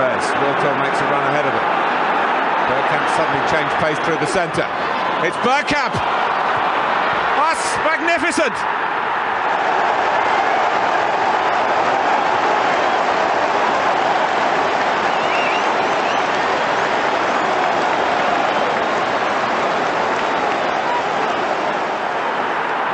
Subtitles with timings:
[0.00, 0.32] Pires.
[0.80, 1.66] Makes a run ahead of him.
[2.72, 4.64] Bergkamp suddenly changed pace through the centre.
[5.28, 5.92] It's Bergkamp.
[7.36, 8.56] That's magnificent.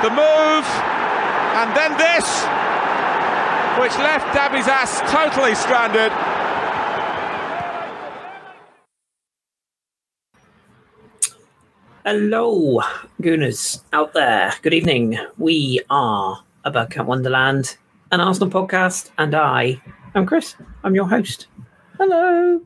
[0.02, 0.66] The move,
[1.54, 2.26] and then this,
[3.78, 6.10] which left Dabizas totally stranded.
[12.08, 12.80] Hello,
[13.20, 14.54] Gooners out there.
[14.62, 15.18] Good evening.
[15.38, 17.76] We are a Bergkamp Wonderland,
[18.12, 19.82] an Arsenal podcast, and I
[20.14, 20.54] am Kris.
[20.84, 21.48] I'm your host.
[21.98, 22.60] Hello.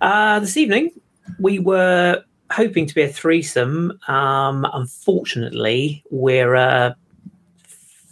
[0.00, 0.90] Uh, this evening,
[1.38, 3.98] we were hoping to be a threesome.
[4.08, 6.96] Um, unfortunately, we're a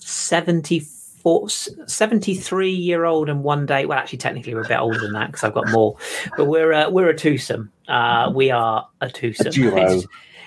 [0.00, 3.86] 74, 73 year old and one day.
[3.86, 5.96] Well, actually, technically, we're a bit older than that because I've got more.
[6.36, 7.72] But we're a, we're a twosome.
[7.88, 9.46] Uh, we are a twosome.
[9.46, 10.02] A duo.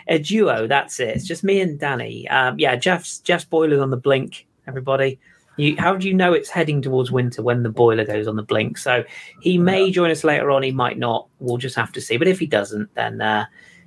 [0.08, 0.68] A duo.
[0.68, 1.16] That's it.
[1.16, 2.28] It's just me and Danny.
[2.30, 4.45] Um, yeah, Geoff's Geoff's boiler's on the blink.
[4.68, 5.20] Everybody,
[5.58, 8.44] you, how do you know it's heading towards winter when the boiler goes on the
[8.44, 8.78] blink?
[8.78, 9.04] So
[9.42, 10.64] he may join us later on.
[10.64, 11.28] He might not.
[11.40, 12.18] We'll just have to see.
[12.18, 13.45] But if he doesn't, then uh,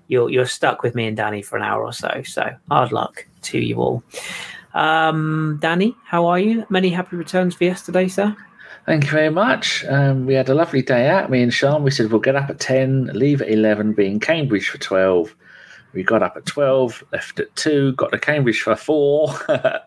[0.09, 2.23] you're you're stuck with me and Danny for an hour or so.
[2.25, 4.03] So hard luck to you all.
[4.75, 6.67] Um, Danny, how are you?
[6.69, 8.37] Many happy returns for yesterday, sir.
[8.85, 9.85] Thank you very much.
[9.87, 11.29] Um, we had a lovely day out.
[11.29, 14.21] Me and Sean, we said we'll get up at 10, leave at 11, be in
[14.21, 15.35] Cambridge for 12.
[15.97, 19.35] We got up at 12, left at 2, got to Cambridge for 4,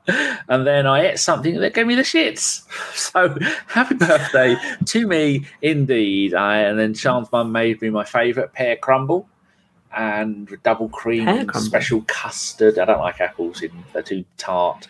[0.50, 2.64] and then I ate something that gave me the shits.
[2.96, 6.34] So happy birthday to me, indeed.
[6.34, 9.30] I, and then Sean's mum made me my favourite pear crumble
[9.96, 12.80] and double cream and special custard.
[12.80, 14.88] I don't like apples, in, they're too tart.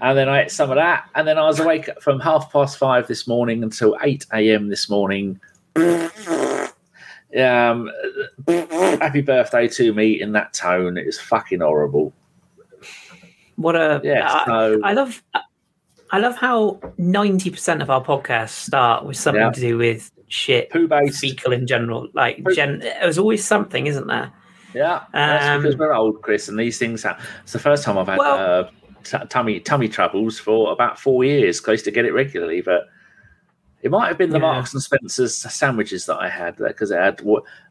[0.00, 2.78] And then I ate some of that, and then I was awake from half past
[2.78, 4.68] five this morning until 8 a.m.
[4.68, 5.40] this morning.
[7.38, 7.90] Um,
[8.48, 10.96] happy birthday to me in that tone.
[10.98, 12.12] It's fucking horrible.
[13.56, 15.22] What a Yeah, I- so- I love
[16.12, 19.50] I love how ninety percent of our podcasts start with something Yeah.
[19.52, 21.20] to do with shit, Poo based.
[21.20, 22.08] fecal in general.
[22.14, 24.32] Like Poo- gen, there's always something, isn't there?
[24.74, 27.24] Yeah, that's Um, because we're old, Kris, and these things happen.
[27.44, 28.70] It's the first time I've had Well- uh,
[29.04, 31.62] t- tummy tummy troubles for about four years.
[31.68, 32.88] I used to get it regularly, but
[33.82, 34.42] it might have been the Yeah.
[34.52, 37.20] Marks and Spencers sandwiches that I had because it had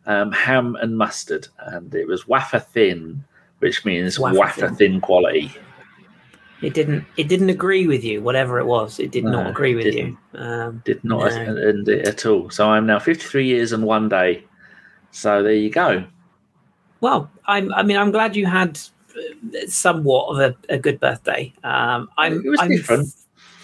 [0.06, 3.24] um, ham and mustard, and it was wafer thin,
[3.60, 4.76] which means Wafer wafer, thin.
[4.76, 5.02] thin.
[5.02, 5.52] quality.
[6.62, 7.06] It didn't.
[7.16, 8.22] It didn't agree with you.
[8.22, 10.18] Whatever it was, it did No, not agree with you.
[10.34, 11.56] Um, Did not No.
[11.56, 12.50] end it at all.
[12.50, 14.44] So I'm now 53 years and one day.
[15.12, 16.04] So there you go.
[17.00, 17.74] well, I'm.
[17.74, 18.78] I mean, I'm glad you had
[19.16, 21.54] uh, somewhat of a, a good birthday.
[21.64, 22.44] Um, I'm.
[22.46, 23.08] It was I'm, different.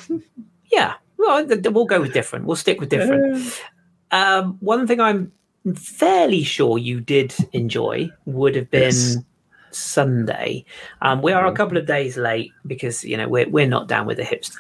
[0.71, 0.93] Yeah.
[1.17, 2.45] Well, we'll go with different.
[2.45, 3.61] We'll stick with different.
[4.11, 5.31] Um, one thing I'm
[5.75, 9.17] fairly sure you did enjoy would have been Yes.
[9.71, 10.63] Sunday.
[11.01, 11.55] Um, we are a Mhm.
[11.55, 14.57] couple of days late because you know we're we're not down with the hips.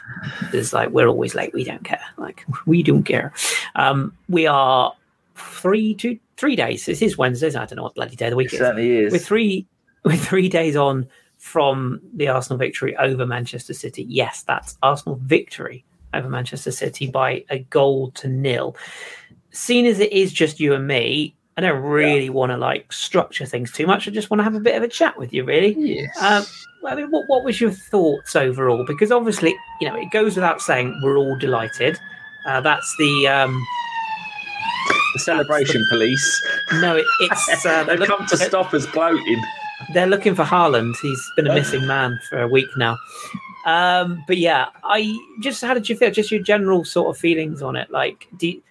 [0.51, 1.53] It's like we're always late.
[1.53, 2.01] We don't care.
[2.17, 3.31] Like we don't care.
[3.75, 4.93] Um, we are
[5.35, 6.85] three two three days.
[6.85, 7.55] This is Wednesdays.
[7.55, 8.59] I don't know what bloody day of the week It is.
[8.59, 9.11] certainly is.
[9.13, 9.65] We're three
[10.03, 14.05] we're three days on from the Arsenal victory over Manchester City.
[14.09, 18.75] Yes, that's Arsenal victory over Manchester City by a goal to nil.
[19.51, 23.45] Seen as it is just you and me, I don't really want to like structure
[23.45, 24.07] things too much.
[24.07, 25.73] I just want to have a bit of a chat with you, really.
[25.77, 26.21] yes.
[26.21, 26.45] Um,
[26.85, 28.85] I mean, what, what was your thoughts overall?
[28.85, 31.97] Because obviously, you know, it goes without saying we're all delighted.
[32.47, 33.65] Uh, that's the um,
[35.13, 39.41] the celebration police no, it, it's uh, they've come to stop us gloating.
[39.93, 40.95] They're looking for Haaland.
[41.01, 42.97] He's been a missing man for a week now.
[43.65, 46.11] Um, but yeah, I just how did you feel?
[46.11, 47.89] Just your general sort of feelings on it.
[47.89, 48.61] Like, do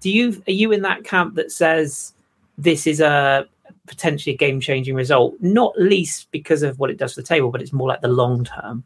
[0.00, 2.12] do you are you in that camp that says
[2.58, 3.46] this is a
[3.86, 5.34] potentially game changing result?
[5.40, 8.08] Not least because of what it does for the table, but it's more like the
[8.08, 8.84] long term.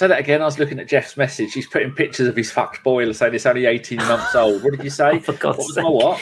[0.00, 0.40] Say that again.
[0.40, 1.52] I was looking at Geoff's message.
[1.52, 4.62] He's putting pictures of his fucked boiler saying it's only 18 months old.
[4.62, 5.18] What did you say?
[5.26, 6.20] For God's what was my what?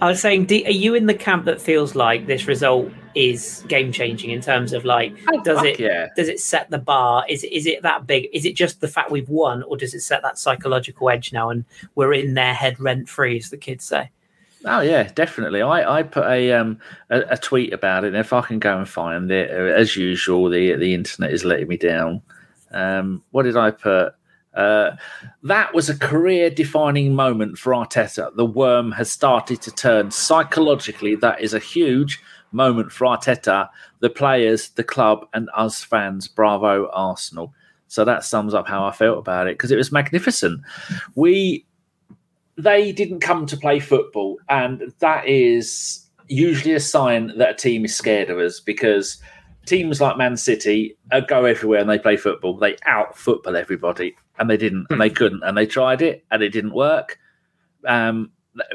[0.00, 3.62] I was saying, do, are you in the camp that feels like this result is
[3.68, 5.14] game changing in terms of like,
[5.44, 6.08] does it Yeah.
[6.16, 7.26] does it set the bar?
[7.28, 8.30] Is is it that big?
[8.32, 11.50] Is it just the fact we've won, or does it set that psychological edge now
[11.50, 11.66] and
[11.96, 14.08] we're in their head rent free, as the kids say?
[14.64, 15.60] Oh yeah, definitely.
[15.60, 16.78] I, I put a um
[17.10, 18.14] a, a tweet about it.
[18.14, 21.44] And if I can go and find it, uh, as usual, the the internet is
[21.44, 22.22] letting me down.
[22.70, 24.14] Um, what did I put?
[24.54, 24.96] Uh,
[25.44, 28.34] that was a career defining moment for Arteta.
[28.34, 30.10] The worm has started to turn.
[30.10, 32.20] Psychologically, that is a huge
[32.52, 33.68] moment for Arteta,
[34.00, 36.26] the players, the club, and us fans.
[36.26, 37.54] Bravo, Arsenal.
[37.86, 40.60] So that sums up how I felt about it because it was magnificent.
[41.14, 41.66] We
[42.56, 47.84] they didn't come to play football, and that is usually a sign that a team
[47.84, 49.20] is scared of us because
[49.66, 52.56] teams like Man City uh, go everywhere and they play football.
[52.56, 56.42] They out football everybody, and they didn't, and they couldn't, and they tried it, and
[56.42, 57.18] it didn't work.
[57.86, 58.30] Um,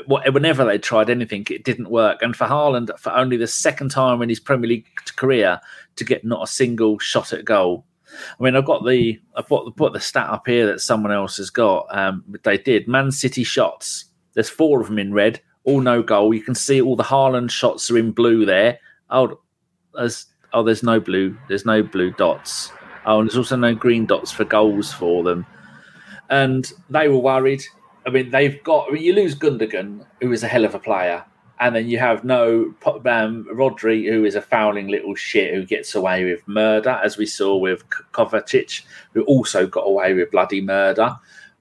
[0.07, 2.21] whenever they tried anything, it didn't work.
[2.21, 5.59] And for Haaland, for only the second time in his Premier League career
[5.97, 7.85] to get not a single shot at goal.
[8.39, 11.37] I mean, I've got the I've put, put the stat up here that someone else
[11.37, 11.87] has got.
[11.89, 14.05] Um, they did Man City shots.
[14.33, 16.33] There's four of them in red, all no goal.
[16.33, 18.79] You can see all the Haaland shots are in blue there.
[19.09, 19.39] Oh,
[19.93, 21.37] there's oh, there's no blue.
[21.47, 22.71] There's no blue dots.
[23.05, 25.45] Oh, and there's also no green dots for goals for them.
[26.29, 27.63] And they were worried.
[28.07, 28.87] I mean, they've got.
[28.87, 31.23] I mean, you lose Gundogan, who is a hell of a player,
[31.59, 35.93] and then you have no um, Rodri, who is a fouling little shit who gets
[35.93, 41.15] away with murder, as we saw with Kovacic, who also got away with bloody murder.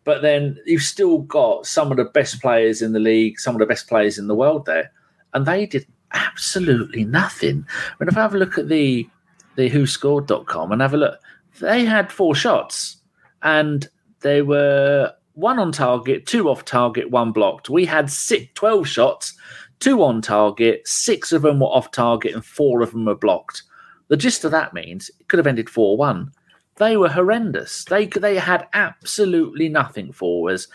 [0.04, 3.58] But then you've still got some of the best players in the league, some of
[3.58, 4.92] the best players in the world there,
[5.32, 7.66] and they did absolutely nothing.
[7.98, 9.08] When if I have a look at the
[9.56, 11.20] the WhoScored.com and have a look,
[11.60, 12.96] they had four shots,
[13.42, 13.86] and
[14.20, 17.68] they were one on target, two off target, one blocked.
[17.68, 19.34] We had six, 12 shots,
[19.80, 23.62] two on target, six of them were off target, and four of them were blocked.
[24.08, 26.32] The gist of that means it could have ended 4 1.
[26.76, 27.84] They were horrendous.
[27.84, 30.66] They, they had absolutely nothing for us,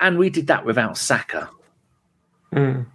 [0.00, 1.48] and we did that without Saka.
[2.52, 2.86] Mm.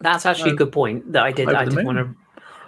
[0.00, 1.48] That's actually a good point that I did.
[1.52, 2.14] I did want to.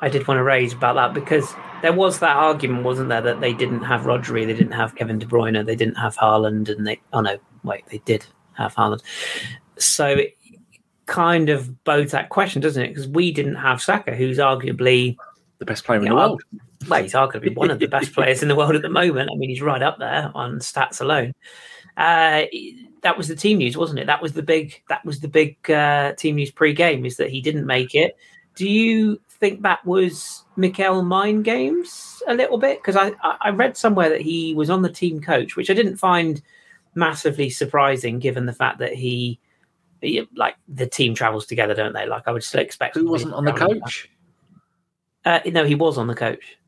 [0.03, 3.41] I did want to raise about that because there was that argument, wasn't there, that
[3.41, 6.87] they didn't have Rodri, they didn't have Kevin De Bruyne, they didn't have Haaland, and
[6.87, 7.01] they.
[7.13, 8.25] Oh no, wait, they did
[8.55, 9.03] have Haaland.
[9.77, 10.37] So it
[11.07, 12.89] kind of bodes that question, doesn't it?
[12.89, 15.17] Because we didn't have Saka, who's arguably
[15.59, 16.43] the best player in the world.
[16.89, 19.31] Well, he's arguably one of the best players in the world at the moment.
[19.33, 21.35] I mean, he's right up there on stats alone.
[21.97, 22.45] Uh,
[23.03, 24.07] that was the team news, wasn't it?
[24.07, 24.83] That was the big.
[24.89, 27.05] That was the big uh, team news pre-game.
[27.05, 28.17] Is that he didn't make it?
[28.55, 32.79] Do you think that was Mikel mind games a little bit?
[32.79, 35.97] Because I I read somewhere that he was on the team coach, which I didn't
[35.97, 36.43] find
[36.95, 39.39] massively surprising, given the fact that he,
[40.01, 42.07] he like the team travels together, don't they?
[42.07, 42.97] Like I would still expect.
[42.97, 44.11] Who wasn't on the coach?
[45.25, 46.59] Uh, no, he was on the coach.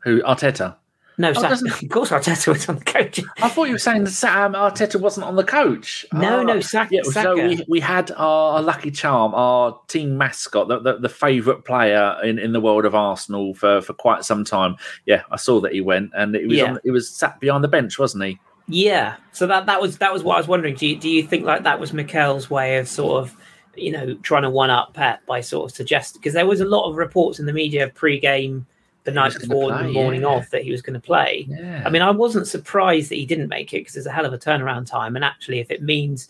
[0.00, 0.76] Who Arteta?
[1.18, 3.20] No, oh, of course Arteta was on the coach.
[3.38, 6.04] I thought you were saying that Sam um, Arteta wasn't on the coach.
[6.12, 6.60] No, oh, no, ah.
[6.60, 6.94] Saka.
[6.94, 11.64] Yeah, so we, we had our lucky charm, our team mascot, the, the, the favourite
[11.64, 14.76] player in, in the world of Arsenal for, for quite some time.
[15.06, 16.72] Yeah, I saw that he went, and it was yeah.
[16.72, 18.38] on, it was sat behind the bench, wasn't he?
[18.68, 19.16] Yeah.
[19.32, 20.74] So that that was that was what I was wondering.
[20.74, 23.36] Do you, do you think like that was Mikel's way of sort of
[23.74, 26.64] you know trying to one up Pep by sort of suggesting because there was a
[26.64, 28.66] lot of reports in the media pre-game
[29.06, 30.36] the night before play, the morning yeah.
[30.36, 31.46] of that he was going to play.
[31.48, 31.82] Yeah.
[31.86, 34.32] I mean, I wasn't surprised that he didn't make it because there's a hell of
[34.32, 35.16] a turnaround time.
[35.16, 36.28] And actually, if it means,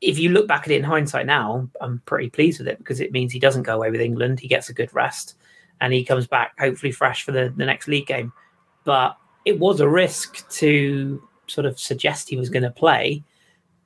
[0.00, 3.00] if you look back at it in hindsight now, I'm pretty pleased with it because
[3.00, 4.40] it means he doesn't go away with England.
[4.40, 5.36] He gets a good rest
[5.80, 8.32] and he comes back hopefully fresh for the, the next league game.
[8.84, 13.22] But it was a risk to sort of suggest he was going to play.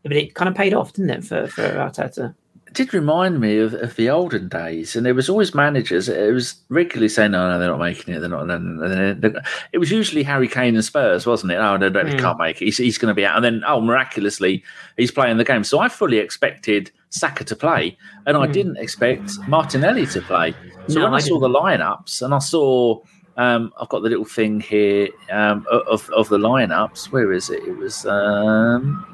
[0.04, 2.34] But it kind of paid off, didn't it, for, for Arteta?
[2.72, 6.08] Did remind me of, of the olden days, and there was always managers.
[6.08, 8.20] It was regularly saying, "No, no, they're not making it.
[8.20, 9.42] They're not." They're, they're,
[9.72, 11.56] it was usually Harry Kane and Spurs, wasn't it?
[11.56, 12.18] Oh, no, no, he mm.
[12.18, 12.66] can't make it.
[12.66, 14.62] He's, he's going to be out, and then oh, miraculously,
[14.96, 15.64] he's playing the game.
[15.64, 17.96] So I fully expected Saka to play,
[18.26, 18.40] and mm.
[18.40, 20.54] I didn't expect Martinelli to play.
[20.88, 23.00] So no, when I, I saw the lineups, and I saw.
[23.38, 27.10] Um, I've got the little thing here um, of of the lineups.
[27.12, 27.62] Where is it?
[27.62, 29.06] It was um,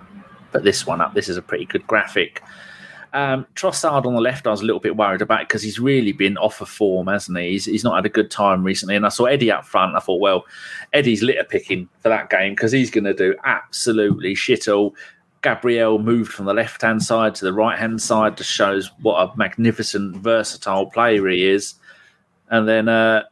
[0.50, 1.14] put this one up.
[1.14, 2.42] This is a pretty good graphic.
[3.12, 6.12] Um, Trossard on the left, I was a little bit worried about because he's really
[6.12, 7.50] been off of form, hasn't he?
[7.50, 8.96] He's, he's not had a good time recently.
[8.96, 9.96] And I saw Eddie up front.
[9.96, 10.44] I thought, well,
[10.92, 14.94] Eddie's litter picking for that game because he's going to do absolutely shit all.
[15.42, 19.20] Gabriel moved from the left hand side to the right hand side, just shows what
[19.20, 21.74] a magnificent, versatile player he is.
[22.50, 23.22] And then uh,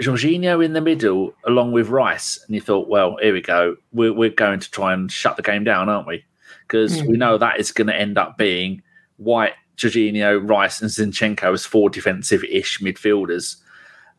[0.00, 2.42] Jorginho in the middle, along with Rice.
[2.46, 3.76] And you thought, well, here we go.
[3.92, 6.24] We're, we're going to try and shut the game down, aren't we?
[6.66, 7.06] Because mm.
[7.06, 8.82] we know that is going to end up being
[9.16, 13.56] White, Jorginho, Rice, and Zinchenko as four defensive-ish midfielders,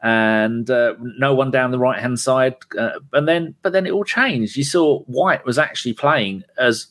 [0.02, 2.56] and uh, no one down the right-hand side.
[2.78, 4.56] Uh, and then, but then it all changed.
[4.56, 6.88] You saw White was actually playing as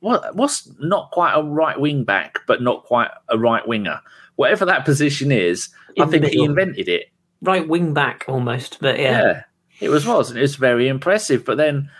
[0.00, 4.00] what was not quite a right wing back, but not quite a right winger.
[4.36, 7.06] Whatever that position is, In I think he invented it.
[7.40, 9.20] Right wing back almost, but yeah.
[9.20, 9.42] yeah,
[9.80, 11.44] it was was and it was very impressive.
[11.44, 11.90] But then,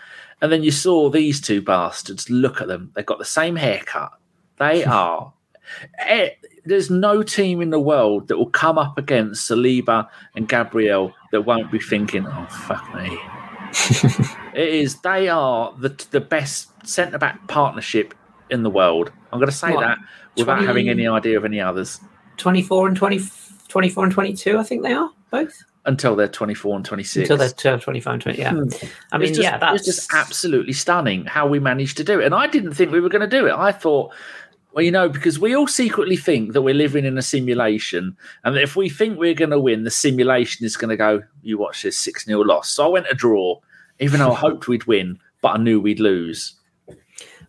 [0.41, 2.29] and then you saw these two bastards.
[2.29, 4.11] Look at them; they've got the same haircut
[4.57, 5.33] they are.
[5.99, 10.47] It, eh, there's no team in the world that will come up against Saliba and
[10.47, 13.19] Gabriel that won't be thinking, "Oh fuck me."
[14.53, 14.99] it is.
[15.01, 18.13] They are the the best centre back partnership
[18.49, 19.11] in the world.
[19.31, 19.97] I'm going to say What, that
[20.37, 21.99] without 20 having any idea of any others
[22.37, 23.21] 24 and 20,
[23.67, 25.63] 24 and 22, I think they are both.
[25.85, 27.23] Until they're 24 and 26.
[27.23, 28.39] Until they're turn 25 and 20.
[28.39, 28.51] Yeah.
[28.51, 28.87] Hmm.
[29.11, 32.25] I mean, just, yeah, that's just absolutely stunning how we managed to do it.
[32.25, 33.53] And I didn't think we were going to do it.
[33.53, 34.13] I thought,
[34.73, 38.55] well, you know, because we all secretly think that we're living in a simulation, and
[38.55, 41.57] that if we think we're going to win, the simulation is going to go, you
[41.57, 42.69] watch this 6 0 loss.
[42.69, 43.59] So I went a draw,
[43.99, 46.55] even though I hoped we'd win, but I knew we'd lose.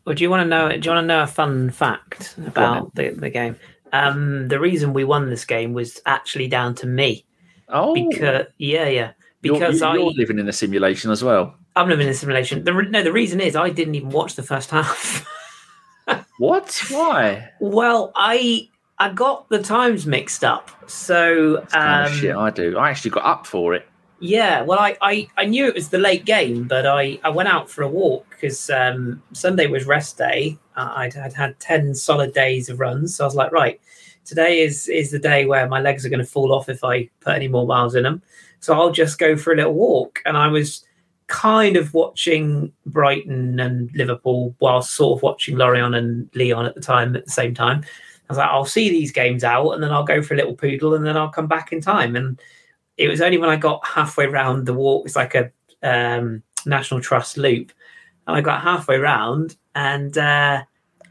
[0.04, 0.68] Well, do you want to know?
[0.68, 3.56] Do you want to know a fun fact about the, the game?
[3.94, 7.24] Um, the reason we won this game was actually down to me
[7.74, 9.12] Oh, because yeah, yeah.
[9.42, 11.54] you're, Because you're I living in a simulation as well.
[11.76, 12.64] I'm living in a simulation.
[12.64, 15.26] The no, the reason is I didn't even watch the first half.
[16.38, 16.82] What?
[16.90, 17.50] Why?
[17.60, 20.70] well, I I got the times mixed up.
[20.90, 22.76] So kind um, of shit I do.
[22.76, 23.86] I actually got up for it.
[24.20, 27.48] Yeah, well, I, I, I knew it was the late game, but I, I went
[27.48, 30.56] out for a walk because um, Sunday was rest day.
[30.76, 33.14] Uh, I'd, I'd had 10 solid days of runs.
[33.14, 33.80] So I was like, right,
[34.24, 37.08] today is, is the day where my legs are going to fall off if I
[37.20, 38.22] put any more miles in them.
[38.60, 40.20] So I'll just go for a little walk.
[40.24, 40.84] And I was
[41.26, 46.80] kind of watching Brighton and Liverpool while sort of watching Lorient and Lyon at the
[46.80, 47.82] time at the same time.
[48.28, 50.54] I was like, I'll see these games out and then I'll go for a little
[50.54, 52.16] poodle and then I'll come back in time.
[52.16, 52.40] And
[52.96, 55.50] it was only when I got halfway round the walk, it's like a
[55.82, 57.72] um, National Trust loop,
[58.26, 60.62] and I got halfway round, and uh,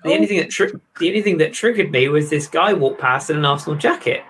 [0.03, 0.13] the Oh.
[0.15, 3.29] only thing that tri- the only thing that triggered me was this guy walked past
[3.29, 4.21] in an Arsenal jacket,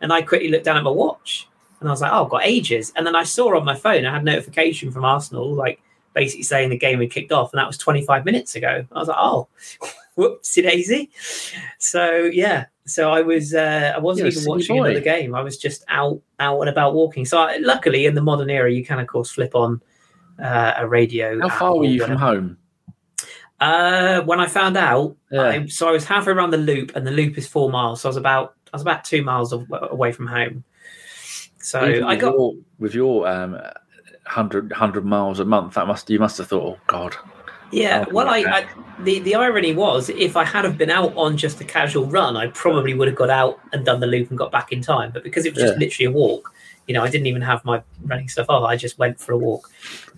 [0.00, 1.48] and I quickly looked down at my watch,
[1.80, 4.04] and I was like, "Oh, I've got ages," and then I saw on my phone
[4.06, 5.80] I had notification from Arsenal, like
[6.14, 8.84] basically saying the game had kicked off, and that was 25 minutes ago.
[8.92, 9.48] I was like, "Oh,
[10.18, 11.10] whoopsie daisy!"
[11.78, 14.84] So yeah, so I was uh, I wasn't You're even watching boy.
[14.86, 15.34] another game.
[15.34, 17.24] I was just out out and about walking.
[17.24, 19.80] So I, luckily, in the modern era, you can of course flip on
[20.42, 21.38] uh, a radio.
[21.40, 22.56] How far were you from home?
[23.60, 25.42] Uh, when I found out, Yeah.
[25.42, 28.00] I, so I was halfway around the loop, and the loop is four miles.
[28.00, 30.64] So I was about I was about two miles away from home.
[31.58, 35.74] So Even I got your, with your um, 100, 100 miles a month.
[35.74, 37.16] That must you must have thought, oh god.
[37.72, 38.66] Yeah, well, I, I
[39.04, 42.36] the the irony was, if I had have been out on just a casual run,
[42.36, 45.10] I probably would have got out and done the loop and got back in time.
[45.12, 45.78] But because it was just Yeah.
[45.80, 46.52] literally a walk,
[46.88, 48.64] you know, I didn't even have my running stuff off.
[48.64, 49.70] I just went for a walk.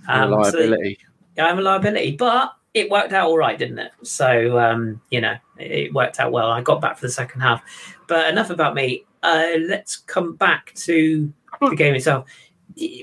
[0.08, 0.99] Um, so- Reliability.
[1.37, 3.93] yeah, I'm a liability, but it worked out all right, didn't it?
[4.02, 6.50] So um, you know, it, it worked out well.
[6.50, 7.62] I got back for the second half.
[8.07, 9.05] But enough about me.
[9.23, 12.29] Uh, let's come back to the game itself.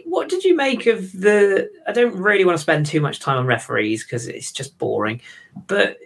[0.06, 1.70] What did you make of the?
[1.88, 5.22] I don't really want to spend too much time on referees because it's just boring.
[5.68, 5.98] But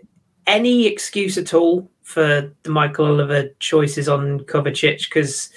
[0.46, 5.06] any excuse at all for the Michael Oliver choices on Kovacic?
[5.06, 5.50] Because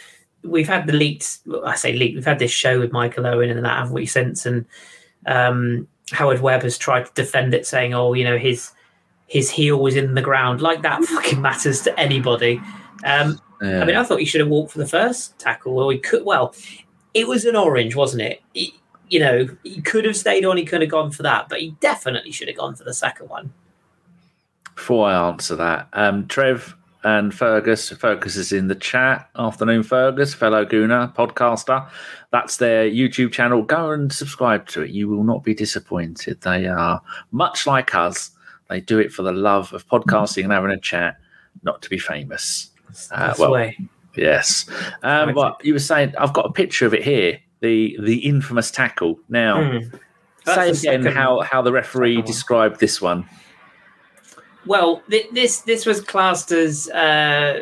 [0.45, 1.41] we've had the leaked.
[1.65, 2.15] I say leaked.
[2.15, 4.07] We've had this show with Michael Owen and that, haven't we?
[4.07, 4.65] Since and
[5.27, 8.73] um, Howard Webb has tried to defend it, saying, "Oh, you know, his
[9.27, 12.61] his heel was in the ground." Like that fucking matters to anybody.
[13.05, 13.81] Um, Yeah.
[13.81, 16.25] I mean, I thought he should have walked for the first tackle, or he could.
[16.25, 16.55] Well,
[17.15, 18.43] it was an orange, wasn't it?
[18.53, 18.75] He,
[19.09, 20.57] you know, he could have stayed on.
[20.59, 23.29] He could have gone for that, but he definitely should have gone for the second
[23.29, 23.53] one.
[24.75, 29.31] Before I answer that, um, Trev and Fergus, Fergus is in the chat.
[29.37, 31.89] Afternoon, Fergus, fellow Gooner, podcaster.
[32.33, 33.63] That's their YouTube channel.
[33.63, 34.91] Go and subscribe to it.
[34.91, 36.41] You will not be disappointed.
[36.41, 38.33] They are much like us.
[38.69, 41.17] They do it for the love of podcasting and having a chat,
[41.63, 42.71] not to be famous.
[43.13, 43.79] Uh, well, way.
[44.17, 44.69] Yes.
[45.05, 47.39] Um, but you were saying, I've got a picture of it here.
[47.61, 49.21] The the infamous tackle.
[49.29, 49.81] Now.
[50.45, 53.29] That's say again how how the referee described this one.
[54.67, 57.61] Well, th- this this was classed as uh,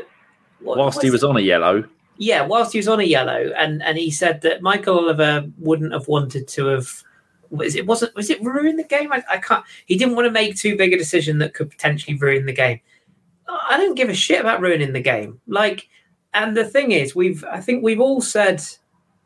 [0.61, 1.85] what- Whilst he was on a yellow,
[2.17, 5.93] yeah, whilst he was on a yellow, and and he said that Michael Oliver wouldn't
[5.93, 7.03] have wanted to have.
[7.51, 9.13] Was it wasn't was it ruin the game?
[9.13, 9.65] I, I can't.
[9.87, 12.81] He didn't want to make too big a decision that could potentially ruin the game.
[13.49, 15.41] I don't give a shit about ruining the game.
[15.47, 15.89] Like,
[16.33, 18.63] and the thing is, we've I think we've all said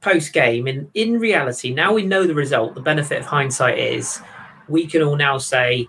[0.00, 0.66] post game.
[0.66, 2.74] In in reality, now we know the result.
[2.74, 4.20] The benefit of hindsight is
[4.68, 5.88] we can all now say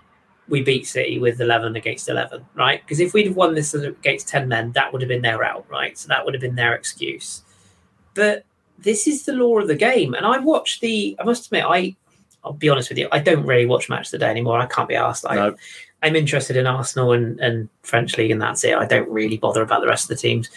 [0.50, 2.82] we beat City with 11 against 11, right?
[2.82, 5.64] Because if we'd have won this against 10 men, that would have been their out,
[5.70, 5.96] right?
[5.96, 7.42] So that would have been their excuse.
[8.14, 8.44] But
[8.78, 10.12] this is the law of the game.
[10.14, 11.94] And I watched the, I must admit, I,
[12.44, 14.58] I'll be honest with you, I don't really watch Match of the Day anymore.
[14.58, 15.24] I can't be asked.
[15.26, 15.56] I, No.
[16.02, 18.74] I'm interested in Arsenal and, and French League, and that's it.
[18.74, 20.48] I don't really bother about the rest of the teams.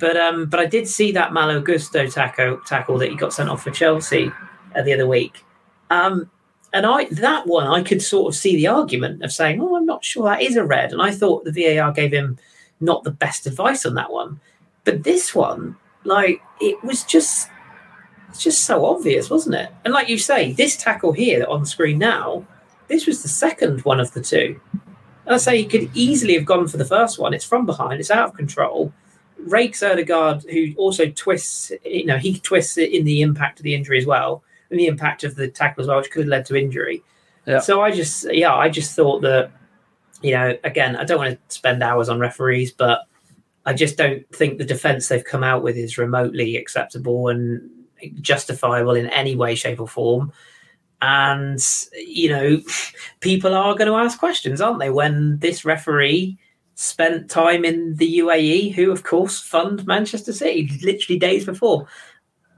[0.00, 3.48] But um, but I did see that Malo Gusto tackle, tackle that he got sent
[3.48, 4.32] off for Chelsea
[4.74, 5.44] uh, the other week.
[5.90, 6.28] Um,
[6.72, 9.86] and I that one I could sort of see the argument of saying, "Oh, I'm
[9.86, 12.38] not sure that is a red," and I thought the VAR gave him
[12.80, 14.40] not the best advice on that one.
[14.84, 17.48] But this one, like, it was just
[18.28, 19.70] it's just so obvious, wasn't it?
[19.84, 22.44] And like you say, this tackle here on screen now,
[22.88, 24.60] this was the second one of the two.
[25.26, 27.34] And I say he could easily have gone for the first one.
[27.34, 28.00] It's from behind.
[28.00, 28.92] It's out of control.
[29.38, 33.74] Rakes Odegaard, who also twists, you know, he twists it in the impact of the
[33.74, 36.46] injury as well, and the impact of the tackle as well, which could have led
[36.46, 37.02] to injury.
[37.46, 37.60] Yeah.
[37.60, 39.50] So I just, yeah, I just thought that,
[40.22, 43.02] you know, again, I don't want to spend hours on referees, but
[43.64, 47.70] I just don't think the defence they've come out with is remotely acceptable and
[48.20, 50.32] justifiable in any way, shape, or form.
[51.00, 51.58] And,
[51.94, 52.60] you know,
[53.20, 56.38] people are going to ask questions, aren't they, when this referee
[56.74, 61.88] spent time in the UAE, who, of course, fund Manchester City literally days before.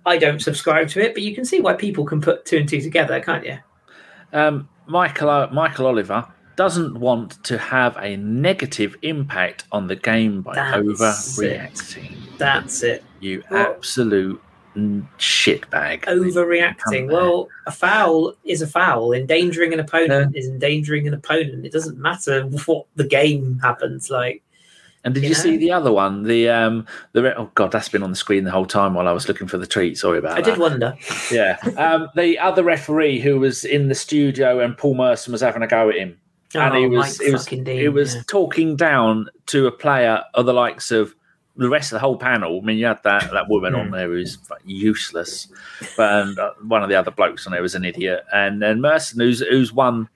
[0.07, 2.69] I don't subscribe to it, but you can see why people can put two and
[2.69, 3.59] two together, can't you?
[4.33, 6.27] Um, Michael Michael Oliver
[6.57, 12.17] doesn't want to have a negative impact on the game by That's overreacting.
[12.39, 13.05] That's it.
[13.21, 14.43] You Well- absolute
[14.77, 16.05] shitbag.
[16.05, 17.11] Overreacting.
[17.11, 19.13] Well, a foul is a foul.
[19.13, 21.67] Endangering an opponent is endangering an opponent.
[21.67, 24.43] It doesn't matter what the game happens like.
[25.05, 25.41] And did you you, know?
[25.41, 26.25] see the other one?
[26.25, 29.09] The um the re- oh god, that's been on the screen the whole time while
[29.09, 29.97] I was looking for the treat.
[29.97, 30.47] Sorry about I that.
[30.47, 30.95] I did wonder.
[31.33, 31.57] Yeah.
[31.79, 35.67] Um, the other referee who was in the studio and Paul Merson was having a
[35.67, 36.19] go at him.
[36.55, 38.23] and oh, he was Mike it was fucking Dean, it was yeah.
[38.27, 41.15] talking down to a player of the likes of
[41.57, 42.59] the rest of the whole panel.
[42.63, 43.81] I mean, you had that that woman Hmm.
[43.81, 45.49] on there who's like, useless,
[45.97, 48.81] but and, uh, one of the other blokes on there was an idiot, and then
[48.81, 50.09] Merson who's who's won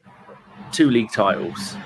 [0.73, 1.77] two league titles,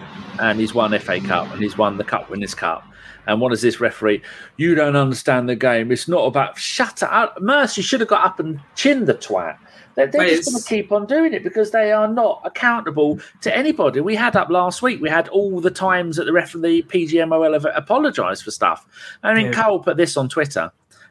[0.41, 2.85] and he's won FA Cup and he's won the Cup Winners' Cup.
[3.27, 4.23] And what is this referee?
[4.57, 5.93] You don't understand the game.
[5.93, 7.39] It's not about shut up.
[7.41, 9.59] Mercy should have got up and chinned the twat.
[9.99, 13.55] They're, they're just going to keep on doing it because they are not accountable to
[13.55, 14.01] anybody.
[14.01, 15.01] We had up last week.
[15.01, 18.87] We had all the times that the ref the PGMOL have apologised for stuff.
[19.25, 19.65] I mean, Yeah.
[19.65, 20.71] Cole put this on Twitter.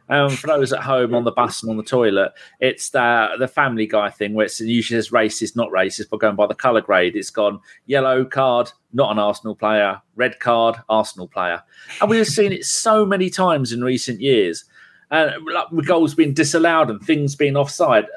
[0.09, 3.47] Um, for those at home on the bus and on the toilet, it's the the
[3.47, 6.81] Family Guy thing where it's, usually says racist, not racist, but going by the colour
[6.81, 7.15] grade.
[7.15, 11.61] It's gone yellow card, not an Arsenal player, red card, Arsenal player,
[11.99, 14.65] and we've seen it so many times in recent years.
[15.09, 15.31] And
[15.71, 18.07] with goals being disallowed and things being offside,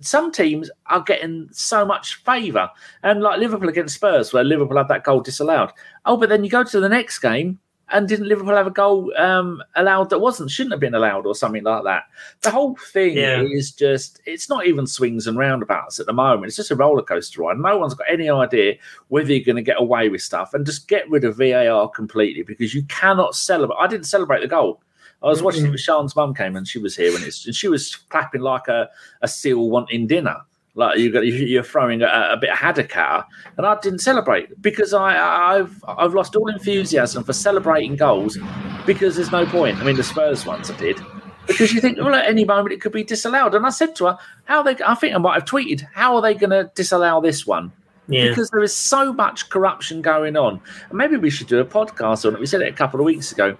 [0.00, 2.70] some teams are getting so much favour.
[3.02, 5.72] And like Liverpool against Spurs, where Liverpool had that goal disallowed.
[6.04, 7.58] Oh, but then you go to the next game
[7.90, 11.34] and didn't Liverpool have a goal um, allowed that wasn't shouldn't have been allowed or
[11.34, 12.04] something like that?
[12.42, 13.42] The whole thing Yeah.
[13.42, 16.46] is just it's not even swings and roundabouts at the moment.
[16.46, 17.58] It's just a roller coaster ride.
[17.58, 18.74] No one's got any idea
[19.08, 22.42] whether you're going to get away with stuff and just get rid of VAR completely
[22.42, 23.76] because you cannot celebrate.
[23.78, 24.82] I didn't celebrate the goal.
[25.22, 27.54] I was watching it with Sean's mum came and she was here and it's and
[27.54, 28.88] she was clapping like a,
[29.22, 30.36] a seal wanting dinner.
[30.76, 33.24] Like you got you're throwing a, a bit of haddock at her,
[33.56, 35.16] and I didn't celebrate because I
[35.56, 38.38] I've I've lost all enthusiasm for celebrating goals
[38.86, 39.78] because there's no point.
[39.78, 41.00] I mean the Spurs ones I did
[41.46, 44.04] because you think well at any moment it could be disallowed, and I said to
[44.06, 47.22] her how they I think I might have tweeted how are they going to disallow
[47.22, 47.72] this one
[48.08, 48.28] Yeah.
[48.28, 50.60] because there is so much corruption going on.
[50.90, 52.40] And maybe we should do a podcast on it.
[52.40, 53.56] We said it a couple of weeks ago.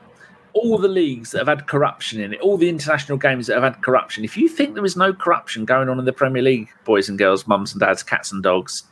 [0.59, 3.62] All the leagues that have had corruption in it, all the international games that have
[3.62, 4.25] had corruption.
[4.25, 7.19] If you think there is no corruption going on in the Premier League, boys and
[7.19, 8.85] girls, mums and dads, cats and dogs,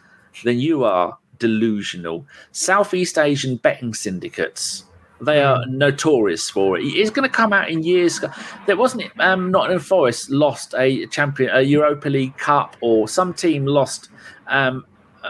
[0.45, 2.27] then you are delusional.
[2.53, 4.85] Southeast Asian betting syndicates.
[5.21, 6.83] They are notorious for it.
[6.83, 8.21] It's going to come out in years.
[8.67, 9.13] There wasn't it.
[9.19, 14.11] Um, Nottingham Forest lost a champion, a Europa League Cup, or some team lost
[14.49, 14.85] um,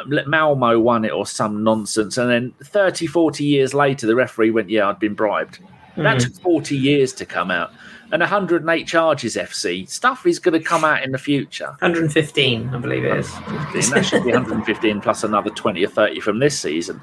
[0.06, 2.18] Malmo won it or some nonsense.
[2.18, 5.60] And then 30, 40 years later, the referee went, Yeah, I'd been bribed.
[5.96, 6.28] That hmm.
[6.30, 7.72] took 40 years to come out.
[8.12, 9.88] And 108 charges, FC.
[9.88, 11.68] Stuff is going to come out in the future.
[11.80, 13.30] 115, I believe it is.
[13.72, 13.90] 15.
[13.90, 17.00] That should be 115 plus another 20 or 30 from this season.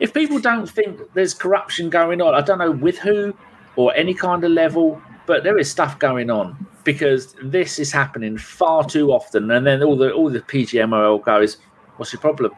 [0.00, 3.34] If people don't think there's corruption going on, I don't know with who
[3.76, 8.36] or any kind of level, but there is stuff going on because this is happening
[8.36, 9.50] far too often.
[9.50, 11.58] And then all the all the PGMOL goes,
[11.96, 12.52] "What's your problem?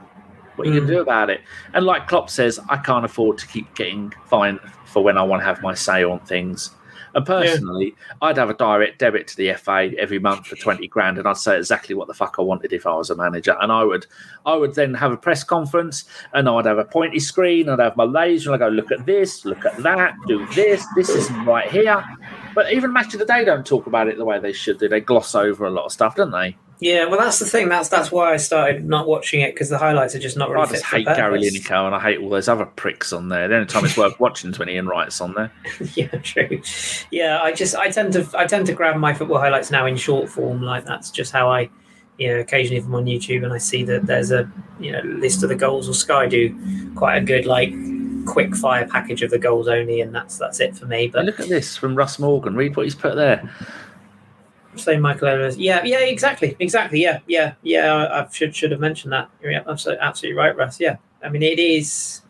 [0.56, 0.98] What are you going to hmm.
[0.98, 1.40] do about it?"
[1.74, 4.60] And like Klopp says, I can't afford to keep getting fined
[4.92, 6.70] for when I want to have my say on things.
[7.14, 11.18] And personally, I'd have a direct debit to the FA every month for twenty grand,
[11.18, 13.54] and I'd say exactly what the fuck I wanted if I was a manager.
[13.60, 14.06] And I would,
[14.46, 17.96] I would then have a press conference, and I'd have a pointy screen, I'd have
[17.96, 21.44] my laser, and I go, look at this, look at that, do this, this isn't
[21.44, 22.02] right here.
[22.54, 24.88] But even Match of the Day don't talk about it the way they should do.
[24.88, 26.56] They gloss over a lot of stuff, don't they?
[26.82, 27.68] Yeah, well, that's the thing.
[27.68, 30.64] That's that's why I started not watching it because the highlights are just not really
[30.64, 31.40] I just hate Gary.
[31.40, 33.46] Lineker, and I hate all those other pricks on there.
[33.46, 35.52] The only time it's worth watching is when Ian Wright's on there.
[35.94, 36.60] yeah, true.
[37.12, 39.96] Yeah, I just I tend to I tend to grab my football highlights now in
[39.96, 40.60] short form.
[40.60, 41.70] Like that's just how I,
[42.18, 45.02] you know, occasionally if I'm on YouTube and I see that there's a you know
[45.02, 47.72] list of the goals or Sky do quite a good like
[48.26, 51.08] quick fire package of the goals only, and that's that's it for me.
[51.08, 52.54] But But look at this from Russ Morgan.
[52.54, 53.48] Read what he's put there.
[54.76, 57.92] say Michael Evans, yeah, yeah, exactly, exactly, yeah, yeah, yeah.
[57.94, 59.30] I, I should should have mentioned that.
[59.42, 60.80] You're absolutely absolutely right, Russ.
[60.80, 62.22] Yeah, I mean it is.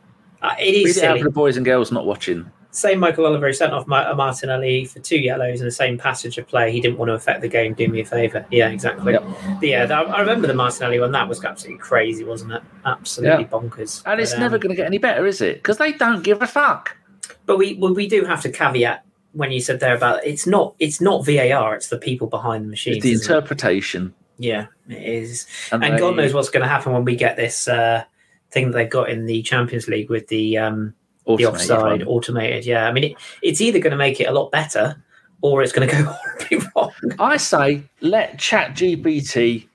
[0.43, 2.51] Uh, it Read is it out for the boys and girls not watching.
[2.75, 6.73] Same Michael Oliver sent off Martinelli for two yellows in the same passage of play.
[6.73, 7.75] He didn't want to affect the game.
[7.75, 8.47] Do me a favour.
[8.51, 9.13] Yeah, exactly.
[9.13, 9.25] Yep.
[9.61, 11.13] But yeah, that, I remember the Martinelli one.
[11.13, 12.63] That was absolutely crazy, wasn't it?
[12.87, 14.03] Absolutely bonkers.
[14.07, 15.57] And it's But, never um, going to get any better, is it?
[15.57, 16.97] Because they don't give a fuck.
[17.45, 20.75] But we well, we do have to caveat when you said there about it's not
[20.79, 21.75] it's not VAR.
[21.75, 22.95] It's the people behind the machine.
[22.95, 23.35] It's the isn't it?
[23.35, 24.15] interpretation.
[24.39, 25.47] Yeah, it is.
[25.71, 28.05] And, And God knows what's going to happen when we get this uh,
[28.51, 30.95] thing that they've got in the Champions League with the um,
[31.27, 32.03] the offside one.
[32.05, 32.67] automated.
[32.67, 35.03] Yeah, I mean, it, it's either going to make it a lot better
[35.41, 36.91] or it's going to go horribly wrong.
[37.19, 39.67] I say let Chat GPT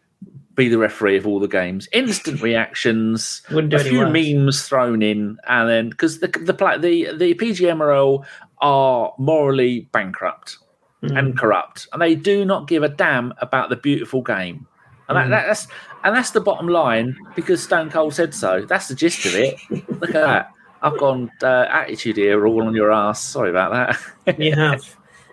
[0.55, 1.87] be the referee of all the games.
[1.91, 4.11] Instant reactions, a few worse.
[4.11, 8.25] memes thrown in, and then because the the the the PGMRL
[8.59, 10.57] are morally bankrupt
[11.03, 11.15] Mm.
[11.15, 14.65] and corrupt, and they do not give a damn about the beautiful game.
[15.07, 15.29] And that, Mm.
[15.29, 15.67] that, that's
[16.03, 18.65] and that's the bottom line because Stone Cold said so.
[18.67, 19.59] That's the gist of it.
[20.01, 20.49] Look at that.
[20.81, 23.23] I've gone uh, attitude here, all on your ass.
[23.23, 24.39] Sorry about that.
[24.39, 24.81] you have.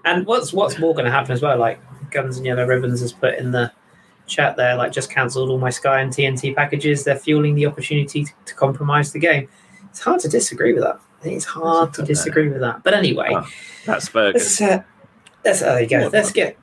[0.05, 1.59] And what's what's more going to happen as well?
[1.59, 1.81] Like
[2.11, 3.73] Guns and Yellow Ribbons has put in the
[4.27, 7.05] chat there, like just cancelled all my Sky and TNT packages.
[7.05, 9.49] They're fueling the opportunity to, to compromise the game.
[9.91, 11.01] It's hard to disagree with that.
[11.21, 12.83] I think it's hard to disagree with that.
[12.83, 13.47] But anyway, Oh,
[13.87, 14.61] That's Fergus.
[14.61, 14.83] let's uh,
[15.45, 16.11] let's there you go.
[16.13, 16.59] Let's get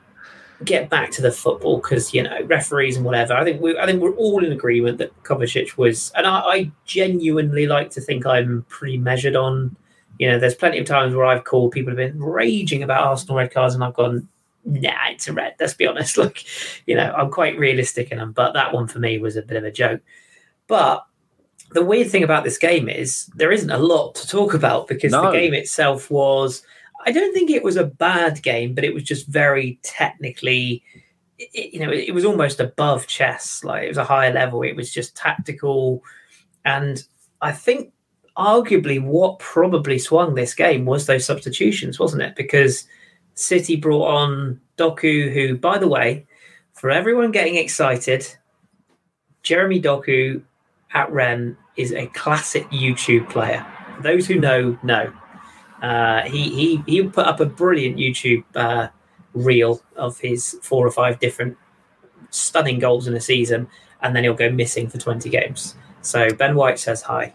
[0.64, 3.34] get back to the football because you know referees and whatever.
[3.34, 6.72] I think we I think we're all in agreement that Kovacic was, and I, I
[6.84, 9.76] genuinely like to think I'm pretty measured on.
[10.18, 13.36] You know, there's plenty of times where I've called people have been raging about Arsenal
[13.36, 14.28] red cards, and I've gone,
[14.64, 15.54] nah, it's a red.
[15.58, 16.16] Let's be honest.
[16.18, 16.38] Look,
[16.86, 19.56] you know, I'm quite realistic in them, but that one for me was a bit
[19.56, 20.00] of a joke.
[20.68, 21.04] But
[21.72, 25.12] the weird thing about this game is there isn't a lot to talk about because
[25.12, 26.62] the game itself was.
[27.04, 30.82] I don't think it was a bad game, but it was just very technically.
[31.38, 33.64] It, you know, it was almost above chess.
[33.64, 34.62] Like it was a higher level.
[34.62, 36.02] It was just tactical,
[36.64, 37.02] and
[37.40, 37.92] I think
[38.36, 42.34] arguably what probably swung this game was those substitutions, wasn't it?
[42.36, 42.86] Because
[43.34, 46.26] City brought on Doku, who, by the way,
[46.72, 48.26] for everyone getting excited,
[49.42, 50.42] Jeremy Doku
[50.94, 53.66] at Rennes is a classic YouTube player.
[54.02, 55.12] Those who know know.
[55.82, 58.88] Uh, he he he put up a brilliant YouTube uh,
[59.34, 61.56] reel of his four or five different
[62.30, 63.68] stunning goals in a season,
[64.00, 65.74] and then he'll go missing for twenty games.
[66.00, 67.34] So Ben White says hi.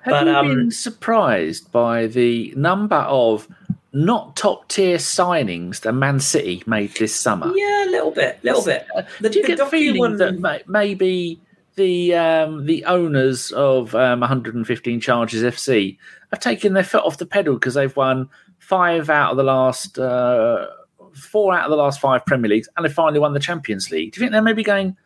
[0.00, 3.48] Have But, you um, been surprised by the number of
[3.92, 7.50] not top tier signings that Man City made this summer?
[7.54, 8.86] Yeah, a little bit, little bit.
[9.20, 11.40] The, Do you the get the feeling one- that maybe
[11.76, 15.96] the um, the owners of um, 115 Charges FC
[16.34, 19.98] have taken their foot off the pedal because they've won five out of the last
[19.98, 20.66] uh,
[21.14, 24.12] four out of the last five Premier Leagues and they finally won the Champions League?
[24.12, 24.96] Do you think they're maybe going?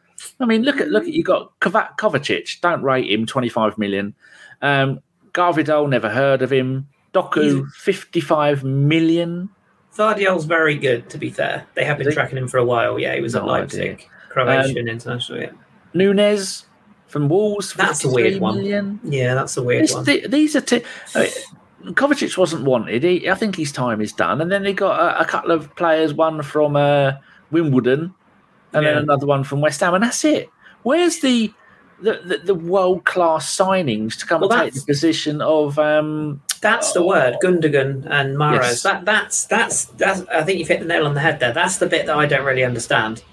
[0.41, 2.61] I mean, look at look at you got Kovac- Kovacic.
[2.61, 4.15] Don't rate him 25 million.
[4.63, 5.01] Um,
[5.33, 6.89] Garvidal, never heard of him.
[7.15, 9.51] Doku, 55 million.
[9.95, 11.67] Gvardiol's very good, to be fair.
[11.75, 12.99] They have been tracking him for a while.
[12.99, 15.41] Yeah, he was at No Leipzig, Croatian international.
[15.41, 15.51] Yeah.
[15.95, 16.67] Nunez
[17.09, 18.57] from Wolves, That's a weird one.
[18.59, 19.01] million.
[19.05, 20.05] yeah, that's a weird It's one.
[20.05, 20.83] the- these are t-
[21.15, 21.21] I
[21.85, 23.03] mean, Kovacic wasn't wanted.
[23.03, 24.41] He, I think his time is done.
[24.41, 27.13] And then they got a, a couple of players, one from uh,
[27.51, 28.13] Wimbledon,
[28.73, 28.95] and Yeah.
[28.95, 30.51] then another one from West Ham, and that's it.
[30.83, 31.53] Where's the
[32.01, 35.79] the, the, the world class signings to come Well, and take the position of?
[35.81, 38.63] Um, That's the word, Gundogan and Mahrez.
[38.63, 38.83] Yes.
[38.83, 40.23] That that's that's that's.
[40.29, 41.53] I think you've hit the nail on the head there.
[41.53, 43.25] That's the bit that I don't really understand.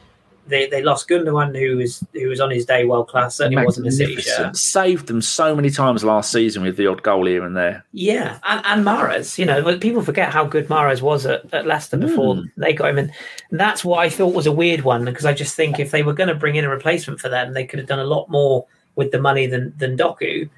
[0.48, 3.36] They they lost Gundogan, who was who was on his day world class.
[3.36, 4.56] Certainly wasn't a City shirt.
[4.56, 7.84] Saved them so many times last season with the odd goal here and there.
[7.94, 11.98] Yeah, and, and Mahrez, you know, people forget how good Mahrez was at, at Leicester
[11.98, 12.52] before Mm.
[12.58, 13.12] they got him in.
[13.50, 16.04] And that's what I thought was a weird one because I just think if they
[16.04, 18.30] were going to bring in a replacement for them, they could have done a lot
[18.30, 20.50] more with the money than than Doku.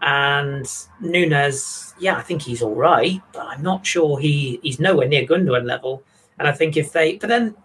[0.00, 0.66] And
[1.00, 5.26] Nunes, yeah, I think he's all right, but I'm not sure he he's nowhere near
[5.26, 6.02] Gundogan level.
[6.38, 7.56] And I think if they, but then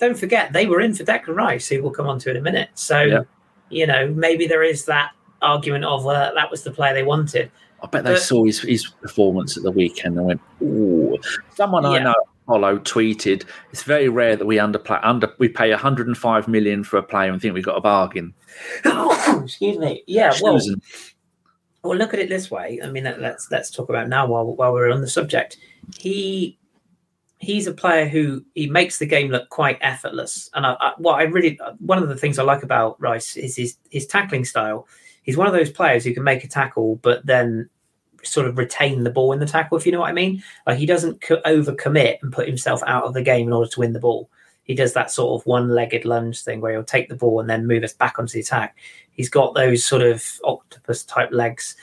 [0.00, 2.40] don't forget they were in for Declan Rice, who we'll come on to in a
[2.40, 2.70] minute.
[2.74, 3.20] So Yeah.
[3.68, 5.10] you know maybe there is that
[5.42, 7.50] argument of uh, that was the player they wanted.
[7.82, 11.16] I bet they But- saw his, his performance at the weekend and went, "Ooh."
[11.54, 12.14] Someone I know,
[12.46, 17.02] follow, tweeted, "It's very rare that we underplay under we pay 105 million for a
[17.02, 18.34] player and think we've got a bargain."
[18.84, 20.02] Excuse me.
[20.06, 20.34] Yeah.
[20.42, 20.60] Well,
[21.82, 22.78] well, look at it this way.
[22.84, 25.56] I mean, let's let's talk about now while while we're on the subject.
[25.98, 26.58] He
[27.40, 30.48] he's a player who he makes the game look quite effortless.
[30.54, 33.56] And I, I, what I really one of the things I like about Rice is
[33.56, 34.86] his his tackling style.
[35.22, 37.68] He's one of those players who can make a tackle, but then
[38.22, 39.78] sort of retain the ball in the tackle.
[39.78, 40.42] If you know what I mean.
[40.66, 43.80] Like he doesn't co- overcommit and put himself out of the game in order to
[43.80, 44.30] win the ball.
[44.62, 47.66] He does that sort of one-legged lunge thing where he'll take the ball and then
[47.66, 48.76] move us back onto the attack.
[49.10, 51.74] He's got those sort of octopus type legs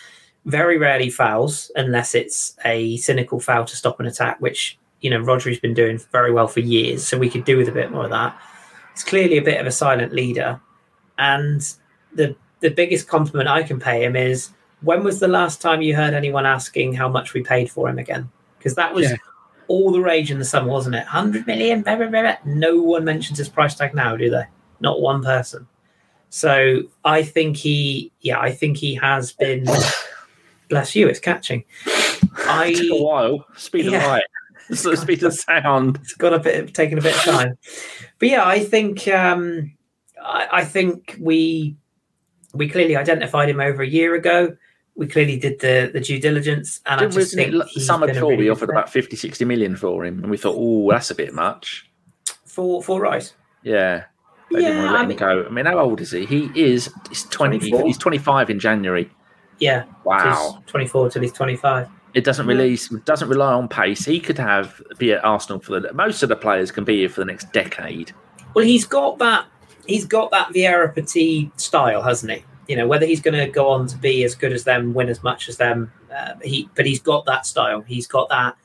[0.45, 5.19] very rarely fouls unless it's a cynical foul to stop an attack, which you know
[5.19, 7.05] Rodri's been doing very well for years.
[7.07, 8.37] So we could do with a bit more of that.
[8.93, 10.59] He's clearly a bit of a silent leader,
[11.17, 11.61] and
[12.13, 14.49] the the biggest compliment I can pay him is
[14.81, 17.99] when was the last time you heard anyone asking how much we paid for him
[17.99, 18.29] again?
[18.57, 19.15] Because that was Yeah.
[19.67, 21.05] all the rage in the summer, wasn't it?
[21.05, 21.81] Hundred million.
[21.83, 22.35] Blah, blah, blah.
[22.45, 24.43] No one mentions his price tag now, do they?
[24.79, 25.67] Not one person.
[26.29, 29.65] So I think he, yeah, I think he has been.
[30.69, 31.63] bless you, it's catching.
[32.47, 33.45] I Took a while.
[33.55, 34.19] Speed of Yeah.
[34.69, 34.79] light.
[34.79, 35.97] So speed of sound.
[36.01, 37.57] it's got a bit taken a bit of time
[38.19, 39.71] but yeah i think um
[40.23, 41.75] I, I think we
[42.53, 44.55] we clearly identified him over a year ago
[44.95, 47.81] we clearly did the the due diligence and i Didn't- just Wasn't think it the
[47.81, 50.89] summer before really we offered about 50, 60 million for him, and we thought, oh,
[50.89, 51.89] that's a bit much.
[52.45, 54.05] for for rice Yeah.
[54.49, 55.45] They didn't want to let I him mean- go.
[55.45, 56.25] I mean, how old is he?
[56.25, 57.85] He is he's 20, 24.
[57.85, 59.11] he's 25 in January.
[59.59, 60.61] yeah Wow.
[60.63, 64.05] he's 24 till he's 25 It doesn't release doesn't rely on pace.
[64.05, 67.09] He could have be at Arsenal for the most of the players can be here
[67.09, 68.11] for the next decade.
[68.53, 69.45] well he's got that
[69.85, 72.43] he's got that Vieira Petit style hasn't he?
[72.67, 75.09] You know whether he's going to go on to be as good as them win
[75.09, 77.81] as much as them uh, he but he's got that style.
[77.81, 78.55] He's got that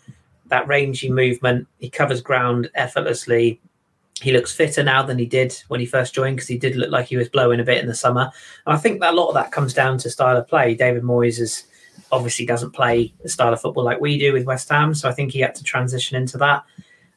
[0.46, 1.66] that rangy movement.
[1.78, 3.60] He covers ground effortlessly.
[4.20, 6.90] He looks fitter now than he did when he first joined because he did look
[6.90, 8.30] like he was blowing a bit in the summer.
[8.66, 10.74] And i think that a lot of that comes down to style of play.
[10.74, 11.64] David moyes is
[12.10, 15.12] obviously doesn't play the style of football like we do with west ham so i
[15.12, 16.64] think he had to transition into that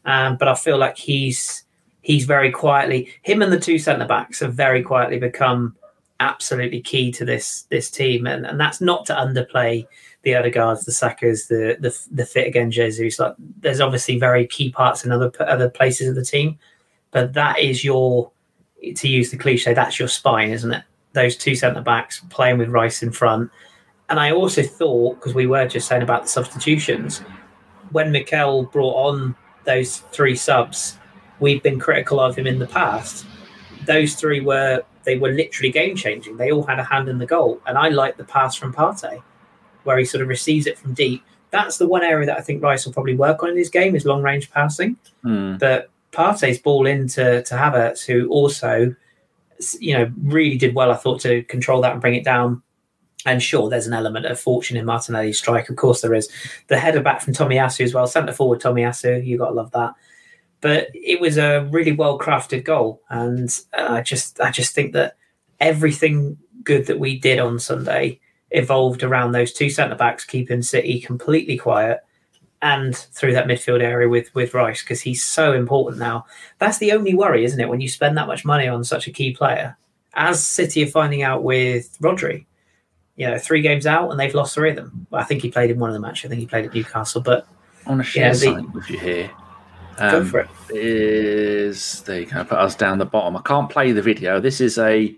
[0.06, 1.64] um, but i feel like he's
[2.02, 5.76] he's very quietly him and the two centre backs have very quietly become
[6.22, 9.86] absolutely key to this this team and, and that's not to underplay
[10.26, 13.20] the Odegaards, the Sakas, the the the fit again Jesus.
[13.20, 16.58] Like there's obviously very key parts in other other places of the team,
[17.12, 18.32] but that is your
[18.96, 20.84] to use the cliche, that's your spine, isn't it?
[21.14, 23.52] Those two centre backs playing with Rice in front.
[24.10, 27.20] And I also thought, because we were just saying about the substitutions,
[27.92, 30.98] when Mikel brought on those three subs,
[31.40, 33.26] we've been critical of him in the past.
[33.86, 36.38] Those three were they were literally game changing.
[36.38, 39.22] They all had a hand in the goal, and I like the pass from Partey,
[39.84, 41.24] where he sort of receives it from deep.
[41.52, 43.96] That's the one area that I think Rice will probably work on in his game
[43.96, 44.98] is long range passing.
[45.22, 45.58] Hmm.
[45.58, 48.96] But Partey's ball into to Havertz, who also,
[49.80, 50.92] you know, really did well.
[50.92, 52.62] I thought to control that and bring it down.
[53.26, 55.70] And sure, there's an element of fortune in Martinelli's strike.
[55.70, 56.30] Of course, there is.
[56.68, 58.08] The header back from Tommy Tomiyasu as well.
[58.08, 59.94] Centre forward Tommy Tomiyasu, you got to love that.
[60.62, 64.94] But it was a really well crafted goal, and uh, I just, I just think
[64.94, 65.18] that
[65.60, 68.20] everything good that we did on Sunday
[68.52, 72.00] evolved around those two centre backs, keeping City completely quiet,
[72.62, 76.26] and through that midfield area with with Rice because he's so important now.
[76.60, 77.70] That's the only worry, isn't it?
[77.70, 79.78] When you spend that much money on such a key player,
[80.14, 82.46] as City are finding out with Rodri.
[83.18, 85.08] You know, three games out and they've lost three of them.
[85.10, 86.28] Well, I think he played in one of them actually.
[86.28, 87.48] I think he played at Newcastle, but
[87.86, 89.32] I want to share Yeah, the- something with you here.
[89.98, 90.48] go Um, for it.
[90.72, 92.44] is there you go.
[92.44, 93.38] Put us down the bottom.
[93.38, 94.40] I can't play the video.
[94.40, 95.16] This is a.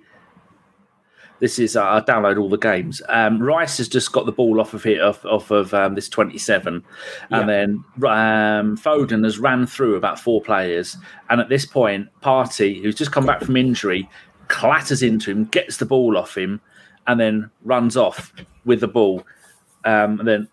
[1.39, 2.99] This is uh, I download all the games.
[3.09, 6.09] Um, Rice has just got the ball off of it off, off of um, this
[6.09, 6.83] twenty seven,
[7.29, 7.39] Yeah.
[7.41, 7.69] and then
[8.09, 10.97] um, Foden has ran through about four players,
[11.29, 14.09] and at this point, Partey, who's just come back from injury,
[14.47, 16.59] clatters into him, gets the ball off him,
[17.07, 18.33] and then runs off
[18.65, 19.23] with the ball.
[19.85, 20.47] Um, and then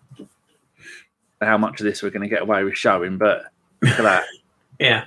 [1.41, 3.45] how much of this we're going to get away with showing, but
[3.81, 4.23] look at that.
[4.77, 5.05] Yeah.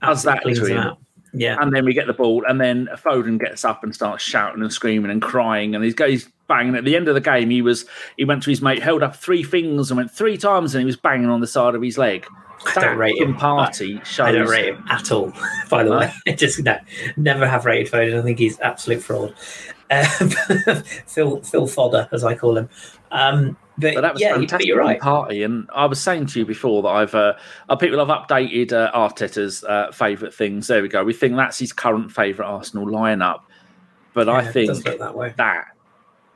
[0.00, 0.96] How's that him?
[1.32, 1.56] Yeah.
[1.60, 4.72] And then we get the ball, and then Foden gets up and starts shouting and
[4.72, 6.76] screaming and crying, and he's goes banging.
[6.76, 7.84] At the end of the game, he was
[8.16, 10.86] he went to his mate, held up three fingers, and went three times, and he
[10.86, 12.26] was banging on the side of his leg.
[12.66, 13.34] I don't rate him.
[13.34, 14.26] Partey shows.
[14.26, 15.32] I don't rate him at all,
[15.70, 16.12] by the way.
[16.26, 16.78] I just no,
[17.16, 18.18] never have rated Foden.
[18.18, 19.34] I think he's absolute fraud.
[21.06, 22.68] Phil Phil Fodder, as I call him.
[23.10, 25.00] Um, but, But that was yeah, fantastic you're right.
[25.00, 27.34] Partey, and I was saying to you before that I've uh,
[27.76, 30.66] people have updated uh, Arteta's uh, favourite things.
[30.66, 31.02] There we go.
[31.02, 33.40] We think that's his current favourite Arsenal lineup,
[34.12, 35.64] but I Yeah, it think that that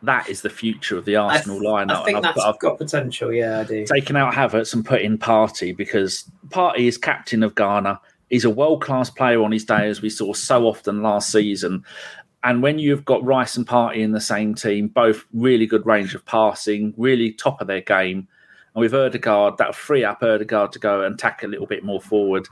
[0.02, 1.90] that is the future of the I, Arsenal lineup.
[1.90, 3.32] I think and I've that's got- I've got potential.
[3.32, 3.84] Yeah, I do.
[3.86, 8.00] taken out Havertz and put in Partey because Partey is captain of Ghana.
[8.30, 11.84] He's a world class player on his day, as we saw so often last season.
[12.44, 16.14] And when you've got Rice and Partey in the same team, both really good range
[16.14, 18.28] of passing, really top of their game,
[18.74, 22.00] and with Odegaard, that'll free up Odegaard to go and tack a little bit more
[22.00, 22.46] forward.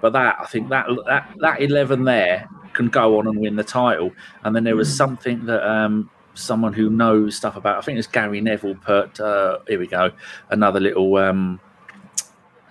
[0.00, 3.64] But that I think that that that eleven there can go on and win the
[3.64, 4.12] title.
[4.44, 7.78] And then there was something that um, someone who knows stuff about.
[7.78, 9.18] I think it's Gary Neville put.
[9.18, 10.12] Uh, here we go.
[10.50, 11.16] Another little.
[11.16, 11.60] Um,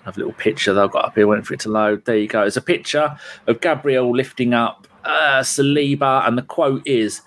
[0.03, 1.27] another little picture that I've got up here.
[1.27, 2.05] Waiting for it to load.
[2.05, 2.43] There you go.
[2.43, 7.21] It's a picture of Gabriel lifting up uh, Saliba, and the quote is,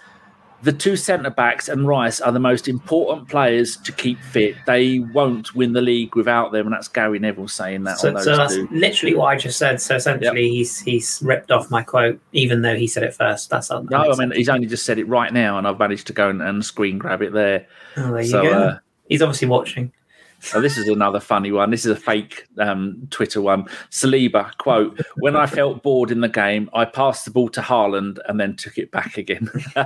[0.62, 4.56] the two centre backs and Rice are the most important players to keep fit.
[4.66, 7.98] They won't win the league without them, and that's Gary Neville saying that.
[7.98, 8.68] So, so that's two.
[8.70, 9.80] literally what I just said.
[9.80, 10.50] So essentially, yep.
[10.50, 13.48] he's he's ripped off my quote, even though he said it first.
[13.48, 16.12] That's no, I mean he's only just said it right now, and I've managed to
[16.12, 17.66] go and, and screen grab it there.
[17.96, 18.58] Oh, there so, you go.
[18.58, 19.92] Uh, he's obviously watching.
[20.40, 21.70] So this is another funny one.
[21.70, 23.64] This is a fake um, Twitter one.
[23.90, 28.18] Saliba quote: "When I felt bored in the game, I passed the ball to Haaland
[28.26, 29.50] and then took it back again."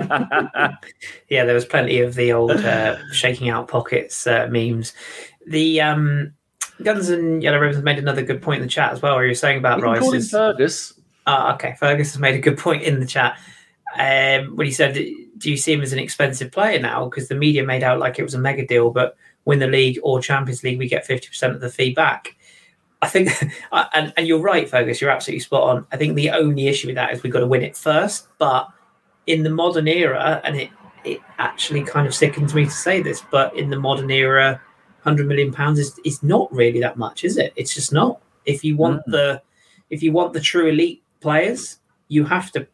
[1.28, 4.94] yeah, there was plenty of the old uh, shaking out pockets uh, memes.
[5.46, 6.32] The um,
[6.82, 9.34] Guns and Yellow Ribbons made another good point in the chat as well, where you're
[9.34, 10.00] saying about Rice.
[10.00, 10.94] Call Fergus.
[11.26, 13.38] Uh, okay, Fergus has made a good point in the chat
[13.98, 17.34] um, when he said, "Do you see him as an expensive player now?" Because the
[17.34, 20.62] media made out like it was a mega deal, but win the league or Champions
[20.62, 22.36] League, we get 50% of the fee back.
[23.02, 23.30] I think,
[23.72, 25.86] and, and you're right, Fergus, you're absolutely spot on.
[25.92, 28.28] I think the only issue with that is we've got to win it first.
[28.38, 28.68] But
[29.26, 30.70] in the modern era, and it,
[31.04, 34.60] it actually kind of sickens me to say this, but in the modern era,
[35.02, 37.52] 100 million pounds is, is not really that much, is it?
[37.56, 38.20] It's just not.
[38.46, 39.42] If you want mm the
[39.90, 41.78] if you want the true elite players,
[42.08, 42.66] you have to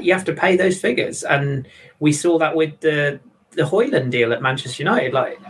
[0.00, 1.66] you have to pay those figures, and
[2.00, 3.18] we saw that with the
[3.52, 5.12] the Højlund deal at Manchester United.
[5.14, 5.40] Like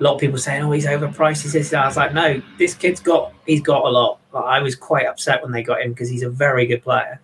[0.00, 1.72] a lot of people saying, "Oh, he's overpriced." He's this.
[1.72, 5.06] I was like, "No, this kid's got he's got a lot." Like, I was quite
[5.06, 7.20] upset when they got him because he's a very good player,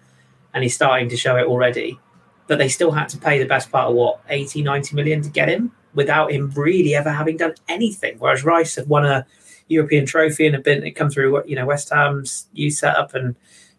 [0.53, 1.99] and he's starting to show it already.
[2.47, 5.31] But they still had to pay the best part of what 80, 90 million to
[5.31, 8.17] get him without him really ever having done anything.
[8.19, 9.27] Whereas Rice had won a
[9.69, 13.15] European trophy and had been it come through what you know West Ham's youth setup,
[13.15, 13.35] and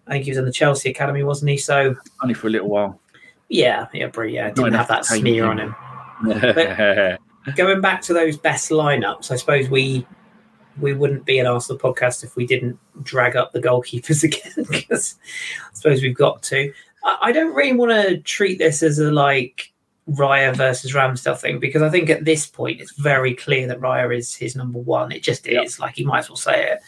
[0.08, 1.58] I think he was in the Chelsea academy, wasn't he?
[1.58, 3.00] So only for a little while.
[3.50, 5.50] Yeah, yeah, yeah, didn't have that smear him.
[5.52, 5.76] on him.
[6.56, 7.20] but
[7.56, 10.06] going back to those best lineups, I suppose we
[10.80, 15.16] we wouldn't be an Arsenal podcast if we didn't drag up the goalkeepers again because
[15.72, 16.72] I suppose we've got to.
[17.04, 19.72] I, I don't really want to treat this as a like
[20.10, 24.16] Raya versus Ramsdale thing because I think at this point it's very clear that Raya
[24.16, 25.12] is his number one.
[25.12, 25.66] It just yep.
[25.66, 26.80] is like he might as well say it.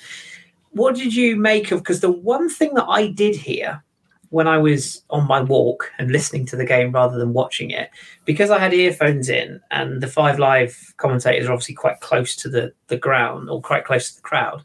[0.72, 1.80] What did you make of?
[1.80, 3.84] Because the one thing that I did hear
[4.30, 7.90] when I was on my walk and listening to the game rather than watching it,
[8.26, 12.50] because I had earphones in and the five live commentators are obviously quite close to
[12.50, 14.64] the, the ground or quite close to the crowd,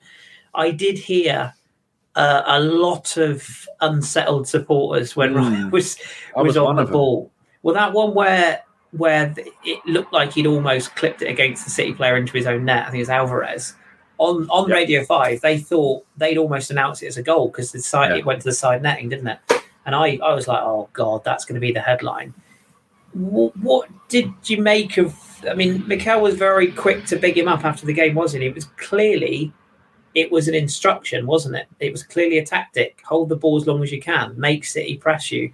[0.55, 1.55] I did hear
[2.14, 5.40] uh, a lot of unsettled supporters when mm.
[5.40, 5.98] Raya was
[6.37, 7.33] was, was on the ball.
[7.62, 11.92] Well, that one where where it looked like he'd almost clipped it against the City
[11.92, 12.87] player into his own net.
[12.87, 13.74] I think it was Alvarez.
[14.18, 14.77] On on yep.
[14.77, 18.18] Radio Five, they thought they'd almost announced it as a goal because the side yep.
[18.18, 19.38] it went to the side netting, didn't it?
[19.86, 22.34] And I, I was like, oh god, that's going to be the headline.
[23.12, 25.14] What, what did you make of?
[25.48, 28.48] I mean, Mikel was very quick to big him up after the game, wasn't he?
[28.48, 29.52] It was clearly,
[30.14, 31.68] it was an instruction, wasn't it?
[31.80, 34.96] It was clearly a tactic: hold the ball as long as you can, make City
[34.96, 35.52] press you,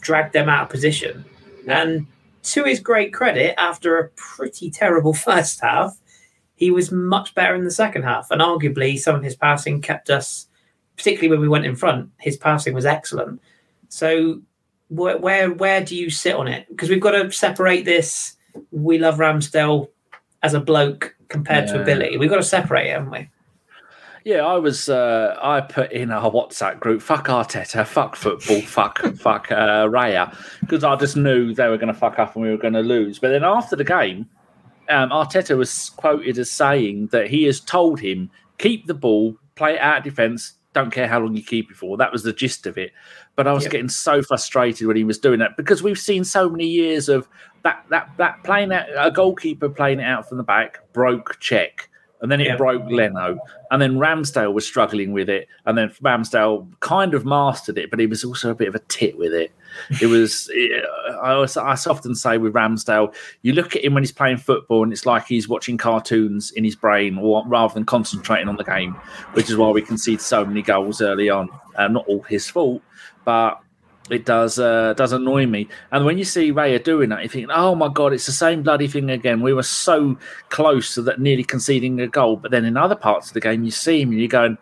[0.00, 1.24] drag them out of position.
[1.66, 2.06] And
[2.42, 5.98] to his great credit, after a pretty terrible first half,
[6.56, 8.30] he was much better in the second half.
[8.30, 10.48] And arguably, some of his passing kept us,
[10.96, 13.40] particularly when we went in front, his passing was excellent.
[13.88, 14.40] So
[14.88, 16.66] where where, where do you sit on it?
[16.68, 18.36] Because we've got to separate this.
[18.70, 19.88] We love Ramsdale
[20.42, 21.74] as a bloke compared yeah.
[21.74, 22.16] to ability.
[22.16, 23.30] We've got to separate it, haven't we?
[24.24, 24.88] Yeah, I was.
[24.88, 30.36] Uh, I put in our WhatsApp group, "Fuck Arteta, fuck football, fuck fuck uh, Raya,"
[30.60, 32.80] because I just knew they were going to fuck up and we were going to
[32.80, 33.18] lose.
[33.18, 34.28] But then after the game,
[34.88, 39.74] um, Arteta was quoted as saying that he has told him keep the ball, play
[39.74, 41.96] it out of defence, don't care how long you keep it for.
[41.96, 42.92] That was the gist of it.
[43.38, 43.70] But I was yep.
[43.70, 47.28] getting so frustrated when he was doing that because we've seen so many years of
[47.62, 51.86] that that that playing out a goalkeeper playing it out from the back broke Cech
[52.20, 53.38] And then it broke Leno.
[53.70, 55.46] And then Ramsdale was struggling with it.
[55.66, 58.80] And then Ramsdale kind of mastered it, but he was also a bit of a
[58.80, 59.52] tit with it.
[60.02, 60.50] It was,
[61.22, 64.82] I, was, I often say with Ramsdale, you look at him when he's playing football
[64.82, 68.64] and it's like he's watching cartoons in his brain or, rather than concentrating on the
[68.64, 68.94] game,
[69.34, 71.48] which is why we concede so many goals early on.
[71.76, 72.82] Uh, not all his fault,
[73.28, 73.60] but
[74.08, 75.68] it does uh, does annoy me.
[75.92, 78.62] And when you see Raya doing that, you think, "Oh my god, it's the same
[78.62, 80.16] bloody thing again." We were so
[80.48, 82.38] close to that, nearly conceding a goal.
[82.38, 84.56] But then in other parts of the game, you see him and you're going,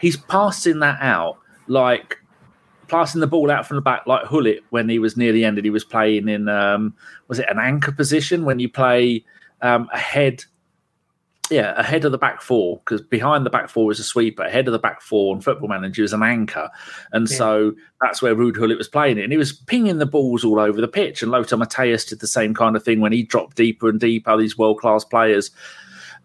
[0.00, 2.18] "He's passing that out like
[2.86, 5.58] passing the ball out from the back like Gullit when he was near the end
[5.58, 6.94] and he was playing in um,
[7.26, 9.24] was it an anchor position when you play
[9.60, 10.44] um, ahead
[11.50, 14.66] yeah ahead of the back four because behind the back four is a sweeper ahead
[14.66, 16.70] of the back four and football manager is an anchor
[17.12, 17.36] and yeah.
[17.36, 20.80] so that's where Gullit was playing it and he was pinging the balls all over
[20.80, 23.88] the pitch and Lothar Matthäus did the same kind of thing when he dropped deeper
[23.88, 25.50] and deeper these world class players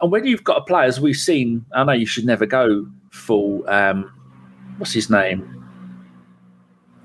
[0.01, 2.88] and when you've got a player as we've seen I know you should never go
[3.11, 4.09] full um,
[4.78, 5.59] what's his name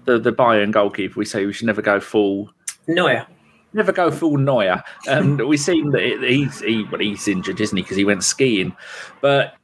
[0.04, 2.50] the the Bayern goalkeeper, we say we should never go full.
[2.86, 3.26] Neuer.
[3.74, 4.82] Never go full Neuer.
[5.08, 7.82] Um, and we've seen that he's he, well, he's injured, isn't he?
[7.82, 8.74] Because he went skiing.
[9.20, 9.54] But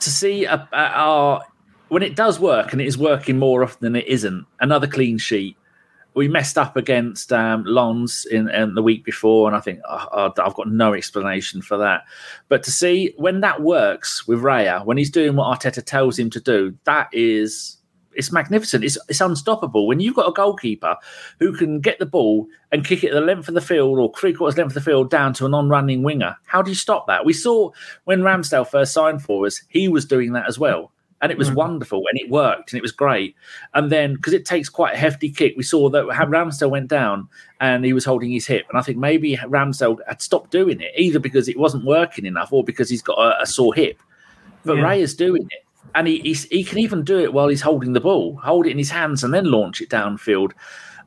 [0.00, 1.44] to see a, a, our
[1.88, 5.18] when it does work and it is working more often than it isn't, another clean
[5.18, 5.56] sheet.
[6.12, 10.32] We messed up against um, Lens in, in the week before, and I think oh,
[10.38, 12.02] I've got no explanation for that.
[12.48, 16.28] But to see when that works with Raya, when he's doing what Arteta tells him
[16.30, 17.76] to do, that is
[18.14, 18.84] it's magnificent.
[18.84, 19.86] It's it's unstoppable.
[19.86, 20.96] When you've got a goalkeeper
[21.38, 24.32] who can get the ball and kick it the length of the field or three
[24.32, 27.24] quarters length of the field down to a non-running winger, how do you stop that?
[27.24, 27.70] We saw
[28.04, 30.92] when Ramsdale first signed for us, he was doing that as well.
[31.22, 31.56] And it was mm.
[31.56, 33.36] wonderful and it worked and it was great.
[33.74, 37.28] And then because it takes quite a hefty kick, we saw that Ramsdale went down
[37.60, 38.64] and he was holding his hip.
[38.70, 42.54] And I think maybe Ramsdale had stopped doing it, either because it wasn't working enough
[42.54, 44.00] or because he's got a, a sore hip.
[44.64, 44.84] But yeah.
[44.84, 48.00] Ray is doing it and he, he, can even do it while he's holding the
[48.00, 50.52] ball, hold it in his hands, and then launch it downfield.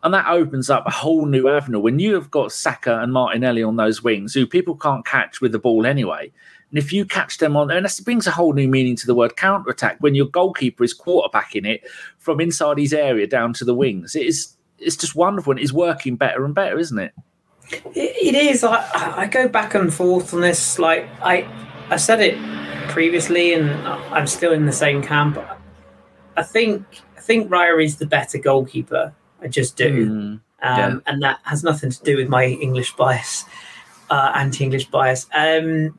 [0.03, 1.79] And that opens up a whole new avenue.
[1.79, 5.53] When you have got Saka and Martinelli on those wings, who people can't catch with
[5.53, 6.31] the ball anyway,
[6.69, 9.15] and if you catch them on, and that brings a whole new meaning to the
[9.15, 9.97] word counter attack.
[9.99, 11.83] When your goalkeeper is quarterbacking it
[12.17, 15.51] from inside his area down to the wings, it is it's just wonderful.
[15.51, 17.13] And it's working better and better, isn't it?
[17.95, 18.63] It is.
[18.63, 20.79] I, I go back and forth on this.
[20.79, 21.47] Like I,
[21.89, 22.35] I said it
[22.89, 25.37] previously, and I'm still in the same camp.
[26.35, 26.85] I think
[27.17, 29.13] I think Raya is the better goalkeeper.
[29.41, 30.87] I just do, mm, yeah.
[30.87, 33.45] um, and that has nothing to do with my English bias,
[34.09, 35.27] uh, anti-English bias.
[35.33, 35.97] Um,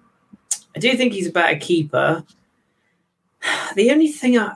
[0.74, 2.24] I do think he's a better keeper.
[3.76, 4.54] The only thing I,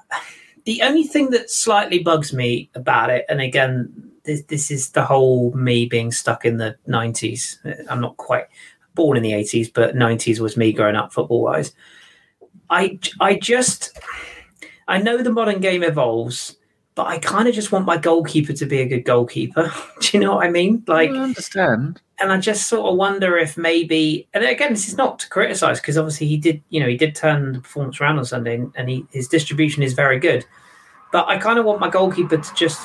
[0.65, 5.05] the only thing that slightly bugs me about it, and again, this, this is the
[5.05, 7.59] whole me being stuck in the '90s.
[7.91, 8.47] I'm not quite
[8.95, 11.73] born in the '80s, but '90s was me growing up football wise.
[12.71, 13.99] I I just
[14.89, 16.57] I know the modern game evolves,
[16.95, 19.71] but I kind of just want my goalkeeper to be a good goalkeeper.
[20.01, 20.83] Do you know what I mean?
[20.87, 22.01] Like, mm, I understand.
[22.19, 25.79] And I just sort of wonder if maybe, and again, this is not to criticize
[25.79, 28.89] because obviously he did, you know, he did turn the performance around on Sunday, and
[28.89, 30.45] he, his distribution is very good.
[31.13, 32.81] But I kind of want my goalkeeper to just,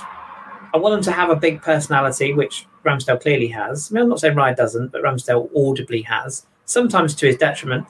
[0.73, 3.89] I want him to have a big personality, which Ramsdale clearly has.
[3.89, 7.88] I mean, I'm not saying Raya doesn't, but Ramsdale audibly has, sometimes to his detriment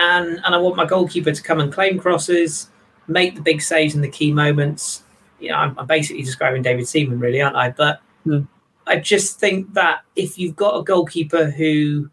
[0.00, 2.70] and and I want my goalkeeper to come and claim crosses,
[3.06, 5.02] make the big saves in the key moments.
[5.38, 7.70] You know, I'm, I'm basically describing David Seaman, really, aren't I?
[7.70, 8.46] But mm.
[8.86, 12.10] I just think that if you've got a goalkeeper who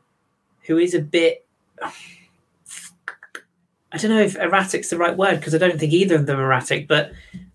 [0.64, 1.46] who is a bit
[3.90, 6.40] I don't know if erratic's the right word because I don't think either of them
[6.40, 7.14] are erratic, but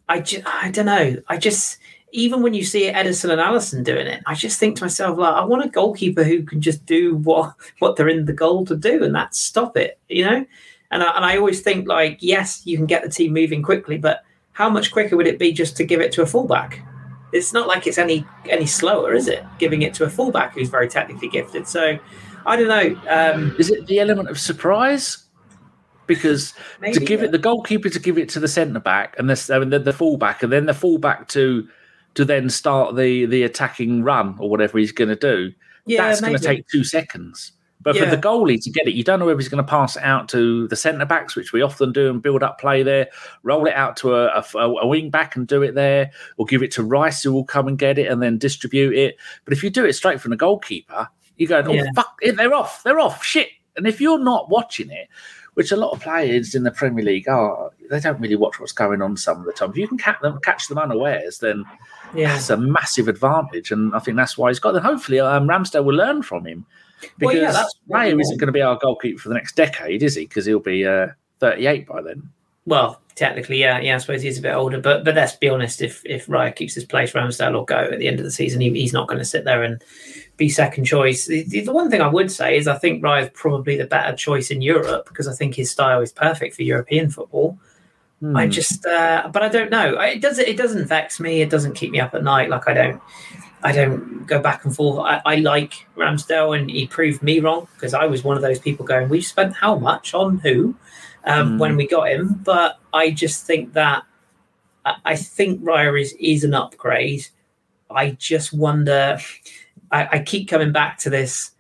[0.09, 1.16] I just, I don't know.
[1.28, 1.78] I just
[2.12, 5.34] even when you see Ederson and Alisson doing it, I just think to myself, like,
[5.34, 8.76] I want a goalkeeper who can just do what what they're in the goal to
[8.76, 10.46] do, and that's stop it, you know.
[10.90, 13.96] And I, and I always think, like, yes, you can get the team moving quickly,
[13.96, 16.82] but how much quicker would it be just to give it to a fullback?
[17.32, 19.44] It's not like it's any any slower, is it?
[19.58, 21.66] Giving it to a fullback who's very technically gifted.
[21.66, 21.98] So
[22.44, 23.00] I don't know.
[23.08, 25.24] Um, is it the element of surprise?
[26.06, 27.26] Because Maybe, to give yeah.
[27.26, 29.78] it the goalkeeper to give it to the centre back and the, I mean, the,
[29.78, 31.66] the fullback, and then the fullback to
[32.14, 35.52] to then start the the attacking run or whatever he's going to do.
[35.86, 37.52] Yeah, that's going to take two seconds.
[37.82, 38.04] But yeah.
[38.04, 40.02] for the goalie to get it, you don't know whether he's going to pass it
[40.02, 43.08] out to the centre backs, which we often do, and build up play there,
[43.42, 46.62] roll it out to a, a, a, wing back and do it there, or give
[46.62, 49.16] it to Rice, who will come and get it and then distribute it.
[49.44, 51.84] But if you do it straight from the goalkeeper, you go, oh, yeah.
[51.94, 53.48] fuck, they're off, they're off, shit.
[53.77, 55.09] And if you're not watching it,
[55.55, 58.73] which a lot of players in the Premier League are, they don't really watch what's
[58.73, 59.70] going on some of the time.
[59.70, 61.64] If you can catch them, catch them unawares, then
[62.14, 62.33] yeah.
[62.33, 64.73] that's a massive advantage, and I think that's why he's got.
[64.73, 66.64] Then hopefully, um, Ramsdale will learn from him
[67.18, 70.14] because well, yeah, Raya isn't going to be our goalkeeper for the next decade, is
[70.14, 70.25] he?
[70.25, 71.09] Because he'll be uh,
[71.41, 72.31] 38 by then.
[72.64, 73.97] Well, technically, yeah, yeah.
[73.97, 75.83] I suppose he's a bit older, but but let's be honest.
[75.83, 78.61] If if Raya keeps his place, Ramsdale will go at the end of the season.
[78.61, 79.83] He, he's not going to sit there and
[80.43, 81.26] be second choice.
[81.26, 84.16] The, the, one thing I would say is I think Raya is probably the better
[84.16, 87.59] choice in Europe because I think his style is perfect for European football.
[88.20, 88.36] Hmm.
[88.36, 89.99] I just, uh, but I don't know.
[90.01, 90.38] It does.
[90.38, 91.43] It doesn't vex me.
[91.43, 92.51] It doesn't keep me up at night.
[92.51, 93.01] Like I don't,
[93.62, 94.99] I don't go back and forth.
[94.99, 98.59] I, I like Ramsdale, and he proved me wrong because I was one of those
[98.59, 100.74] people going, "We spent how much on who?"
[101.24, 101.59] Um, hmm.
[101.59, 104.05] When we got him, but I just think that
[104.84, 107.26] I, I think Raya is is an upgrade.
[107.90, 109.18] I just wonder.
[109.93, 111.53] I, I keep coming back to this.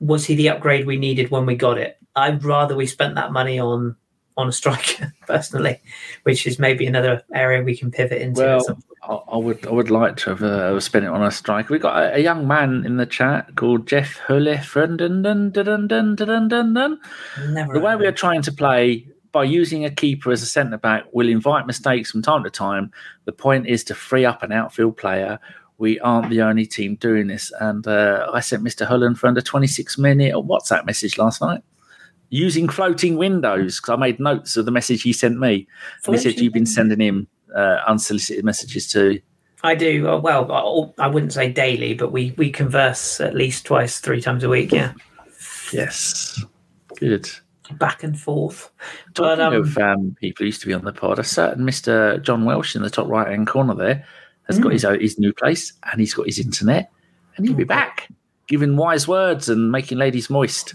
[0.00, 1.98] Was he the upgrade we needed when we got it?
[2.14, 3.96] I'd rather we spent that money on
[4.38, 5.80] on a striker personally,
[6.24, 8.40] which is maybe another area we can pivot into.
[8.40, 11.72] Well, I would I would like to have uh, spent it on a striker.
[11.72, 14.74] We got a, a, young man in the chat called Jeff Hullif.
[17.36, 21.04] The way we are trying to play by using a keeper as a centre back
[21.12, 22.90] will invite mistakes from time to time.
[23.26, 25.38] The point is to free up an outfield player
[25.78, 27.52] we aren't the only team doing this.
[27.60, 28.86] And uh, I sent Mr.
[28.86, 31.62] Holland for under 26 minute a WhatsApp message last night
[32.30, 35.66] using floating windows because I made notes of the message he sent me.
[36.06, 39.20] And he said you've been sending him uh, unsolicited messages too.
[39.62, 40.08] I do.
[40.08, 44.44] uh, Well, I wouldn't say daily, but we, we converse at least twice, three times
[44.44, 44.72] a week.
[44.72, 44.92] Yeah.
[45.72, 46.44] Yes.
[46.96, 47.28] Good.
[47.78, 48.70] Back and forth.
[49.14, 51.64] But, Talking um, of um, people who used to be on the pod, a certain
[51.66, 52.22] Mr.
[52.22, 54.06] John Welsh in the top right hand corner there
[54.46, 54.62] has Hmm.
[54.64, 56.90] got his own, his new place and he's got his internet
[57.36, 58.08] and he'll be back
[58.48, 60.74] giving wise words and making ladies moist.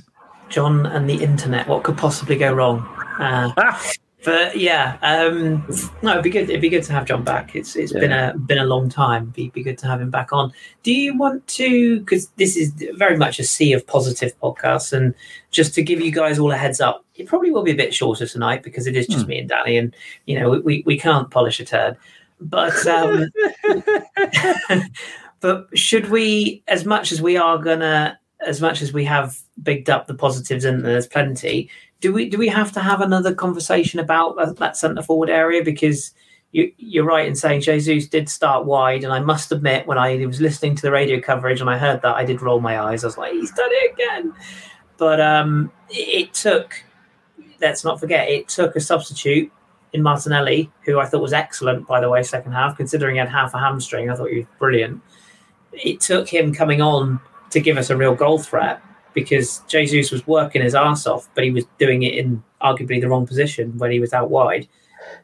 [0.50, 1.68] John and the internet.
[1.68, 2.80] What could possibly go wrong?
[3.18, 3.92] Uh, Ah,
[4.24, 5.66] but yeah, um,
[6.04, 6.48] no, it'd be good.
[6.50, 7.56] It'd be good to have John back.
[7.56, 9.28] It's it's been a been a long time.
[9.36, 10.52] Be be good to have him back on.
[10.84, 12.00] Do you want to?
[12.02, 15.16] Because this is very much a sea of positive podcasts, and
[15.50, 17.96] just to give you guys all a heads up, it probably will be a bit
[17.96, 19.30] shorter tonight because it is just Hmm.
[19.30, 19.96] me and Danny, and
[20.28, 21.98] you know we we can't polish a turd.
[22.42, 23.30] But um,
[25.40, 29.90] but should we, as much as we are gonna, as much as we have bigged
[29.90, 31.70] up the positives and there's plenty,
[32.00, 35.64] do we do we have to have another conversation about that, that centre forward area?
[35.64, 36.14] Because
[36.52, 40.26] you, you're right in saying Jesus did start wide, and I must admit, when I
[40.26, 43.04] was listening to the radio coverage and I heard that, I did roll my eyes.
[43.04, 44.34] I was like, he's done it again.
[44.98, 46.84] But um, it took.
[47.62, 49.52] Let's not forget, it took a substitute
[49.94, 53.30] in Martinelli, who I thought was excellent, by the way, second half, considering he had
[53.30, 54.10] half a hamstring.
[54.10, 55.02] I thought he was brilliant.
[55.74, 57.20] It took him coming on
[57.50, 58.82] to give us a real goal threat
[59.14, 63.10] because Jesus was working his ass off, but he was doing it in arguably the
[63.10, 64.68] wrong position when he was out wide.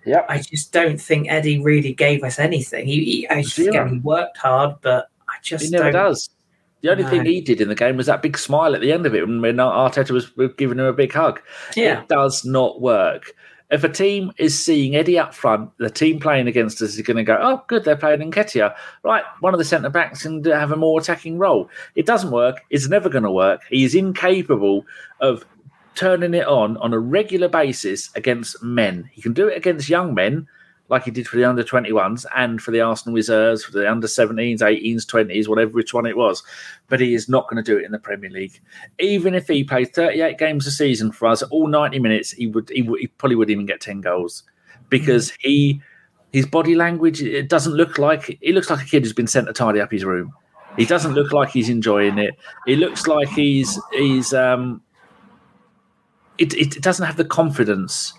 [0.06, 2.88] Yeah, I just don't think Eddie really gave us anything.
[2.88, 3.70] He, he, I just, Zero.
[3.70, 6.30] again, he worked hard, but I just He never does.
[6.82, 9.06] The only thing he did in the game was that big smile at the end
[9.06, 11.42] of it when when Arteta was giving him a big hug.
[11.76, 13.34] Yeah, It does not work.
[13.70, 17.18] If a team is seeing Eddie up front, the team playing against us is going
[17.18, 18.74] to go, oh, good, they're playing Nketiah.
[19.04, 21.70] Right, one of the centre backs can have a more attacking role.
[21.96, 22.62] It doesn't work.
[22.70, 23.62] It's never going to work.
[23.70, 24.86] He is incapable
[25.20, 25.46] of
[25.96, 29.10] turning it on on a regular basis against men.
[29.12, 30.48] He can do it against young men,
[30.90, 34.08] like he did for the under 21s and for the Arsenal reserves, for the under
[34.08, 36.44] 17s, 18s, 20s, whatever which one it was.
[36.88, 38.60] But he is not going to do it in the Premier League.
[39.00, 42.70] Even if he played 38 games a season for us, all 90 minutes, he would
[42.70, 44.44] he, would, he probably wouldn't even get 10 goals
[44.90, 45.82] because he
[46.34, 49.48] his body language it doesn't look like he looks like a kid who's been sent
[49.48, 50.34] to tidy up his room.
[50.78, 52.38] He doesn't look like he's enjoying it.
[52.66, 54.82] He looks like he's he's um
[56.38, 58.14] it, it doesn't have the confidence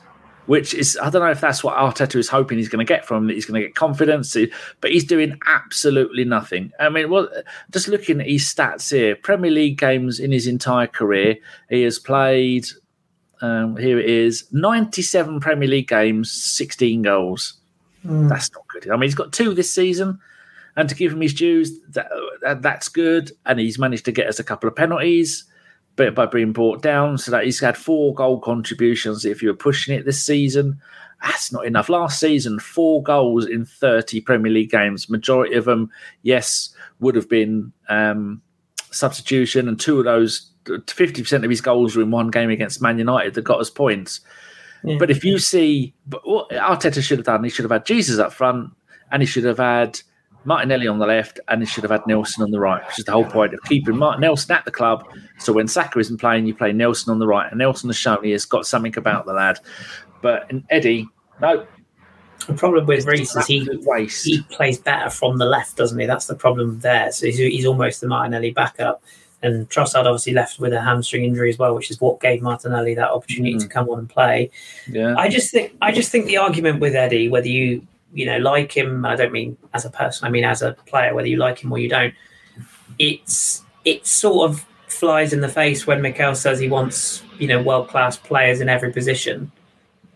[0.49, 3.05] which is I don't know if that's what Arteta is hoping he's going to get
[3.05, 3.27] from him.
[3.27, 4.35] That he's going to get confidence,
[4.81, 6.73] but he's doing absolutely nothing.
[6.81, 7.29] I mean, well,
[7.71, 11.37] just looking at his stats here, Premier League games in his entire career,
[11.69, 12.67] he has played.
[13.43, 17.53] Um, here it is: ninety-seven Premier League games, sixteen goals.
[18.07, 18.31] Mm.
[18.31, 18.91] That's not good.
[18.91, 20.19] I mean, he's got two this season,
[20.77, 22.09] and to give him his dues, that,
[22.41, 23.33] that that's good.
[23.45, 25.45] And he's managed to get us a couple of penalties
[25.99, 29.25] but by being brought down, so that he's had four goal contributions.
[29.25, 30.81] If you were pushing it this season,
[31.21, 31.89] that's not enough.
[31.89, 35.11] Last season, four goals in 30 Premier League games.
[35.11, 35.91] Majority of them,
[36.23, 38.41] yes, would have been um,
[38.93, 42.99] substitution, and two of those, 50% of his goals were in one game against Man
[42.99, 44.21] United that got us points.
[44.85, 44.99] Yeah.
[44.99, 48.21] But if you see, but what Arteta should have done, he should have had Jesus
[48.21, 48.71] up front,
[49.11, 50.01] and he should have had
[50.49, 53.05] Martinelli on the left, and he should have had Nelson on the right, which is
[53.05, 55.07] the whole point of keeping Martin Nelson at the club.
[55.39, 58.25] So when Saka isn't playing, you play Nelson on the right, and Nelson has shown
[58.25, 59.61] he has got something about the lad.
[60.23, 61.07] But Eddie,
[61.41, 61.67] no,
[62.47, 64.25] The problem with Reiss is he waste.
[64.25, 66.07] he plays better from the left, doesn't he?
[66.07, 67.13] That's the problem there.
[67.13, 69.03] So he's, he's almost the Martinelli backup.
[69.41, 72.95] And Trossard obviously left with a hamstring injury as well, which is what gave Martinelli
[72.95, 73.61] that opportunity Mm.
[73.61, 74.51] to come on and play.
[74.91, 78.39] yeah, I just think I just think the argument with Eddie, whether you you know
[78.39, 81.37] like him, I don't mean as a person, I mean as a player, whether you
[81.37, 82.15] like him or you don't,
[82.99, 87.63] it's it sort of flies in the face when Mikel says he wants you know
[87.63, 89.53] world class players in every position.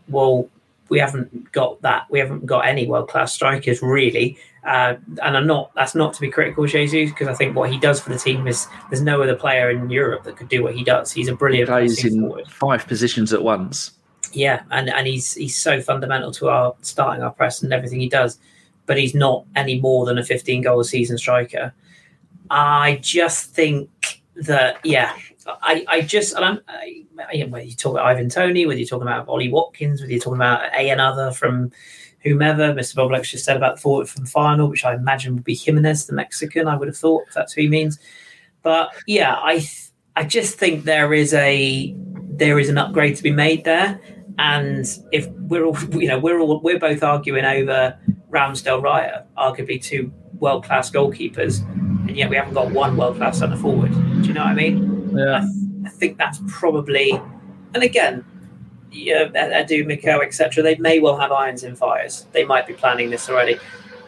[0.09, 0.49] Well,
[0.89, 2.07] we haven't got that.
[2.11, 4.37] We haven't got any world class strikers really.
[4.65, 5.73] Uh, and I'm not.
[5.75, 8.47] That's not to be critical Jesus because I think what he does for the team
[8.47, 11.11] is there's no other player in Europe that could do what he does.
[11.11, 12.49] He's a he brilliant plays passing in forward.
[12.49, 13.93] five positions at once.
[14.33, 18.09] Yeah, and, and he's he's so fundamental to our starting our press and everything he
[18.09, 18.39] does,
[18.87, 21.75] but he's not any more than a 15 goal a season striker.
[22.51, 25.17] I just think that yeah,
[25.47, 27.05] I, I just and I'm I,
[27.49, 30.39] whether you talk about Ivan Toney, whether you're talking about Ollie Watkins, whether you're talking
[30.39, 31.73] about a another from
[32.21, 32.95] whomever, Mr.
[32.95, 36.69] Boblex just said about forward from final, which I imagine would be Jimenez, the Mexican.
[36.69, 37.99] I would have thought if that's who he means.
[38.63, 43.23] But yeah, I th- I just think there is a there is an upgrade to
[43.23, 44.01] be made there.
[44.43, 47.97] And if we're all, you know, we're all, we're both arguing over
[48.31, 51.63] Ramsdale Raya, arguably two world class goalkeepers,
[52.09, 53.93] and yet we haven't got one world class centre forward.
[53.93, 55.17] Do you know what I mean?
[55.17, 55.37] Yeah.
[55.37, 57.13] I, th- I think that's probably,
[57.75, 58.25] and again,
[58.91, 60.63] yeah, Edu, Miko, etc.
[60.63, 62.27] They may well have irons in fires.
[62.33, 63.59] They might be planning this already.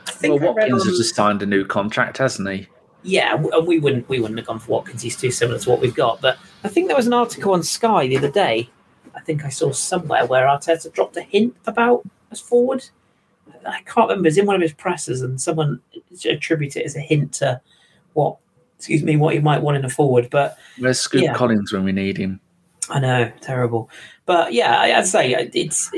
[0.07, 2.67] I think Well, Watkins on- has just signed a new contract, hasn't he?
[3.07, 5.03] yeah, and we wouldn't we wouldn't have gone for Watkins.
[5.03, 6.21] He's too similar to what we've got.
[6.23, 8.69] But I think there was an article on Sky the other day.
[9.25, 12.85] I think I saw somewhere where Arteta dropped a hint about us forward.
[13.67, 14.29] I can't remember.
[14.29, 15.81] It's in one of his presses, and someone
[16.27, 17.59] attributed it as a hint to
[18.13, 18.37] what,
[18.77, 20.29] excuse me, what he might want in a forward.
[20.29, 21.33] But Where's Scoop Yeah.
[21.33, 22.39] Collins when we need him?
[22.91, 23.89] I know, terrible.
[24.27, 25.91] But yeah, I'd say it's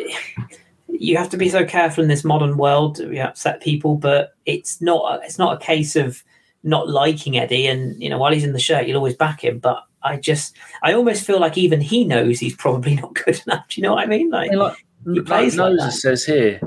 [0.88, 3.00] you have to be so careful in this modern world.
[3.08, 5.24] We upset people, but it's not.
[5.24, 6.22] It's not a case of
[6.62, 9.58] not liking Eddie, and you know, while he's in the shirt, you'll always back him.
[9.58, 13.66] But I just, I almost feel like even he knows he's probably not good enough.
[13.68, 14.30] Do you know what I mean?
[14.30, 14.76] Like, like,
[15.12, 15.92] He plays like that.
[15.92, 16.60] says here,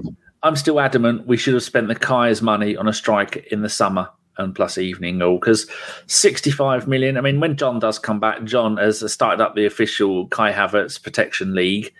[0.43, 3.69] I'm still adamant we should have spent the Kai's money on a strike in the
[3.69, 5.67] summer and plus evening all because
[6.07, 7.17] 65 million.
[7.17, 11.01] I mean, when John does come back, John has started up the official Kai Havertz
[11.01, 11.93] Protection League,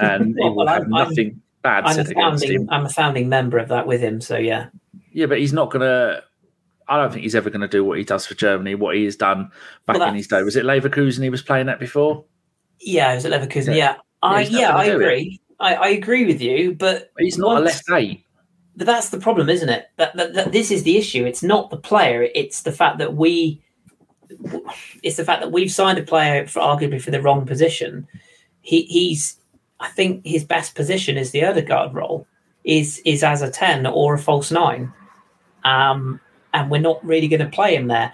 [0.00, 2.68] and he Well, will have I'm- I'm- nothing bad I'm a said against him.
[2.70, 4.20] I'm a founding member of that with him.
[4.22, 4.68] So yeah,
[5.12, 6.22] Yeah, but he's not going to.
[6.88, 9.04] I don't think he's ever going to do what he does for Germany, what he
[9.04, 9.50] has done
[9.86, 10.42] back Well, in his day.
[10.42, 12.24] Was it Leverkusen he was playing at before?
[12.80, 13.74] yeah, it was at Leverkusen.
[13.74, 13.74] Yeah.
[13.76, 15.40] Yeah, I yeah, I agree.
[15.60, 18.24] I, I agree with you, but He's not a left eight.
[18.76, 19.86] But that's the problem, isn't it?
[19.96, 21.24] That, that, that this is the issue.
[21.24, 22.28] It's not the player.
[22.34, 23.62] It's the fact that we.
[25.02, 28.06] It's the fact that we've signed a player for arguably for the wrong position.
[28.60, 29.38] He, he's.
[29.80, 32.26] I think his best position is the other guard role.
[32.64, 34.92] Is is as a ten or a false nine,
[35.64, 36.20] um,
[36.56, 38.12] and we're not really going to play him there.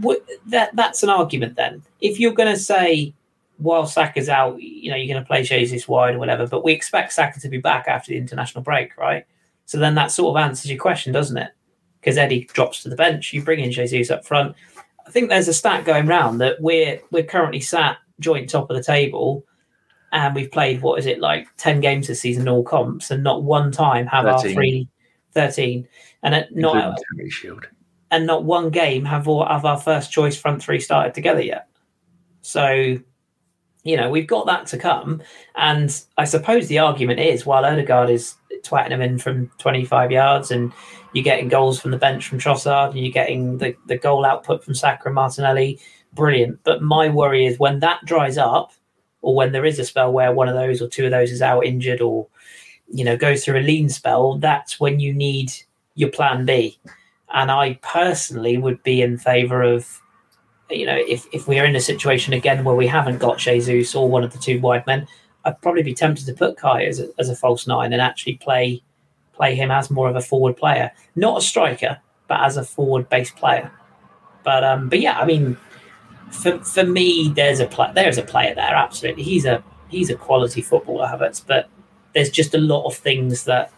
[0.00, 1.82] What, that that's an argument then.
[2.00, 3.14] If you're going to say
[3.58, 6.72] while Saka's out, you know, you're going to play Jesus wide or whatever, but we
[6.72, 9.26] expect Saka to be back after the international break, right?
[9.66, 11.50] So then that sort of answers your question, doesn't it?
[12.00, 14.54] Because Eddie drops to the bench, you bring in Jesus up front.
[15.06, 18.76] I think there's a stat going round that we're we're currently sat joint top of
[18.76, 19.44] the table,
[20.12, 23.42] and we've played what is it like ten games this season, all comps, and not
[23.42, 24.54] one time have our 13.
[24.54, 24.88] three
[25.36, 25.86] 13.
[26.26, 27.68] And at not Terry Shield.
[28.10, 31.68] and not one game have all of our first choice front three started together yet.
[32.42, 32.98] So,
[33.84, 35.22] you know, we've got that to come.
[35.54, 40.50] And I suppose the argument is while Odegaard is twatting them in from 25 yards
[40.50, 40.72] and
[41.12, 44.64] you're getting goals from the bench from Trossard and you're getting the, the goal output
[44.64, 45.78] from Saka and Martinelli,
[46.12, 46.58] brilliant.
[46.64, 48.72] But my worry is when that dries up
[49.22, 51.40] or when there is a spell where one of those or two of those is
[51.40, 52.26] out injured or,
[52.88, 55.52] you know, goes through a lean spell, that's when you need
[55.96, 56.78] your plan B.
[57.34, 60.00] And I personally would be in favour of,
[60.70, 63.94] you know, if, if we are in a situation again where we haven't got Jesus
[63.94, 65.08] or one of the two wide men,
[65.44, 68.34] I'd probably be tempted to put Kai as a, as a false nine and actually
[68.34, 68.82] play
[69.32, 73.08] play him as more of a forward player, not a striker, but as a forward
[73.08, 73.70] based player.
[74.44, 75.56] But um, but yeah, I mean,
[76.30, 78.74] for for me, there's a pla- there's a player there.
[78.74, 81.44] Absolutely, he's a he's a quality footballer, Havertz.
[81.46, 81.68] But
[82.14, 83.72] there's just a lot of things that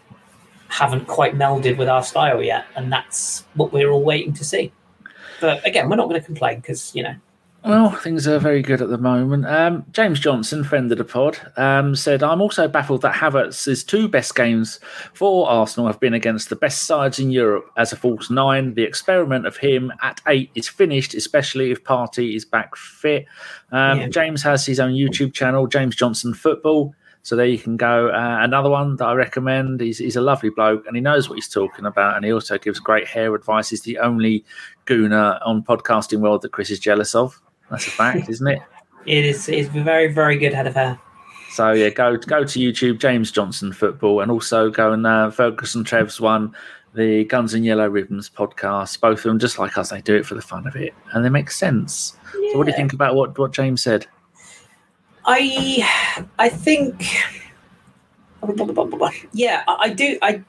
[0.69, 4.73] haven't quite melded with our style yet, and that's what we're all waiting to see.
[5.41, 7.15] But again, we're not going to complain because you know
[7.65, 9.47] Well, things are very good at the moment.
[9.47, 14.09] Um, James Johnson, friend of the pod, um, said, I'm also baffled that Havertz's two
[14.09, 14.79] best games
[15.13, 18.75] for Arsenal have been against the best sides in Europe as a false nine.
[18.75, 23.27] The experiment of him at eight is finished, especially if Partey is back fit.
[23.73, 24.09] Um, Yeah.
[24.09, 26.95] James has his own YouTube channel, James Johnson Football.
[27.23, 28.09] So there you can go.
[28.09, 29.81] Uh, another one that I recommend.
[29.81, 32.17] He's, he's a lovely bloke and he knows what he's talking about.
[32.17, 33.69] And he also gives great hair advice.
[33.71, 34.45] He's the only
[34.87, 37.39] gooner on podcasting world that Kris is jealous of.
[37.71, 38.63] That's a fact, isn't it?
[39.09, 41.01] it is it's very very good head of hair.
[41.51, 45.83] So yeah, go go to YouTube, James Johnson Football, and also go and uh, Ferguson
[45.83, 46.55] Trev's one,
[46.95, 49.01] the Guns and Yellow Ribbons podcast.
[49.01, 51.25] Both of them, just like us, they do it for the fun of it, and
[51.25, 52.17] they make sense.
[52.33, 54.07] So, what do you think about what what James said?
[55.25, 57.05] I I think
[59.33, 60.43] yeah, I, do I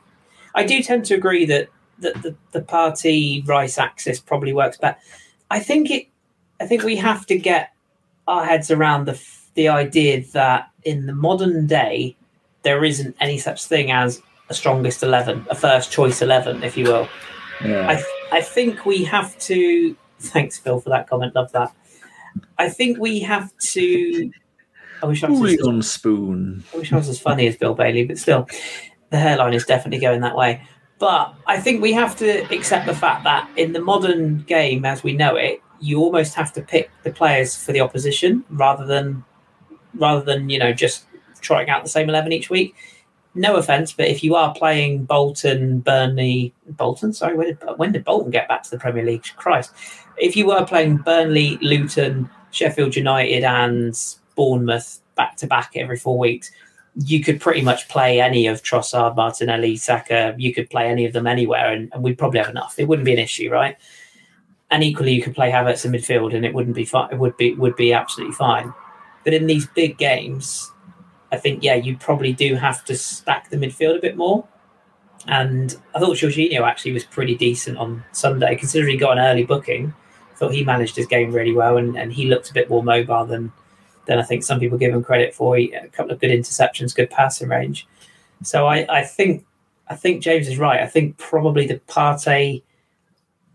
[0.56, 4.98] I do tend to agree that that the, the Partey Rice axis probably works better.
[5.50, 6.08] I think it
[6.60, 7.74] I think we have to get
[8.28, 9.22] our heads around the
[9.56, 12.16] the idea that in the modern day
[12.64, 16.86] there isn't any such thing as a strongest 11, a first choice 11 if you
[16.86, 17.08] will.
[17.64, 19.96] Yeah, I, I think we have to.
[20.20, 21.36] Thanks, Phil, for that comment.
[21.36, 21.74] Love that.
[22.58, 24.32] I think we have to.
[25.02, 26.64] I wish I was, as, Bouillon spoon.
[26.74, 28.48] I wish I was as funny as Bill Bailey, but still,
[29.10, 30.62] the hairline is definitely going that way.
[31.00, 35.02] But I think we have to accept the fact that in the modern game, as
[35.04, 39.24] we know it, you almost have to pick the players for the opposition rather than
[39.94, 41.06] rather than you know just
[41.40, 42.76] trying out the same eleven each week.
[43.36, 48.04] no offense, but if you are playing Bolton, Burnley, Bolton, sorry, when did, when did
[48.04, 49.24] Bolton get back to the Premier League?
[49.38, 49.72] Christ.
[50.18, 53.96] If you were playing Burnley, Luton, Sheffield United, and
[54.40, 56.50] Bournemouth back to back every four weeks,
[56.96, 60.34] you could pretty much play any of Trossard, Martinelli, Saka.
[60.38, 62.76] You could play any of them anywhere, and, and we'd probably have enough.
[62.78, 63.76] It wouldn't be an issue, right?
[64.72, 67.10] And equally, you could play Havertz in midfield, and it wouldn't be fine.
[67.12, 68.74] It would be would be absolutely fine.
[69.26, 70.72] But in these big games,
[71.34, 74.48] I think yeah, you probably do have to stack the midfield a bit more.
[75.28, 79.44] And I thought Jorginho actually was pretty decent on Sunday, considering he got an early
[79.44, 79.94] booking.
[80.32, 82.84] I thought he managed his game really well, and, and he looked a bit more
[82.84, 83.52] mobile than
[84.10, 85.56] than I think some people give him credit for.
[85.56, 87.88] He, a couple of good interceptions, good passing range.
[88.44, 89.46] So I, I think
[89.88, 90.82] I think James is right.
[90.82, 92.64] I think probably the Partey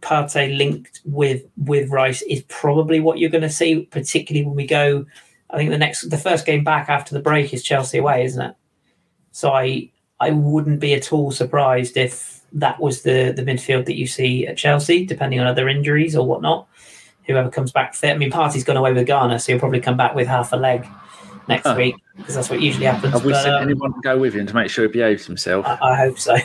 [0.01, 4.67] Partey linked with with Rice is probably what you're going to see, particularly when we
[4.67, 5.05] go.
[5.51, 8.41] I think the next the first game back after the break is Chelsea away, isn't
[8.41, 8.55] it?
[9.33, 9.91] So I
[10.21, 14.47] I wouldn't be at all surprised if that was the the midfield that you see
[14.47, 16.69] at Chelsea, depending on other injuries or whatnot
[17.27, 18.15] whoever comes back fit.
[18.15, 20.57] I mean, Partey's gone away with Ghana, so he'll probably come back with half a
[20.57, 20.87] leg
[21.49, 23.13] next week because that's what usually happens.
[23.13, 25.27] Have we but, sent um, anyone to go with him to make sure he behaves
[25.27, 25.67] himself?
[25.67, 26.37] I, I hope so.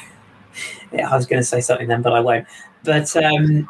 [0.91, 2.47] yeah, I was going to say something then, but I won't.
[2.83, 3.67] But um,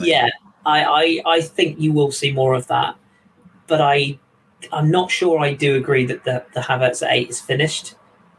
[0.00, 0.28] yeah,
[0.64, 2.96] I, I I think you will see more of that.
[3.66, 4.18] But I
[4.72, 7.94] I'm not sure I do agree that the the Havertz at eight is finished.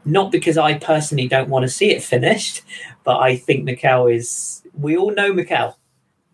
[0.06, 2.62] Not because I personally don't want to see it finished,
[3.04, 4.62] but I think Mikel is.
[4.74, 5.78] We all know Mikel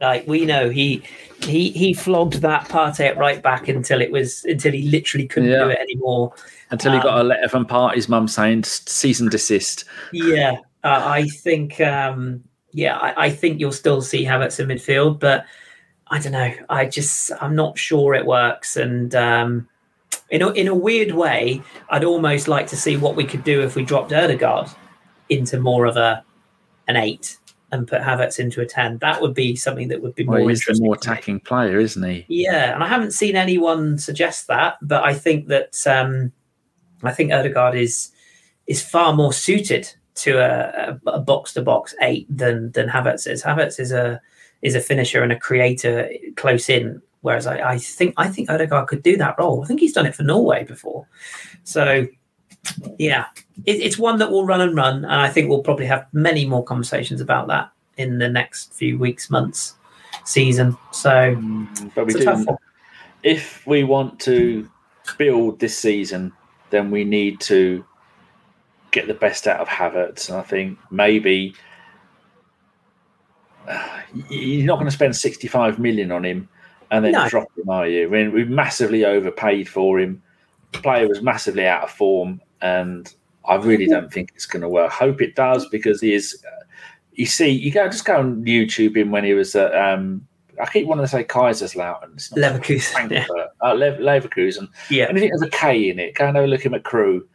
[0.00, 1.02] like we know he
[1.42, 5.50] he he flogged that Partey at right back until it was until he literally couldn't
[5.50, 5.64] yeah.
[5.64, 6.32] do it anymore.
[6.70, 9.84] Until he um, got a um, letter from Partey's mum saying cease and desist.
[10.12, 12.42] Yeah, uh, I think um,
[12.72, 15.44] yeah, I, I, think you'll still see Havertz in midfield, but
[16.08, 16.52] I don't know.
[16.68, 19.68] I just I'm not sure it works, and um,
[20.30, 23.62] in a, in a weird way, I'd almost like to see what we could do
[23.62, 24.68] if we dropped Odegaard
[25.28, 26.24] into more of a
[26.88, 27.36] an eight
[27.72, 28.98] and put Havertz into a 10.
[28.98, 30.84] That would be something that would be well, more interesting.
[30.84, 32.24] more attacking player, isn't he?
[32.28, 36.32] Yeah, and I haven't seen anyone suggest that, but I think that um,
[37.02, 38.12] I think Odegaard is
[38.66, 43.42] is far more suited to a box to box eight than than Havertz is.
[43.42, 44.20] Havertz is a
[44.62, 48.88] is a finisher and a creator close in, whereas I, I think I think Odegaard
[48.88, 49.62] could do that role.
[49.62, 51.06] I think he's done it for Norway before,
[51.64, 52.06] so
[52.98, 53.26] yeah,
[53.66, 56.46] it, it's one that will run and run, and I think we'll probably have many
[56.46, 59.74] more conversations about that in the next few weeks, months,
[60.24, 60.76] season.
[60.92, 62.58] So, mm, but we do.
[63.22, 64.68] If we want to
[65.18, 66.32] build this season,
[66.70, 67.84] then we need to
[68.92, 71.54] get the best out of Havertz, and I think maybe
[73.68, 76.48] uh, you're not going to spend 65 million on him
[76.90, 77.28] and then no.
[77.28, 78.06] drop him, are you?
[78.06, 80.22] I mean, we've massively overpaid for him.
[80.72, 83.12] The player was massively out of form, and
[83.46, 84.92] I really don't think it's going to work.
[84.92, 86.42] Hope it does because he is.
[86.46, 86.64] Uh,
[87.12, 89.74] you see, you go just go on YouTube him when he was at.
[89.74, 90.26] Um,
[90.60, 92.14] I keep wanting to say Kaiserslautern.
[92.14, 93.10] It's Leverkusen.
[93.10, 93.26] Yeah.
[93.62, 94.68] Uh, Le- Leverkusen.
[94.90, 95.06] Yeah.
[95.08, 96.14] Anything has a K in it.
[96.14, 97.26] Go and have a look him at Crewe.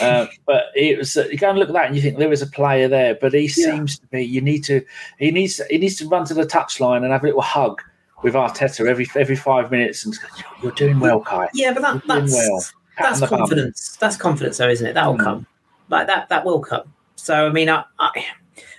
[0.00, 2.32] Uh, but it was uh, you go and look at that and you think there
[2.32, 3.48] is a player there, but he yeah.
[3.48, 4.22] seems to be.
[4.22, 4.84] You need to.
[5.18, 5.60] He needs.
[5.70, 7.80] He needs to run to the touchline and have a little hug
[8.22, 10.26] with Arteta every every five minutes and go,
[10.62, 11.48] "You're doing well, Kai.
[11.54, 12.62] Yeah, but that, that's well
[12.98, 13.96] that's confidence.
[14.00, 14.92] That's confidence, though, isn't it?
[14.94, 15.24] That will mm.
[15.24, 15.46] come.
[15.88, 16.28] Like that.
[16.28, 16.92] That will come.
[17.16, 18.10] So I mean, I, I,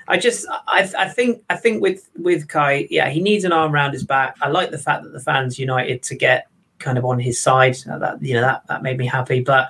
[0.07, 3.73] I just, I, I think, I think with with Kai, yeah, he needs an arm
[3.73, 4.35] around his back.
[4.41, 6.47] I like the fact that the fans united to get
[6.79, 7.75] kind of on his side.
[7.85, 9.69] That you know that that made me happy, but.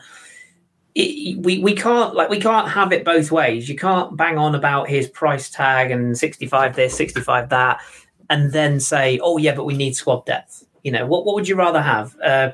[0.95, 3.67] It, we we can't like we can't have it both ways.
[3.67, 7.81] You can't bang on about his price tag and sixty five this, sixty five that,
[8.29, 10.67] and then say, oh yeah, but we need squad depth.
[10.83, 11.25] You know what?
[11.25, 12.15] What would you rather have?
[12.23, 12.51] Uh,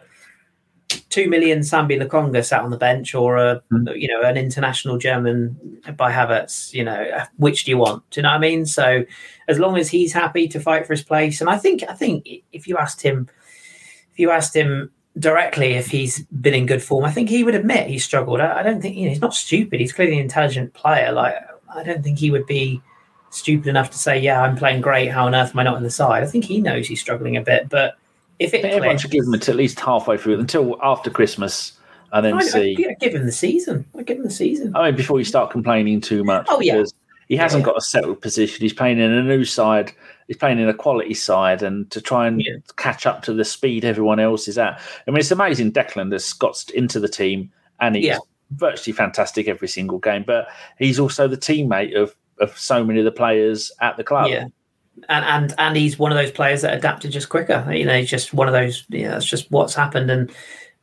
[1.09, 3.99] two million Sambi Lokonga sat on the bench, or a mm.
[3.99, 6.73] you know an international German by Havertz.
[6.73, 8.07] You know, which do you want?
[8.09, 8.65] Do you know what I mean?
[8.65, 9.05] So,
[9.47, 12.27] as long as he's happy to fight for his place, and I think I think
[12.51, 13.27] if you asked him,
[14.11, 17.55] if you asked him directly if he's been in good form, I think he would
[17.55, 18.39] admit he's struggled.
[18.39, 19.79] I, I don't think you know he's not stupid.
[19.79, 21.11] He's clearly an intelligent player.
[21.11, 21.35] Like
[21.73, 22.81] I don't think he would be
[23.31, 25.07] stupid enough to say, "Yeah, I'm playing great.
[25.07, 27.37] How on earth am I not in the side?" I think he knows he's struggling
[27.37, 27.95] a bit, but
[28.39, 31.73] if it everyone should give him until at least halfway through until after Christmas
[32.11, 32.85] and then I, see.
[32.89, 33.85] I give him the season.
[33.97, 34.75] I give him the season.
[34.75, 36.47] I mean, before you start complaining too much.
[36.49, 36.83] Oh yeah.
[37.27, 37.65] He hasn't yeah.
[37.65, 38.61] got a settled position.
[38.61, 39.91] He's playing in a new side.
[40.25, 42.55] He's playing in a quality side, and to try and yeah.
[42.77, 44.81] catch up to the speed everyone else is at.
[45.07, 45.71] I mean, it's amazing.
[45.71, 48.17] Declan has got into the team, and he's yeah.
[48.51, 50.23] virtually fantastic every single game.
[50.25, 50.47] But
[50.79, 54.29] he's also the teammate of of so many of the players at the club.
[54.29, 54.45] Yeah
[55.07, 57.65] and and and he's one of those players that adapted just quicker.
[57.71, 58.85] You know, he's just one of those.
[58.89, 60.09] You know, that's just what's happened.
[60.09, 60.31] And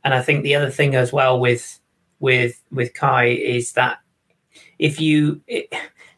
[0.03, 1.79] and I think the other thing as well with
[2.19, 3.99] with with Kai is that
[4.79, 5.69] if you if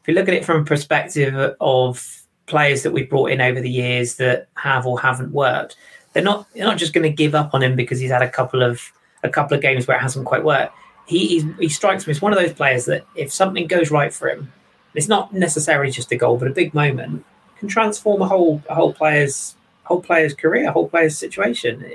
[0.08, 3.70] you look at it from a perspective of players that we've brought in over the
[3.70, 5.76] years that have or haven't worked,
[6.14, 8.30] they're not they're not just going to give up on him because he's had a
[8.30, 8.82] couple of
[9.24, 10.74] a couple of games where it hasn't quite worked.
[11.06, 14.30] He he strikes me as one of those players that if something goes right for
[14.30, 14.52] him,
[14.94, 17.26] it's not necessarily just a goal, but a big moment
[17.60, 21.86] can transform a whole a whole player's whole player's career, a whole player's situation.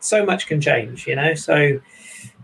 [0.00, 1.34] So much can change, you know.
[1.34, 1.80] So,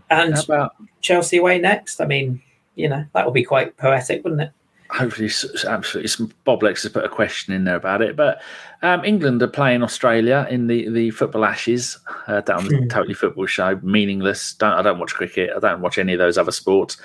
[0.09, 2.01] and about Chelsea away next.
[2.01, 2.41] I mean,
[2.75, 4.51] you know, that would be quite poetic, wouldn't it?
[4.93, 5.29] hopefully,
[5.67, 6.33] absolutely.
[6.43, 8.15] Bob Lex has put a question in there about it.
[8.15, 8.41] But
[8.81, 11.97] um, England are playing Australia in the, the football ashes
[12.27, 12.87] uh, down the hmm.
[12.87, 13.79] Totally Football show.
[13.81, 14.53] Meaningless.
[14.53, 15.51] Don't I don't watch cricket.
[15.55, 16.97] I don't watch any of those other sports.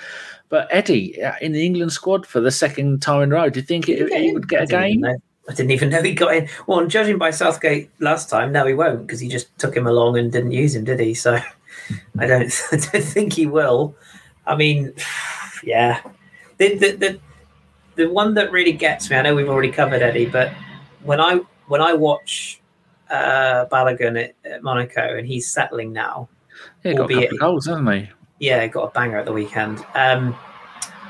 [0.49, 3.49] But Eddie uh, in the England squad for the second time in a row.
[3.49, 5.03] Do you think it, he would get a game?
[5.49, 6.47] I didn't even know he got in.
[6.67, 10.17] Well, judging by Southgate last time, no, he won't because he just took him along
[10.17, 11.13] and didn't use him, did he?
[11.13, 11.35] So
[12.19, 13.95] I don't, I don't think he will.
[14.45, 14.93] I mean,
[15.63, 16.01] yeah,
[16.57, 17.19] the, the, the
[17.95, 20.53] the one that really gets me, I know we've already covered Eddie, but
[21.03, 22.61] when I when I watch
[23.09, 26.29] uh, Balogun at, at Monaco and he's settling now,
[26.83, 28.09] yeah, got a couple goals, hasn't he?
[28.39, 29.85] Yeah, got a banger at the weekend.
[29.95, 30.33] Um,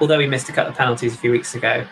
[0.02, 1.86] although he missed a couple of penalties a few weeks ago,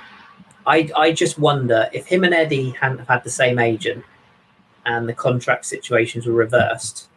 [0.67, 4.03] I I just wonder if him and Eddie hadn't have had the same agent
[4.85, 7.07] and the contract situations were reversed.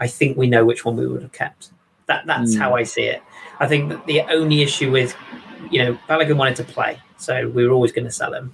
[0.00, 1.70] I think we know which one we would have kept.
[2.06, 2.58] That that's mm.
[2.58, 3.22] how I see it.
[3.60, 5.14] I think that the only issue with
[5.70, 6.98] you know Balogun wanted to play.
[7.18, 8.52] So we were always going to sell him.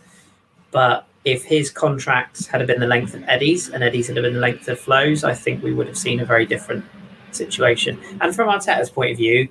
[0.71, 4.41] But if his contracts had been the length of Eddie's and Eddie's had been the
[4.41, 6.85] length of Flo's, I think we would have seen a very different
[7.33, 7.99] situation.
[8.21, 9.49] And from Arteta's point of view,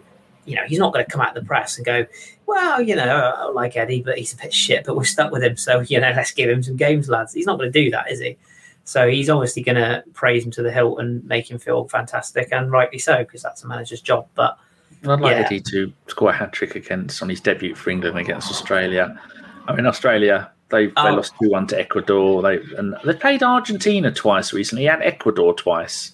[0.50, 2.06] you know, he's not going to come out of the press and go,
[2.46, 5.44] well, you know, I like Eddie, but he's a bit shit, but we're stuck with
[5.44, 5.56] him.
[5.58, 7.34] So, you know, let's give him some games, lads.
[7.34, 8.38] He's not going to do that, is he?
[8.84, 12.50] So he's obviously going to praise him to the hilt and make him feel fantastic,
[12.52, 14.28] and rightly so, because that's a manager's job.
[14.34, 14.58] But
[15.04, 15.46] I'd like yeah.
[15.46, 19.20] Eddie to score a hat trick against on his debut for England against Australia.
[19.68, 21.16] I mean, Australia they they oh.
[21.16, 22.42] lost two one to Ecuador.
[22.42, 26.14] They and they played Argentina twice recently and Ecuador twice.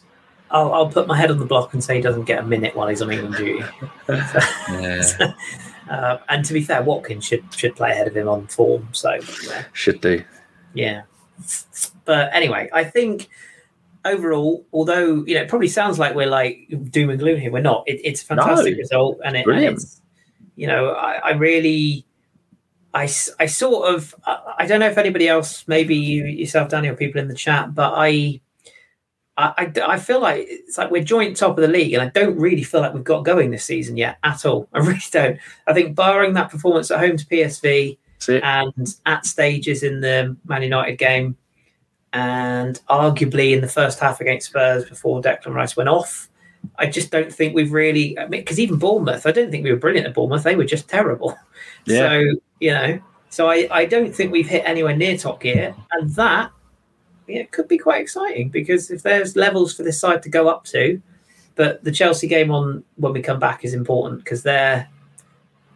[0.56, 2.76] I'll, I'll put my head on the block and say he doesn't get a minute
[2.76, 3.66] while he's on England duty.
[4.08, 5.04] yeah.
[5.90, 8.88] uh, and to be fair, Watkins should should play ahead of him on form.
[8.94, 9.66] So yeah.
[9.74, 10.24] should do.
[10.74, 11.02] Yeah.
[12.06, 13.28] But anyway, I think
[14.06, 17.60] overall, although you know, it probably sounds like we're like doom and gloom here, we're
[17.60, 17.84] not.
[17.86, 20.02] It, it's a fantastic no, result, and, it, and, it's
[20.56, 22.06] you know, I, I, really,
[22.94, 23.04] I,
[23.40, 27.28] I sort of, I don't know if anybody else, maybe you yourself, Daniel people in
[27.28, 28.40] the chat, but I.
[29.38, 32.38] I, I, feel like it's like we're joint top of the league, and I don't
[32.38, 34.70] really feel like we've got going this season yet at all.
[34.74, 35.38] I really don't.
[35.68, 40.64] I think barring that performance at home to PSV and at stages in the Man
[40.64, 41.36] United game,
[42.14, 46.30] and arguably in the first half against Spurs before Declan Rice went off.
[46.80, 49.72] I just don't think we've really, because I mean, even Bournemouth, I don't think we
[49.72, 50.44] were brilliant at Bournemouth.
[50.44, 51.38] They were just terrible.
[51.88, 52.10] Yeah.
[52.10, 52.24] So,
[52.60, 55.76] you know, so I, I don't think we've hit anywhere near top gear.
[55.92, 56.50] And that
[57.28, 60.48] yeah, it could be quite exciting because if there's levels for this side to go
[60.48, 61.02] up to,
[61.56, 64.88] but the Chelsea game on when we come back is important because they're,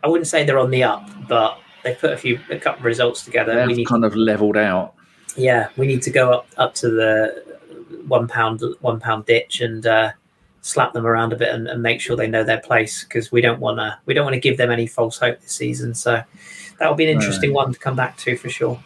[0.04, 2.86] I wouldn't say they're on the up, but they put a few, a couple of
[2.86, 3.56] results together.
[3.56, 4.96] They've we need kind of leveled out
[5.36, 7.44] yeah, we need to go up up to the
[8.08, 10.12] one pound one pound ditch and uh,
[10.62, 13.42] slap them around a bit and, and, make sure they know their place because we
[13.42, 15.94] don't want to we don't want to give them any false hope this season.
[15.94, 16.22] So
[16.78, 18.80] that'll be an interesting one to come back to for sure.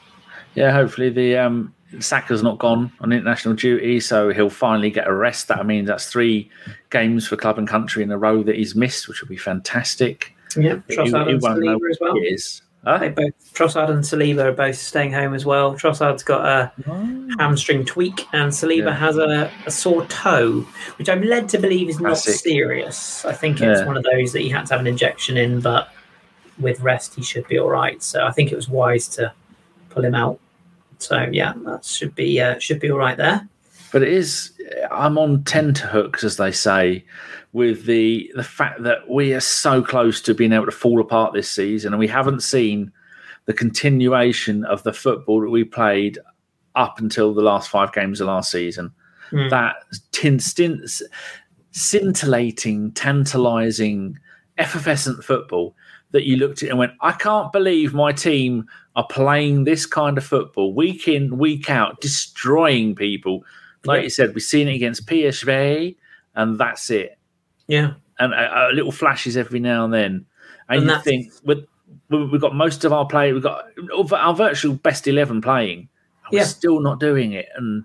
[0.55, 5.13] Yeah, hopefully the um, Saka's not gone on international duty, so he'll finally get a
[5.13, 5.47] rest.
[5.47, 6.49] That means that's three
[6.89, 10.35] games for club and country in a row that he's missed, which will be fantastic.
[10.55, 12.15] Yeah, Trossard he, he as well.
[12.83, 12.97] Huh?
[12.97, 15.73] They both Trossard and Saliba are both staying home as well.
[15.73, 17.29] Trossard's got a oh.
[17.39, 18.95] hamstring tweak, and Saliba yeah.
[18.95, 20.65] has a, a, sore toe,
[20.97, 22.33] which I'm led to believe is Classic.
[22.33, 23.23] not serious.
[23.23, 23.85] I think it's yeah.
[23.85, 25.93] one of those that he had to have an injection in, but
[26.59, 28.03] with rest he should be all right.
[28.03, 29.33] So I think it was wise to
[29.89, 30.39] pull him out.
[31.03, 33.47] So yeah, that should be uh, should be all right there.
[33.91, 34.51] But it is,
[34.89, 37.05] I'm on tenterhooks, as they say,
[37.51, 41.33] with the the fact that we are so close to being able to fall apart
[41.33, 42.91] this season, and we haven't seen
[43.45, 46.17] the continuation of the football that we played
[46.75, 48.91] up until the last five games of last season.
[49.31, 49.49] Mm.
[49.49, 49.75] That
[50.11, 50.89] tin, stint,
[51.71, 54.17] scintillating, tantalizing,
[54.57, 55.75] effervescent football
[56.13, 60.17] that you looked at and went, I can't believe my team are playing this kind
[60.17, 63.43] of football week in, week out, destroying people
[63.85, 64.03] like yeah.
[64.03, 65.95] you said, we've seen it against PSV,
[66.35, 67.17] and that's it.
[67.67, 70.25] Yeah, and uh, uh, little flashes every now and then,
[70.69, 71.65] and, and you think with
[72.09, 73.65] we've got most of our play, we've got
[74.13, 75.89] our virtual best eleven playing.
[76.31, 76.45] We're yeah.
[76.45, 77.83] still not doing it, and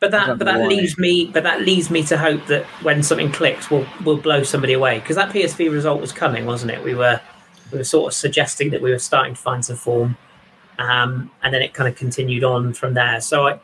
[0.00, 0.66] but that but that why.
[0.66, 4.42] leaves me but that leaves me to hope that when something clicks, we'll we'll blow
[4.42, 6.82] somebody away because that PSV result was coming, wasn't it?
[6.82, 7.20] We were
[7.72, 10.16] We were sort of suggesting that we were starting to find some form,
[10.78, 13.20] um, and then it kind of continued on from there.
[13.20, 13.58] So I,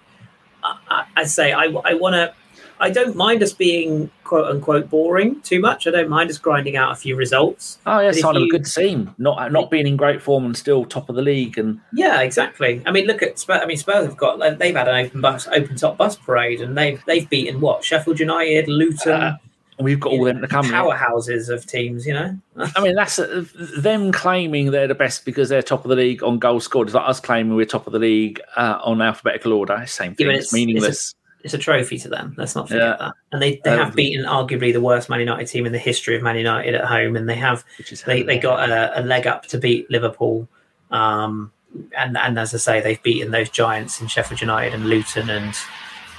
[0.62, 2.34] I, I say I, I want to.
[2.80, 5.88] I don't mind us being quote unquote boring too much.
[5.88, 7.78] I don't mind us grinding out a few results.
[7.84, 9.14] Oh, yeah, sign of a good team.
[9.18, 11.58] Not not being in great form and still top of the league.
[11.58, 12.80] And Yeah, exactly.
[12.86, 13.60] I mean, look at Spurs.
[13.62, 16.78] I mean, Spurs have got they've had an open bus, open top bus parade, and
[16.78, 19.36] they've they've beaten what Sheffield United, Luton, Uh,
[19.80, 20.64] we've got all them to come.
[20.66, 22.06] powerhouses of teams.
[22.06, 22.38] You know,
[22.76, 23.44] I mean, that's uh,
[23.78, 26.88] them claiming they're the best because they're top of the league on goals scored.
[26.88, 29.82] It's like us claiming we're top of the league uh, on alphabetical order.
[29.86, 30.26] Same thing.
[30.28, 31.14] Yeah, it's, it's- meaningless.
[31.44, 32.34] it's a trophy to them.
[32.36, 32.96] Let's not forget Yeah.
[32.98, 33.12] that.
[33.32, 36.16] And they, they Um, have beaten arguably the worst Man United team in the history
[36.16, 37.64] of Man United at home, and they have
[38.06, 40.48] they, they got a, a leg up to beat Liverpool.
[40.90, 41.52] Um,
[41.96, 45.54] and and as I say, they've beaten those giants in Sheffield United and Luton and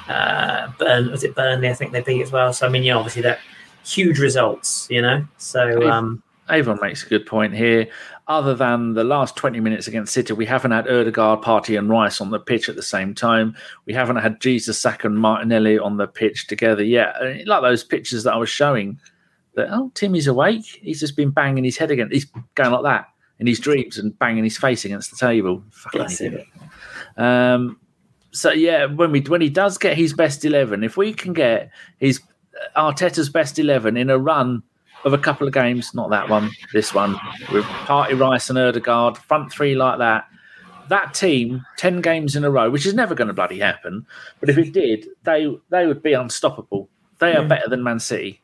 [0.10, 1.70] uh, Burn was it Burnley?
[1.70, 2.52] I think they beat as well.
[2.52, 3.40] So I mean, you know, obviously that
[3.86, 5.26] huge results, you know.
[5.38, 7.88] So um, Avon makes a good point here.
[8.28, 12.22] Other than the last 20 minutes against City, we haven't had Odegaard, Partey, and Rice
[12.22, 13.56] on the pitch at the same time.
[13.86, 17.16] We haven't had Jesus, Saka, and Martinelli on the pitch together yet.
[17.48, 19.00] Like those pictures that I was showing,
[19.56, 20.80] that, oh, Timmy's awake.
[20.82, 23.08] He's just been banging his head against, he's going like that
[23.40, 25.64] in his dreams and banging his face against the table.
[25.72, 26.34] Fucking Bless him.
[26.34, 26.48] idiot.
[27.18, 27.80] Um,
[28.32, 31.72] so yeah, when we when he does get his best eleven, if we can get
[32.00, 32.22] his
[32.76, 34.64] Arteta's best eleven in a run
[35.06, 37.14] of a couple of games, not that one, this one,
[37.54, 40.28] with Partey Rice and Odegaard, front three like that,
[40.90, 44.06] that team, ten games in a row, which is never going to bloody happen,
[44.40, 46.90] but if it did, they they would be unstoppable.
[47.20, 47.50] They are Mm.
[47.50, 48.42] better than Man City.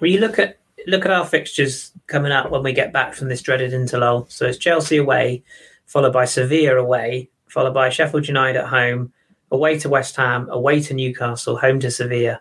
[0.00, 3.28] Well, you look at look at our fixtures coming up when we get back from
[3.28, 4.30] this dreaded interlull.
[4.30, 5.42] So it's Chelsea away,
[5.86, 9.10] followed by Sevilla away, followed by Sheffield United at home,
[9.50, 12.38] away to West Ham, away to Newcastle, home to Sevilla,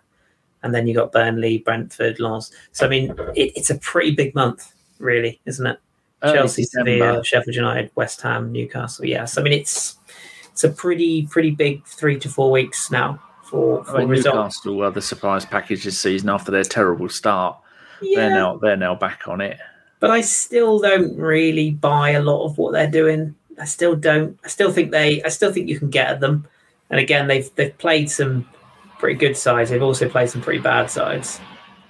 [0.62, 2.52] and then you got Burnley, Brentford, Lens.
[2.74, 5.80] So I mean, it, it's a pretty big month, really, isn't it?
[6.22, 6.92] Early Chelsea, December.
[6.92, 9.06] Sevilla, Sheffield United, West Ham, Newcastle.
[9.06, 9.96] Yes, I mean it's
[10.52, 14.10] it's a pretty pretty big three to four weeks now for I mean.
[14.10, 17.58] Newcastle are the surprise package this season after their terrible start.
[18.02, 18.20] Yeah.
[18.20, 19.60] They're now they're now back on it.
[20.02, 23.34] but I still don't really buy a lot of what they're doing.
[23.60, 24.38] I still don't.
[24.44, 25.24] I still think they.
[25.24, 26.48] I still think you can get at them.
[26.90, 28.48] And again, they've they've played some
[29.00, 29.70] pretty good sides.
[29.70, 31.40] They've also played some pretty bad sides.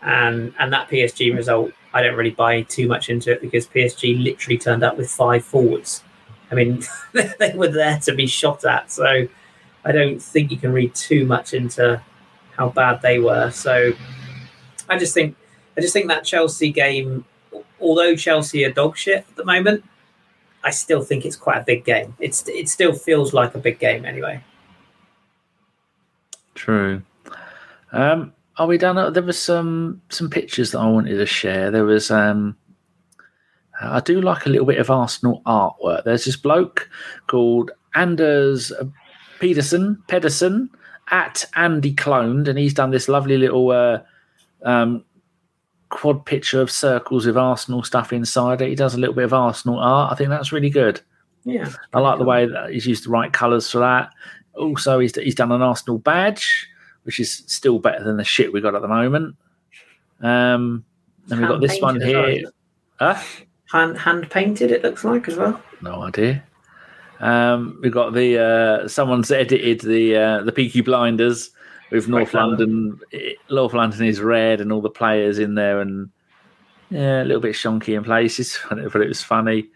[0.02, 4.22] And and that PSG result, I don't really buy too much into it because PSG
[4.24, 6.04] literally turned up with five forwards.
[6.52, 8.92] I mean, they were there to be shot at.
[8.92, 9.28] So
[9.84, 12.02] I don't think you can read too much into
[12.56, 13.52] how bad they were.
[13.52, 13.92] So
[14.90, 15.36] I just think
[15.78, 17.26] I just think that Chelsea game
[17.80, 19.84] although Chelsea are dog shit at the moment,
[20.66, 22.16] I still think it's quite a big game.
[22.20, 24.44] It's it still feels like a big game anyway.
[26.56, 27.04] True.
[27.92, 29.14] Um, are we done?
[29.14, 31.70] There was some some pictures that I wanted to share.
[31.70, 32.58] There was um,
[33.80, 36.04] I do like a little bit of Arsenal artwork.
[36.04, 36.90] There's this bloke
[37.28, 38.74] called Anders
[39.40, 40.72] Pedersen Pedersen
[41.12, 44.00] at Andy Cloned, and he's done this lovely little uh,
[44.64, 45.06] um,
[45.90, 48.70] quad picture of circles with Arsenal stuff inside it.
[48.70, 50.12] He does a little bit of Arsenal art.
[50.12, 51.02] I think that's really good.
[51.44, 54.12] Yeah, I like the way that he's used the right colours for that.
[54.56, 56.68] Also, he's he's done an Arsenal badge,
[57.04, 59.36] which is still better than the shit we got at the moment.
[60.22, 60.84] Um,
[61.28, 62.52] then we've got this one Hand-painted well, here.
[63.00, 63.24] Huh?
[63.72, 64.72] hand hand painted.
[64.72, 65.62] It looks like as well.
[65.82, 66.44] No idea.
[67.20, 71.52] Um, we've got the uh, someone's edited the uh, the Peaky Blinders
[71.92, 72.34] with North.
[72.34, 73.00] London.
[73.14, 76.10] eh, North London is red and all the players in there, and
[76.90, 79.70] yeah, a little bit shonky in places, but it was funny.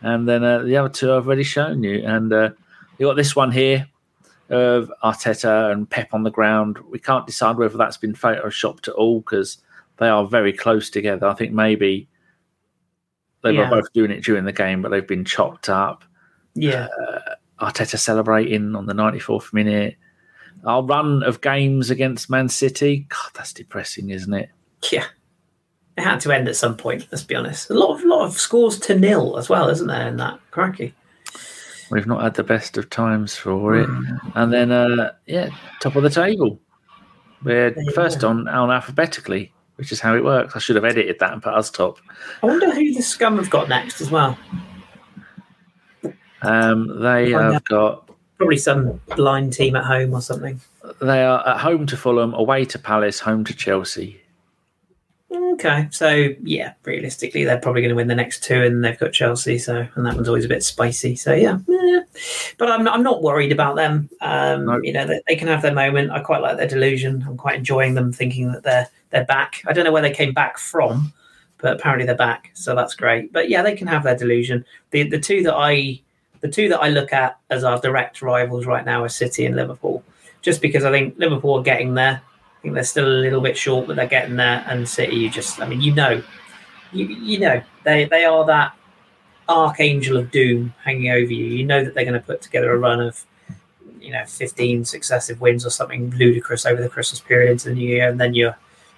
[0.00, 2.50] And then uh, the other two I've already shown you, and uh,
[2.98, 3.86] you got this one here
[4.50, 6.78] of Arteta and Pep on the ground.
[6.90, 9.58] We can't decide whether that's been photoshopped at all because
[9.98, 11.26] they are very close together.
[11.26, 12.08] I think maybe
[13.42, 13.70] they Yeah.
[13.70, 16.04] were both doing it during the game, but they've been chopped up.
[16.54, 16.88] Yeah,
[17.60, 19.96] Arteta celebrating on the 94th minute.
[20.64, 24.50] Our run of games against Man City, God, that's depressing, isn't it?
[24.90, 25.06] yeah.
[25.98, 27.06] It had to end at some point.
[27.12, 27.68] Let's be honest.
[27.68, 30.08] A lot of lot of scores to nil as well, isn't there?
[30.08, 30.94] In that cracky.
[31.90, 33.88] We've not had the best of times for it.
[34.34, 35.50] And then, uh, yeah,
[35.80, 36.58] top of the table.
[37.44, 40.56] We're first on, on alphabetically, which is how it works.
[40.56, 41.98] I should have edited that and put us top.
[42.42, 44.38] I wonder who the scum have got next as well.
[46.40, 48.08] Um, they have got
[48.42, 50.60] Probably some blind team at home or something.
[51.00, 54.20] they are at home to Fulham, away to Palace, home to Chelsea.
[55.30, 59.12] Okay, so yeah, realistically, they're probably going to win the next two, and they've got
[59.12, 59.58] Chelsea.
[59.58, 61.16] So, and that one's always a bit spicy.
[61.16, 62.00] So, yeah, yeah.
[62.58, 64.10] but I'm I'm not worried about them.
[64.20, 64.80] Um, No.
[64.82, 66.10] You know, they, they can have their moment.
[66.10, 67.24] I quite like their delusion.
[67.26, 69.62] I'm quite enjoying them, thinking that they're they're back.
[69.66, 71.12] I don't know where they came back from,
[71.58, 73.32] but apparently they're back, so that's great.
[73.32, 74.64] But yeah, they can have their delusion.
[74.90, 76.00] The the two that I
[76.42, 79.56] the two that I look at as our direct rivals right now are City and
[79.56, 80.04] Liverpool,
[80.42, 82.20] just because I think Liverpool are getting there.
[82.20, 84.64] I think they're still a little bit short, but they're getting there.
[84.68, 86.22] And City, you just, I mean, you know,
[86.92, 88.74] you you know, they they are that
[89.48, 91.44] archangel of doom hanging over you.
[91.44, 93.24] You know that they're going to put together a run of,
[94.00, 97.88] you know, 15 successive wins or something ludicrous over the Christmas period into the new
[97.88, 98.56] year, and then you're,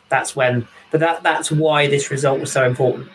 [0.08, 0.66] that's when.
[0.90, 3.08] But that that's why this result was so important,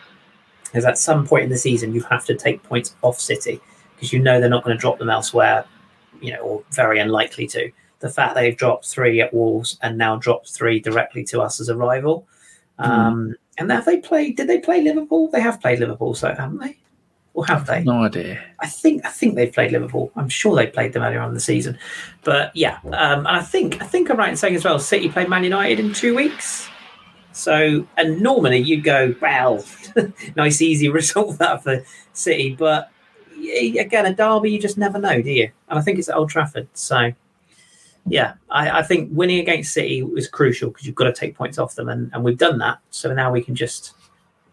[0.72, 3.60] is at some point in the season you have to take points off City
[4.00, 5.66] because you know they're not going to drop them elsewhere,
[6.22, 7.70] you know, or very unlikely to.
[7.98, 11.68] The fact they've dropped three at Wolves and now dropped three directly to us as
[11.68, 12.26] a rival.
[12.78, 14.36] Um, and have they played?
[14.36, 15.28] Did they play Liverpool?
[15.28, 16.78] They have played Liverpool, so haven't they?
[17.34, 17.84] Or have they?
[17.84, 18.42] No idea.
[18.58, 20.10] I think I think they've played Liverpool.
[20.16, 21.78] I'm sure they played them earlier on in the season.
[22.24, 24.78] But yeah, um, and I think I think I'm right in saying as well.
[24.78, 26.68] City played Man United in two weeks.
[27.32, 29.62] So and normally you'd go well,
[30.36, 31.84] nice easy result that for
[32.14, 32.90] City, but
[33.78, 35.50] again a derby you just never know, do you?
[35.68, 36.68] And I think it's at Old Trafford.
[36.74, 37.12] So
[38.06, 41.58] yeah, I, I think winning against City was crucial because you've got to take points
[41.58, 42.78] off them, and, and we've done that.
[42.90, 43.94] So now we can just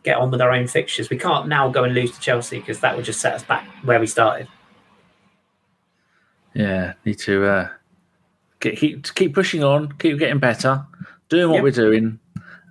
[0.04, 1.10] get on with our own fixtures.
[1.10, 3.68] We can't now go and lose to Chelsea because that would just set us back
[3.84, 4.48] where we started.
[6.54, 7.70] Yeah, need to uh,
[8.60, 10.86] get, keep keep pushing on, keep getting better,
[11.30, 11.64] doing what Yep.
[11.64, 12.20] we're doing,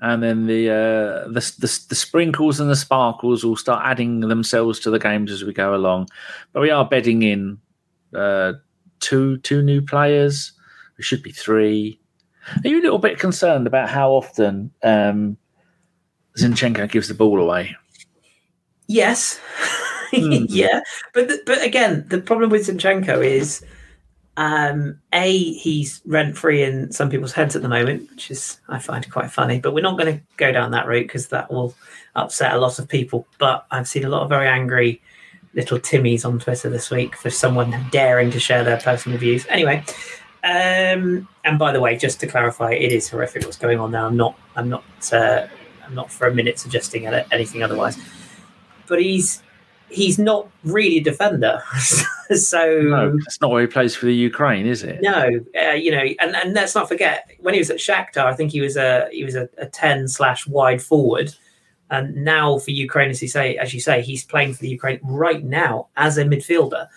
[0.03, 4.79] and then the, uh, the the the sprinkles and the sparkles will start adding themselves
[4.81, 6.09] to the games as we go along.
[6.53, 7.59] But we are bedding in
[8.15, 8.55] uh,
[9.01, 10.53] two two new players.
[10.99, 12.01] It should be three.
[12.65, 15.37] Are you a little bit concerned about how often um,
[16.39, 17.75] Zinchenko gives the ball away?
[18.87, 19.41] Yes,
[20.13, 20.45] Hmm.
[20.49, 20.81] yeah,
[21.13, 23.65] but th- but again, the problem with Zinchenko is,
[24.37, 28.79] um, a he's rent free in some people's heads at the moment, which is I
[28.79, 29.61] find quite funny.
[29.61, 31.75] But we're not going to go down that route because that will
[32.15, 33.27] upset a lot of people.
[33.39, 35.01] But I've seen a lot of very angry
[35.55, 39.47] little Timmies on Twitter this week for someone daring to share their personal views.
[39.49, 39.83] Anyway,
[40.45, 44.07] um, and by the way, just to clarify, it is horrific what's going on now.
[44.07, 45.47] I'm not, I'm not, uh,
[45.85, 47.99] I'm not for a minute suggesting anything otherwise.
[48.87, 49.43] But he's
[49.89, 51.63] he's not really a defender,
[52.35, 55.01] so No, that's not where he plays for the Ukraine, is it?
[55.03, 55.29] no,
[55.61, 58.53] uh, you know, and, and let's not forget when he was at Shakhtar, I think
[58.53, 61.35] he was a he was a, a ten slash wide forward,
[61.91, 65.01] and now for Ukraine, as you say, as you say, he's playing for the Ukraine
[65.03, 66.89] right now as a midfielder.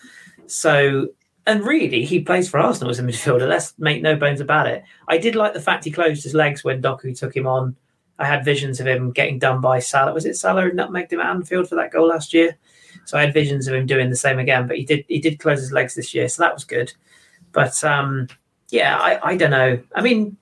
[0.46, 1.08] So,
[1.46, 3.48] and really, he plays for Arsenal as a midfielder.
[3.48, 4.82] Let's make no bones about it.
[5.08, 7.76] I did like the fact he closed his legs when Doku took him on.
[8.18, 10.12] I had visions of him getting done by Salah.
[10.12, 12.58] Was it Salah who nutmegged him at Anfield for that goal last year?
[13.04, 15.38] So I had visions of him doing the same again, but he did he did
[15.38, 16.92] close his legs this year, so that was good.
[17.52, 18.28] But um,
[18.70, 19.80] yeah, I, I don't know.
[19.94, 20.36] I mean,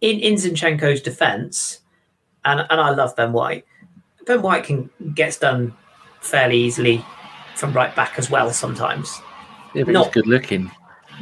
[0.00, 1.80] in, in Zinchenko's defence,
[2.44, 3.64] and and I love Ben White.
[4.26, 5.74] Ben White can gets done
[6.20, 7.04] fairly easily
[7.56, 9.20] from right back as well sometimes.
[9.74, 10.70] Yeah, but Not- he's good looking.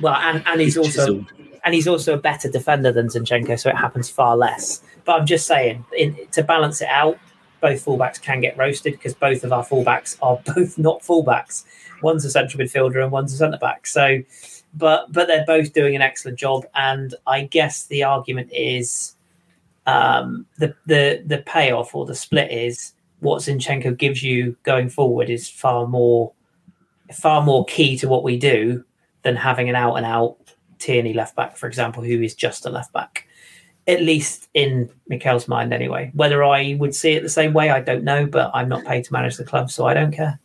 [0.01, 1.33] Well, and, and he's also chiseled.
[1.65, 4.81] and he's also a better defender than Zinchenko, so it happens far less.
[5.05, 7.19] But I'm just saying, in, to balance it out,
[7.61, 11.65] both fullbacks can get roasted because both of our fullbacks are both not fullbacks.
[12.03, 13.87] One's a central midfielder and one's a centre back.
[13.87, 14.23] So,
[14.75, 16.65] but but they're both doing an excellent job.
[16.75, 19.17] And I guess the argument is
[19.87, 25.29] um, the the the payoff or the split is what Zinchenko gives you going forward
[25.31, 26.33] is far more
[27.13, 28.85] far more key to what we do
[29.23, 30.37] than having an out and out
[30.79, 33.28] Tierney left back, for example, who is just a left back.
[33.89, 36.13] At least in Mikel's mind, anyway.
[36.15, 39.05] Whether I would see it the same way, I don't know, but I'm not paid
[39.05, 40.39] to manage the club, so I don't care.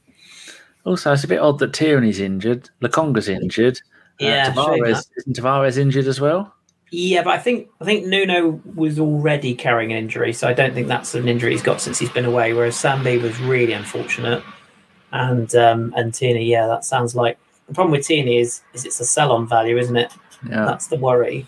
[0.86, 2.70] Also, it's a bit odd that Tierney's injured.
[2.82, 3.78] Lokonga's injured.
[4.22, 6.54] Uh, Yeah, showing Tavares, isn't Tavares injured as well?
[6.92, 10.76] Yeah, but I think I think Nuno was already carrying an injury, so I don't
[10.76, 12.54] think that's an injury he's got since he's been away.
[12.54, 14.44] Whereas Sambi was really unfortunate,
[15.12, 19.00] and um, and Tierney, yeah, that sounds like the problem with Tierney is is it's
[19.00, 20.14] a sell-on value, isn't it?
[20.48, 20.66] Yeah.
[20.66, 21.48] That's the worry.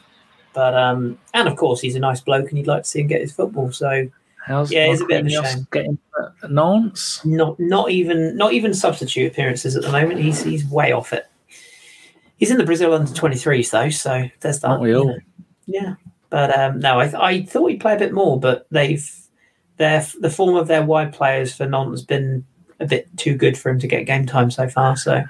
[0.56, 3.08] But um, and of course he's a nice bloke, and you'd like to see him
[3.08, 3.72] get his football.
[3.72, 4.08] So
[4.46, 5.68] How's Yeah, it's a bit of a shame.
[5.72, 5.98] Getting
[6.50, 7.24] Nantes?
[7.26, 10.20] not not even not even substitute appearances at the moment.
[10.22, 11.26] He's he's way off it.
[12.38, 14.68] He's in the Brazil under 23s though, so there's that.
[14.68, 15.08] Aren't we all?
[15.08, 15.18] know.
[15.68, 15.96] Yeah,
[16.30, 19.10] but um, no, I, th- I thought he'd play a bit more, but they've
[19.78, 22.46] their the form of their wide players for Nantes has been
[22.80, 24.96] a bit too good for him to get game time so far.
[24.96, 25.24] So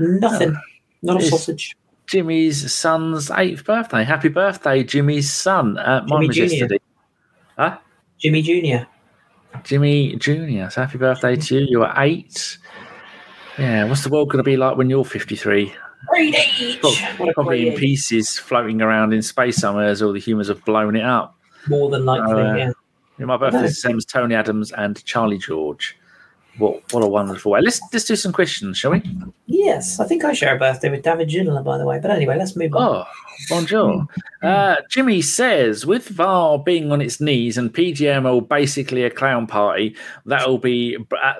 [0.00, 0.56] nothing,
[1.02, 1.76] not a It's- sausage.
[2.12, 4.04] Jimmy's son's eighth birthday.
[4.04, 5.78] Happy birthday, Jimmy's son.
[5.78, 6.42] Uh, Jimmy Jr..
[6.42, 6.78] yesterday.
[7.56, 7.78] Huh?
[8.18, 8.86] Jimmy Junior.
[9.64, 10.68] Jimmy Jr.
[10.68, 11.66] So happy birthday to you.
[11.70, 12.58] You are eight.
[13.58, 15.72] Yeah, what's the world going to be like when you're 53?
[16.08, 16.80] Great age.
[16.80, 20.96] Prob- Probably in pieces floating around in space somewhere as all the humans have blown
[20.96, 21.34] it up.
[21.66, 22.54] More than likely, Uh,
[23.18, 23.24] yeah.
[23.24, 25.96] My birthday is the same as Tony Adams and Charlie George.
[26.58, 27.60] What what a wonderful way.
[27.62, 29.02] Let's let's do some questions, shall we?
[29.46, 31.98] Yes, I think I share a birthday with David Ginola, by the way.
[31.98, 32.82] But anyway, let's move on.
[32.82, 33.04] Oh,
[33.48, 34.06] bonjour.
[34.42, 39.96] Uh, Jimmy says, with VAR being on its knees and PGMO basically a clown party,
[40.26, 41.34] that will be uh,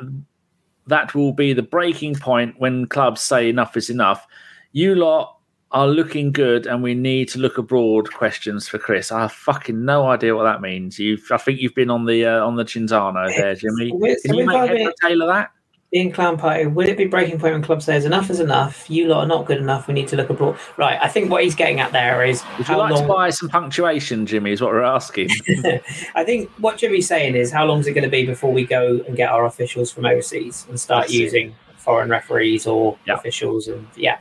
[0.86, 4.26] that will be the breaking point when clubs say enough is enough.
[4.72, 5.36] You lot
[5.72, 9.10] are looking good and we need to look abroad questions for Kris.
[9.10, 10.98] I have fucking no idea what that means.
[10.98, 13.90] You I think you've been on the uh, on the Cinzano there, Jimmy.
[14.24, 15.50] Can you make head tailor that?
[15.90, 18.88] Being clown party, would it be breaking point when club says enough is enough?
[18.88, 19.88] You lot are not good enough.
[19.88, 20.58] We need to look abroad.
[20.78, 20.98] Right.
[21.02, 22.42] I think what he's getting at there is.
[22.56, 23.02] Would you like long...
[23.02, 24.52] to buy some punctuation, Jimmy?
[24.52, 25.28] Is what we're asking.
[26.14, 28.64] I think what Jimmy's saying is, how long is it going to be before we
[28.64, 31.54] go and get our officials from overseas and start That's using it.
[31.76, 33.18] foreign referees or yep.
[33.18, 33.68] officials?
[33.68, 34.16] And yeah,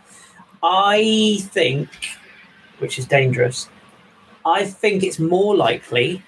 [0.63, 1.89] I think,
[2.79, 3.69] which is dangerous,
[4.45, 6.23] I think it's more likely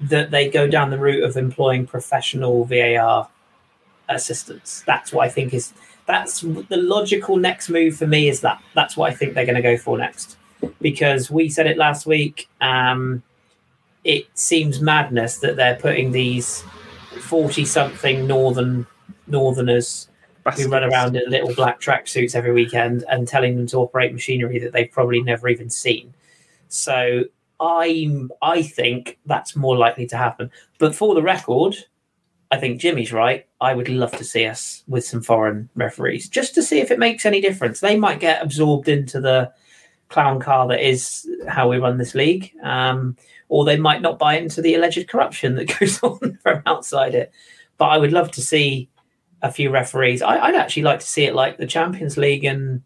[0.00, 3.28] that they go down the route of employing professional VAR
[4.08, 4.82] assistants.
[4.86, 5.72] That's what I think is
[6.06, 8.28] that's the logical next move for me.
[8.28, 10.36] Is that that's what I think they're going to go for next
[10.80, 12.48] because we said it last week.
[12.60, 13.22] Um,
[14.04, 16.62] it seems madness that they're putting these
[17.20, 18.86] forty-something northern
[19.26, 20.08] northerners.
[20.58, 24.58] Who run around in little black tracksuits every weekend and telling them to operate machinery
[24.58, 26.14] that they've probably never even seen.
[26.68, 27.24] So
[27.60, 30.50] I'm I think that's more likely to happen.
[30.78, 31.76] But for the record,
[32.50, 33.46] I think Jimmy's right.
[33.60, 36.98] I would love to see us with some foreign referees just to see if it
[36.98, 37.80] makes any difference.
[37.80, 39.52] They might get absorbed into the
[40.08, 43.16] clown car that is how we run this league, um,
[43.48, 47.32] or they might not buy into the alleged corruption that goes on from outside it.
[47.78, 48.88] But I would love to see
[49.42, 50.22] a few referees.
[50.22, 52.82] I, would actually like to see it like the Champions League and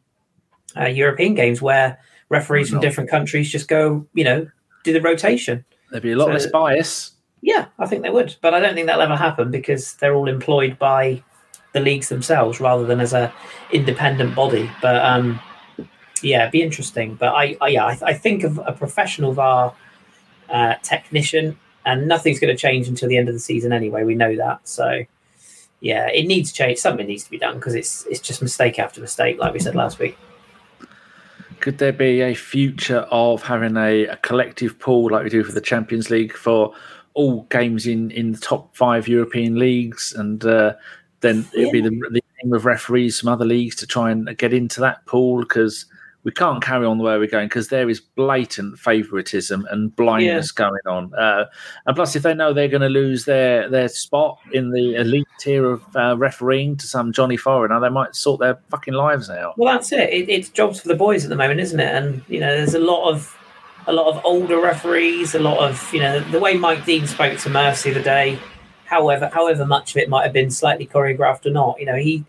[0.76, 1.98] uh, European games, where
[2.28, 4.46] referees from different countries just go, you know,
[4.84, 5.64] do the rotation.
[5.90, 7.12] There'd be a lot so, less bias.
[7.40, 10.28] Yeah, I think they would, but I don't think that'll ever happen because they're all
[10.28, 11.22] employed by
[11.72, 13.32] the leagues themselves rather than as a
[13.72, 14.70] independent body.
[14.80, 15.40] But um,
[16.22, 17.16] yeah, it'd be interesting.
[17.16, 19.74] But I, I yeah, I, I, think of a professional VAR
[20.48, 24.04] uh, technician, and nothing's going to change until the end of the season anyway.
[24.04, 25.04] We know that, so
[25.84, 26.78] yeah, it needs change.
[26.78, 29.74] Something needs to be done because it's it's just mistake after mistake, like we said
[29.74, 30.16] last week.
[31.60, 35.52] Could there be a future of having a, a collective pool like we do for
[35.52, 36.72] the Champions League for
[37.12, 40.72] all games in, in the top five European leagues, and uh,
[41.20, 44.54] then it'd be the, the aim of referees from other leagues to try and get
[44.54, 45.84] into that pool because
[46.24, 50.52] we can't carry on the way we're going because there is blatant favouritism and blindness
[50.56, 50.64] yeah.
[50.64, 51.14] going on.
[51.14, 51.44] Uh,
[51.86, 55.28] and plus, if they know they're going to lose their their spot in the elite
[55.38, 59.56] tier of uh, refereeing to some Johnny Foreigner, they might sort their fucking lives out.
[59.58, 60.10] Well, that's it.
[60.10, 60.28] it.
[60.30, 61.94] It's jobs for the boys at the moment, isn't it?
[61.94, 63.38] And you know, there's a lot of
[63.86, 67.38] a lot of older referees, a lot of you know the way Mike Dean spoke
[67.40, 68.38] to Mercy the day.
[68.86, 72.24] However, however much of it might have been slightly choreographed or not, you know, he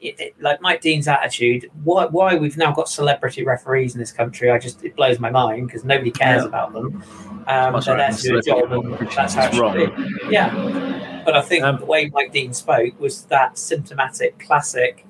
[0.00, 4.12] it, it, like Mike Dean's attitude, why why we've now got celebrity referees in this
[4.12, 6.48] country, I just it blows my mind because nobody cares yeah.
[6.48, 7.02] about them.
[7.46, 10.32] Um, they're there to job, that's how it should be.
[10.32, 15.06] Yeah, but I think um, the way Mike Dean spoke was that symptomatic, classic.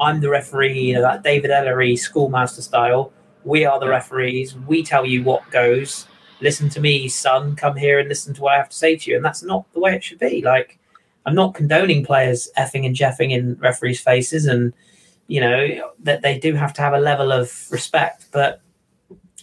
[0.00, 3.12] I'm the referee, you know, that David Elleray schoolmaster style.
[3.44, 4.54] We are the referees.
[4.54, 6.06] We tell you what goes.
[6.40, 7.54] Listen to me, son.
[7.56, 9.16] Come here and listen to what I have to say to you.
[9.16, 10.42] And that's not the way it should be.
[10.42, 10.78] Like
[11.26, 14.72] I'm not condoning players effing and jeffing in referees' faces, and
[15.28, 18.26] you know that they do have to have a level of respect.
[18.32, 18.60] But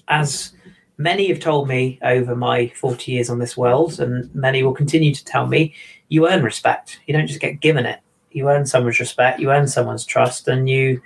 [0.08, 0.54] as
[0.98, 5.14] many have told me over my 40 years on this world, and many will continue
[5.14, 5.74] to tell me,
[6.10, 7.00] you earn respect.
[7.08, 8.00] You don't just get given it.
[8.32, 9.40] You earn someone's respect.
[9.40, 11.02] You earn someone's trust, and you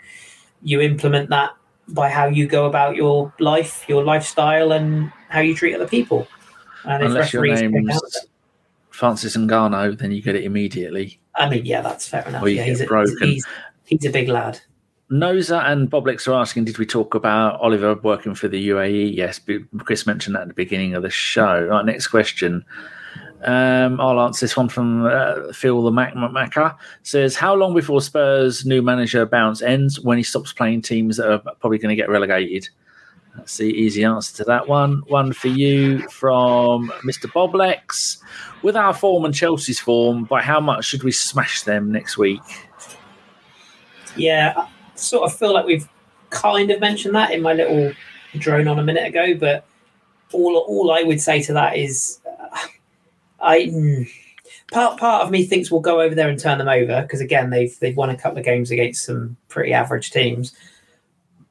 [0.64, 1.52] you implement that
[1.90, 6.28] by how you go about your life, your lifestyle, and how you treat other people.
[6.86, 8.28] And Unless your name's
[8.94, 11.20] Francis Ngannou, then you get it immediately.
[11.36, 12.44] I mean, yeah, that's fair enough.
[12.44, 13.18] Or you yeah, get he's broken.
[13.22, 13.46] A, he's,
[13.86, 14.60] he's a big lad.
[15.12, 19.16] Noza and Boblix are asking, did we talk about Oliver working for the UAE?
[19.16, 19.42] Yes,
[19.80, 21.66] Kris mentioned that at the beginning of the show.
[21.66, 22.64] Right, next question.
[23.44, 26.78] Um, I'll answer this one from uh, Phil the Mac Maca.
[27.02, 31.30] Says, how long before Spurs' new manager bounce ends when he stops playing teams that
[31.30, 32.70] are probably going to get relegated?
[33.36, 35.02] That's the easy answer to that one.
[35.08, 37.32] One for you from Mr.
[37.32, 38.18] Boblex.
[38.62, 42.42] With our form and Chelsea's form, by how much should we smash them next week?
[44.16, 45.90] Yeah, I sort of feel like we've
[46.30, 47.92] kind of mentioned that in my little
[48.38, 49.66] drone on a minute ago, but
[50.32, 52.58] all all I would say to that is, uh,
[53.40, 54.10] I mm,
[54.72, 57.50] part part of me thinks we'll go over there and turn them over because again
[57.50, 60.54] they've they've won a couple of games against some pretty average teams,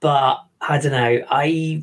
[0.01, 1.25] but I don't know.
[1.31, 1.83] I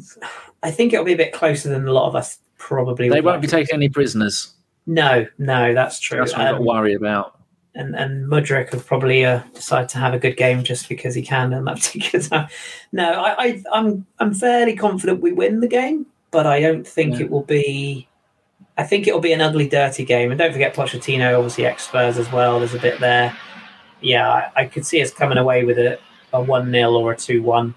[0.63, 3.09] I think it'll be a bit closer than a lot of us probably.
[3.09, 4.53] They won't be taking any prisoners.
[4.85, 6.17] No, no, that's true.
[6.19, 7.37] That's what I've got to Um, worry about.
[7.75, 11.21] and and Mudryk will probably uh, decide to have a good game just because he
[11.21, 12.47] can and that particular time.
[12.91, 17.15] No, I, I I'm I'm fairly confident we win the game, but I don't think
[17.19, 17.25] Yeah.
[17.25, 18.07] it will be.
[18.77, 20.31] I think it'll be an ugly, dirty game.
[20.31, 22.59] And don't forget Pochettino, obviously ex Spurs as well.
[22.59, 23.35] There's a bit there.
[24.01, 25.99] Yeah, I, I could see us coming away with a
[26.31, 27.75] a one 0 or a two one.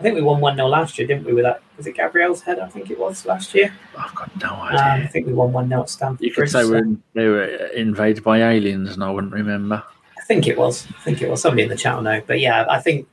[0.00, 1.34] I think we won one 0 last year, didn't we?
[1.34, 2.58] With that was it Gabriel's head?
[2.58, 3.70] I think it was last year.
[3.98, 5.04] I've got no Um, idea.
[5.04, 6.24] I think we won one 0 at Stamford.
[6.24, 9.32] you could Bridge, say so- we're in, they were invaded by aliens, and I wouldn't
[9.34, 9.82] remember.
[10.18, 10.86] I think it was.
[10.98, 11.42] I think it was.
[11.42, 12.22] Somebody in the chat will know.
[12.26, 13.08] But yeah, I think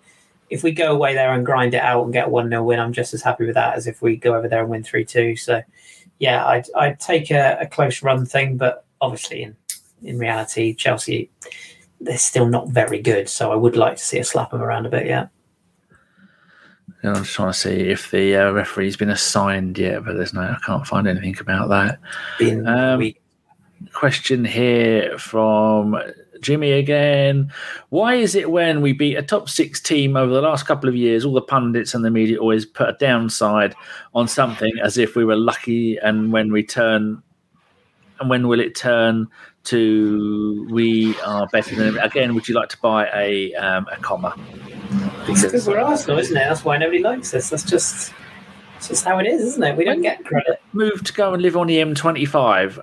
[0.49, 2.79] if we go away there and grind it out and get a 1 0 win,
[2.79, 5.03] I'm just as happy with that as if we go over there and win 3
[5.03, 5.35] 2.
[5.35, 5.61] So
[6.19, 8.55] yeah, I'd, I'd take a, a close run thing.
[8.55, 9.57] But obviously, in,
[10.03, 11.29] in reality, Chelsea,
[11.99, 13.27] they're still not very good.
[13.27, 15.05] So I would like to see a slap them around a bit.
[15.05, 15.27] Yeah.
[17.03, 20.33] And I'm just trying to see if the uh, referee's been assigned yet, but there's
[20.33, 21.99] no, I can't find anything about that.
[22.39, 23.21] Been Um, weak.
[23.93, 25.95] question here from
[26.41, 27.51] Jimmy again.
[27.89, 30.95] Why is it when we beat a top six team over the last couple of
[30.95, 33.75] years, all the pundits and the media always put a downside
[34.15, 37.21] on something as if we were lucky, and when we turn,
[38.19, 39.27] and when will it turn
[39.67, 42.33] to we are better than again?
[42.35, 44.35] Would you like to buy a um, a comma?
[45.27, 46.45] It's because we're Arsenal, isn't it?
[46.47, 47.49] That's why nobody likes us.
[47.49, 48.13] That's just.
[48.77, 49.75] It's just how it is, isn't it?
[49.75, 50.61] We don't get credit.
[50.71, 52.79] move to go and live on the M25.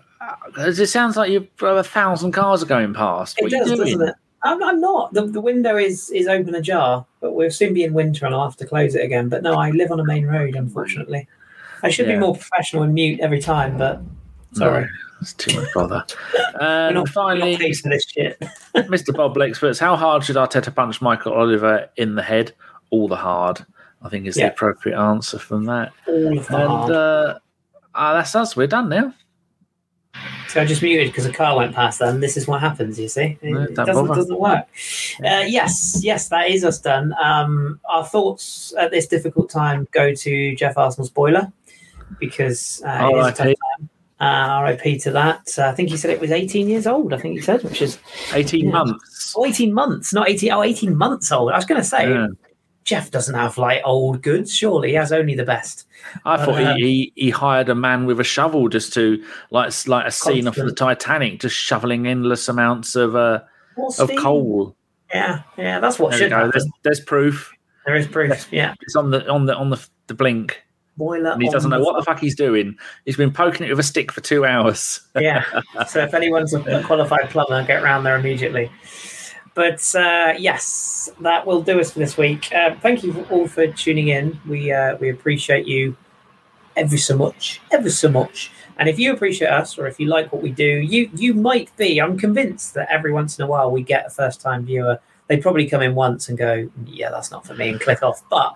[0.46, 3.38] Because it sounds like you've a thousand cars are going past.
[3.38, 4.14] It What are does, you doesn't it?
[4.42, 5.12] I'm, I'm not.
[5.14, 8.42] The, the window is is open ajar, but we'll soon be in winter and I'll
[8.44, 9.28] have to close it again.
[9.28, 11.28] But no, I live on a main road, unfortunately.
[11.82, 12.14] I should Yeah.
[12.14, 14.00] be more professional and mute every time, but
[14.52, 14.82] sorry.
[14.82, 14.88] No,
[15.20, 16.04] it's too much bother.
[16.60, 18.38] And not, finally, not this shit.
[18.74, 19.14] Mr.
[19.14, 22.52] Bob Experts, how hard should Arteta punch Michael Oliver in the head?
[22.90, 23.64] All the hard,
[24.02, 24.46] I think is Yeah.
[24.48, 25.92] the appropriate answer from that.
[26.06, 26.90] All of the And hard.
[26.92, 27.38] uh,
[27.94, 28.56] ah, that's us.
[28.56, 29.14] We're done now.
[30.48, 32.20] So I just muted because a car went past then.
[32.20, 33.36] This is what happens, you see.
[33.42, 34.64] It, No, it doesn't, doesn't work.
[35.24, 37.12] Uh, yes, yes, that is us done.
[37.20, 41.50] Um, our thoughts at this difficult time go to Geoff Arsenal's boiler
[42.20, 43.88] because uh, it is a tough time.
[44.20, 45.48] Uh, RIP to that.
[45.58, 47.82] Uh, I think he said it was 18 years old, I think he said, which
[47.82, 47.98] is
[48.32, 48.70] 18 Yeah.
[48.72, 49.34] months.
[49.36, 51.50] oh, 18 months, not 18, oh, 18 months old.
[51.52, 52.28] I was going to say, Yeah.
[52.84, 54.90] Geoff doesn't have like old goods, surely.
[54.90, 55.86] He has only the best.
[56.26, 59.72] I thought Uh, he, he, he hired a man with a shovel just to like
[59.88, 63.40] like a scene off the Titanic, just shoveling endless amounts of uh,
[63.78, 64.18] More of steam.
[64.20, 64.76] coal.
[65.14, 66.50] Yeah, yeah, that's what There should go.
[66.50, 67.52] There's, there's proof.
[67.86, 68.48] There is proof.
[68.52, 68.74] Yeah.
[68.82, 70.62] It's on the on the on the the blink,
[70.96, 71.32] Boiler.
[71.32, 72.76] and he doesn't know what the fuck he's doing.
[73.04, 75.00] He's been poking it with a stick for two hours.
[75.18, 75.44] yeah.
[75.88, 78.70] So if anyone's a, qualified plumber, get around there immediately.
[79.54, 82.52] But uh, yes, that will do us for this week.
[82.52, 84.40] Uh, thank you all for tuning in.
[84.48, 85.96] We uh, we appreciate you
[86.76, 88.50] ever so much, ever so much.
[88.76, 91.74] And if you appreciate us, or if you like what we do, you you might
[91.76, 92.00] be.
[92.00, 94.98] I'm convinced that every once in a while we get a first time viewer.
[95.28, 98.22] They probably come in once and go, "Yeah, that's not for me," and click off.
[98.28, 98.54] But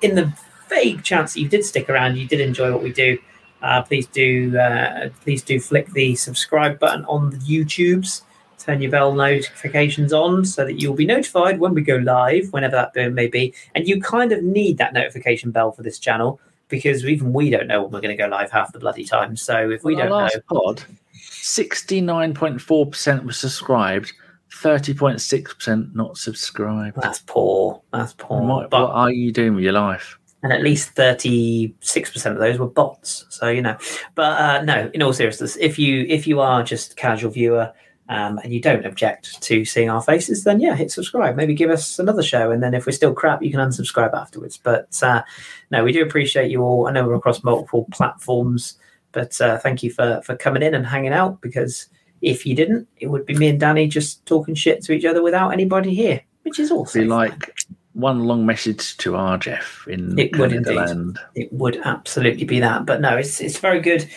[0.00, 0.32] in the
[0.68, 3.18] vague chance that you did stick around, you did enjoy what we do.
[3.62, 8.22] Uh, please do uh, please do flick the subscribe button on the YouTubes.
[8.58, 12.90] Turn your bell notifications on so that you'll be notified when we go live, whenever
[12.94, 13.54] that may be.
[13.74, 17.66] And you kind of need that notification bell for this channel because even we don't
[17.68, 19.36] know when we're going to go live half the bloody time.
[19.36, 20.82] So if we Well, don't know, pod,
[21.12, 24.12] sixty nine point four percent was subscribed,
[24.52, 26.96] thirty point six percent not subscribed.
[27.00, 27.80] that's poor.
[27.92, 28.42] That's poor.
[28.42, 30.18] What, but what are you doing with your life?
[30.42, 33.26] And at least 36% of those were bots.
[33.30, 33.76] So you know
[34.14, 37.72] but uh, no in all seriousness if you if you are just a casual viewer
[38.08, 41.36] um, and you don't object to seeing our faces then yeah hit subscribe.
[41.36, 44.56] Maybe give us another show and then if we're still crap you can unsubscribe afterwards.
[44.56, 45.22] But uh,
[45.70, 46.86] no we do appreciate you all.
[46.86, 48.78] I know we're across multiple platforms
[49.16, 51.88] but uh, thank you for for coming in and hanging out because
[52.20, 55.22] if you didn't it would be me and danny just talking shit to each other
[55.22, 57.54] without anybody here which is also Be like
[57.96, 61.16] one long message to our Geoff in It would indeed.
[61.34, 62.84] It would absolutely be that.
[62.84, 64.08] But no, it's it's very good.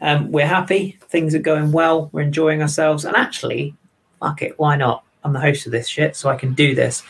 [0.00, 0.98] Um, we're happy.
[1.08, 2.10] Things are going well.
[2.12, 3.04] We're enjoying ourselves.
[3.04, 3.74] And actually,
[4.20, 5.04] fuck it, why not?
[5.24, 7.02] I'm the host of this shit, so I can do this.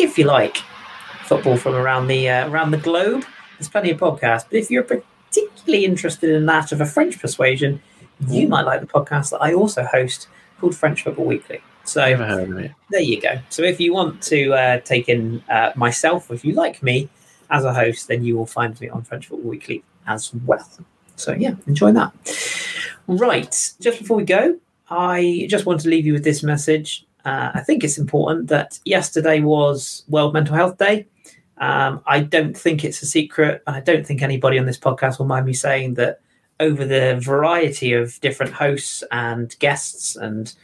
[0.00, 0.58] If you like
[1.24, 3.24] football from around the uh, around the globe,
[3.58, 4.46] there's plenty of podcasts.
[4.50, 7.80] But if you're particularly interested in that of a French persuasion,
[8.26, 10.28] you might like the podcast that I also host
[10.58, 11.60] called French Football Weekly.
[11.84, 12.72] So Never heard of it.
[12.90, 13.40] there you go.
[13.48, 17.08] So if you want to uh, take in uh, myself, if you like me
[17.50, 20.66] as a host, then you will find me on French Football Weekly as well.
[21.16, 22.12] So yeah, enjoy that.
[23.06, 23.50] Right,
[23.80, 27.04] just before we go, I just want to leave you with this message.
[27.24, 31.06] Uh, I think it's important that yesterday was World Mental Health Day.
[31.58, 33.62] Um, I don't think it's a secret.
[33.66, 36.20] I don't think anybody on this podcast will mind me saying that
[36.58, 40.54] over the variety of different hosts and guests and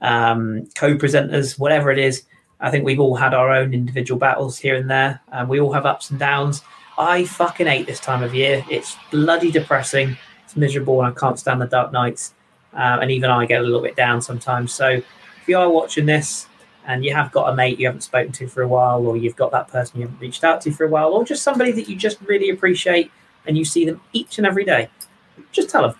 [0.00, 2.24] um, co-presenters, whatever it is.
[2.60, 5.72] I think we've all had our own individual battles here and there, and we all
[5.72, 6.62] have ups and downs.
[6.98, 8.64] I fucking hate this time of year.
[8.68, 10.16] It's bloody depressing.
[10.44, 12.34] It's miserable, and I can't stand the dark nights.
[12.74, 14.72] Uh, and even I get a little bit down sometimes.
[14.72, 15.04] So if
[15.46, 16.46] you are watching this
[16.86, 19.36] and you have got a mate you haven't spoken to for a while, or you've
[19.36, 21.88] got that person you haven't reached out to for a while, or just somebody that
[21.88, 23.10] you just really appreciate
[23.46, 24.88] and you see them each and every day,
[25.52, 25.94] just tell them.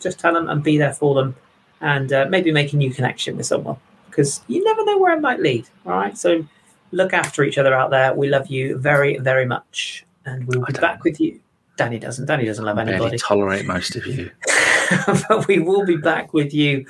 [0.00, 1.36] Just tell them and be there for them
[1.80, 3.76] and uh, maybe make a new connection with someone
[4.06, 5.68] because you never know where it might lead.
[5.86, 6.16] All right.
[6.16, 6.44] So
[6.92, 8.14] look after each other out there.
[8.14, 10.04] We love you very, very much.
[10.24, 11.40] And we'll be back with you.
[11.76, 12.26] Danny doesn't.
[12.26, 13.16] Danny doesn't love I anybody.
[13.18, 14.30] tolerate most of you.
[15.28, 16.84] but we will be back with you.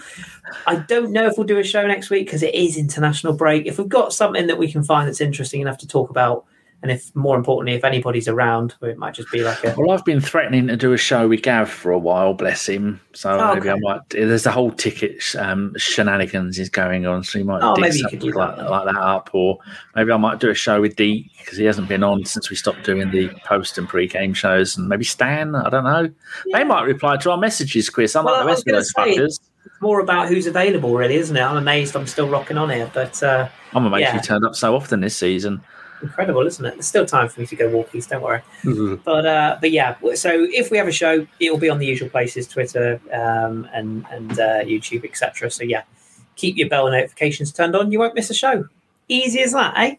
[0.67, 3.67] I don't know if we'll do a show next week because it is international break.
[3.67, 6.47] If we've got something that we can find that's interesting enough to talk about,
[6.83, 9.75] and if more importantly, if anybody's around, it might just be like a.
[9.77, 13.01] Well, I've been threatening to do a show with Gav for a while, bless him.
[13.15, 13.71] So Oh, maybe okay.
[13.71, 14.01] I might.
[14.11, 17.97] There's a whole ticket um, shenanigans is going on, so you might Oh, dig maybe
[17.99, 18.71] you could do like, that.
[18.71, 19.59] like that up, or
[19.97, 22.55] maybe I might do a show with Deke because he hasn't been on since we
[22.55, 25.57] stopped doing the post and pre-game shows, and maybe Stan.
[25.57, 26.09] I don't know.
[26.47, 26.59] Yeah.
[26.59, 28.15] They might reply to our messages, Kris.
[28.15, 29.41] I'm Well, like the rest of those say- fuckers.
[29.67, 31.43] It's more about who's available, really, isn't it?
[31.43, 34.15] I'm amazed I'm still rocking on here, but uh, I'm amazed yeah.
[34.15, 35.61] you turned up so often this season.
[36.03, 36.75] Incredible, isn't it?
[36.75, 38.43] There's still time for me to go walkies, don't worry.
[39.05, 42.09] But uh, but yeah, so if we have a show, it'll be on the usual
[42.09, 45.51] places: Twitter um, and and uh, YouTube, etc.
[45.51, 45.83] So yeah,
[46.37, 47.93] keep your bell notifications turned on.
[47.93, 48.69] You won't miss a show.
[49.11, 49.97] Easy as that, eh?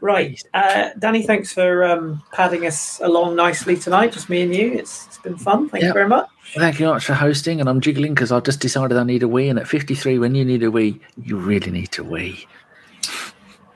[0.00, 1.24] Right, uh, Danny.
[1.24, 4.12] Thanks for um, padding us along nicely tonight.
[4.12, 4.74] Just me and you.
[4.74, 5.68] It's, it's been fun.
[5.68, 6.28] Thank you very much.
[6.54, 9.28] Thank you much for hosting, and I'm jiggling because I've just decided I need a
[9.28, 9.48] wee.
[9.48, 12.46] And at 53, when you need a wee, you really need to wee.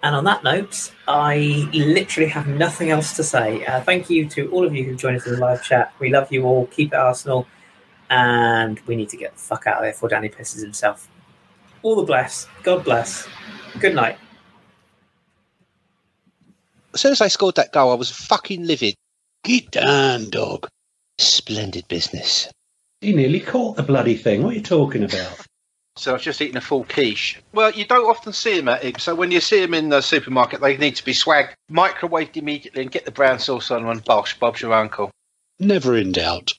[0.03, 3.65] And on that note, I literally have nothing else to say.
[3.65, 5.93] Uh, thank you to all of you who've joined us in the live chat.
[6.01, 6.67] We love you all.
[6.67, 7.47] Keep it Arsenal.
[8.11, 11.09] And we need to get the fuck out of here before Danny pisses himself.
[11.83, 12.49] All the bless.
[12.65, 13.29] God bless.
[13.79, 14.19] Good night.
[16.95, 18.97] As soon as I scored that goal, I was fucking livid.
[19.45, 20.69] Get down, dog.
[21.19, 22.49] Splendid business.
[23.01, 24.43] He nearly caught the bloody thing.
[24.43, 25.47] What are you talking about?
[25.97, 27.41] So I've just eaten a full quiche.
[27.53, 30.01] Well, you don't often see them at Ibs, so when you see them in the
[30.01, 34.05] supermarket, they need to be swagged, microwaved immediately, and get the brown sauce on and
[34.05, 35.11] bosh, Bob's your uncle.
[35.59, 36.53] Never in doubt.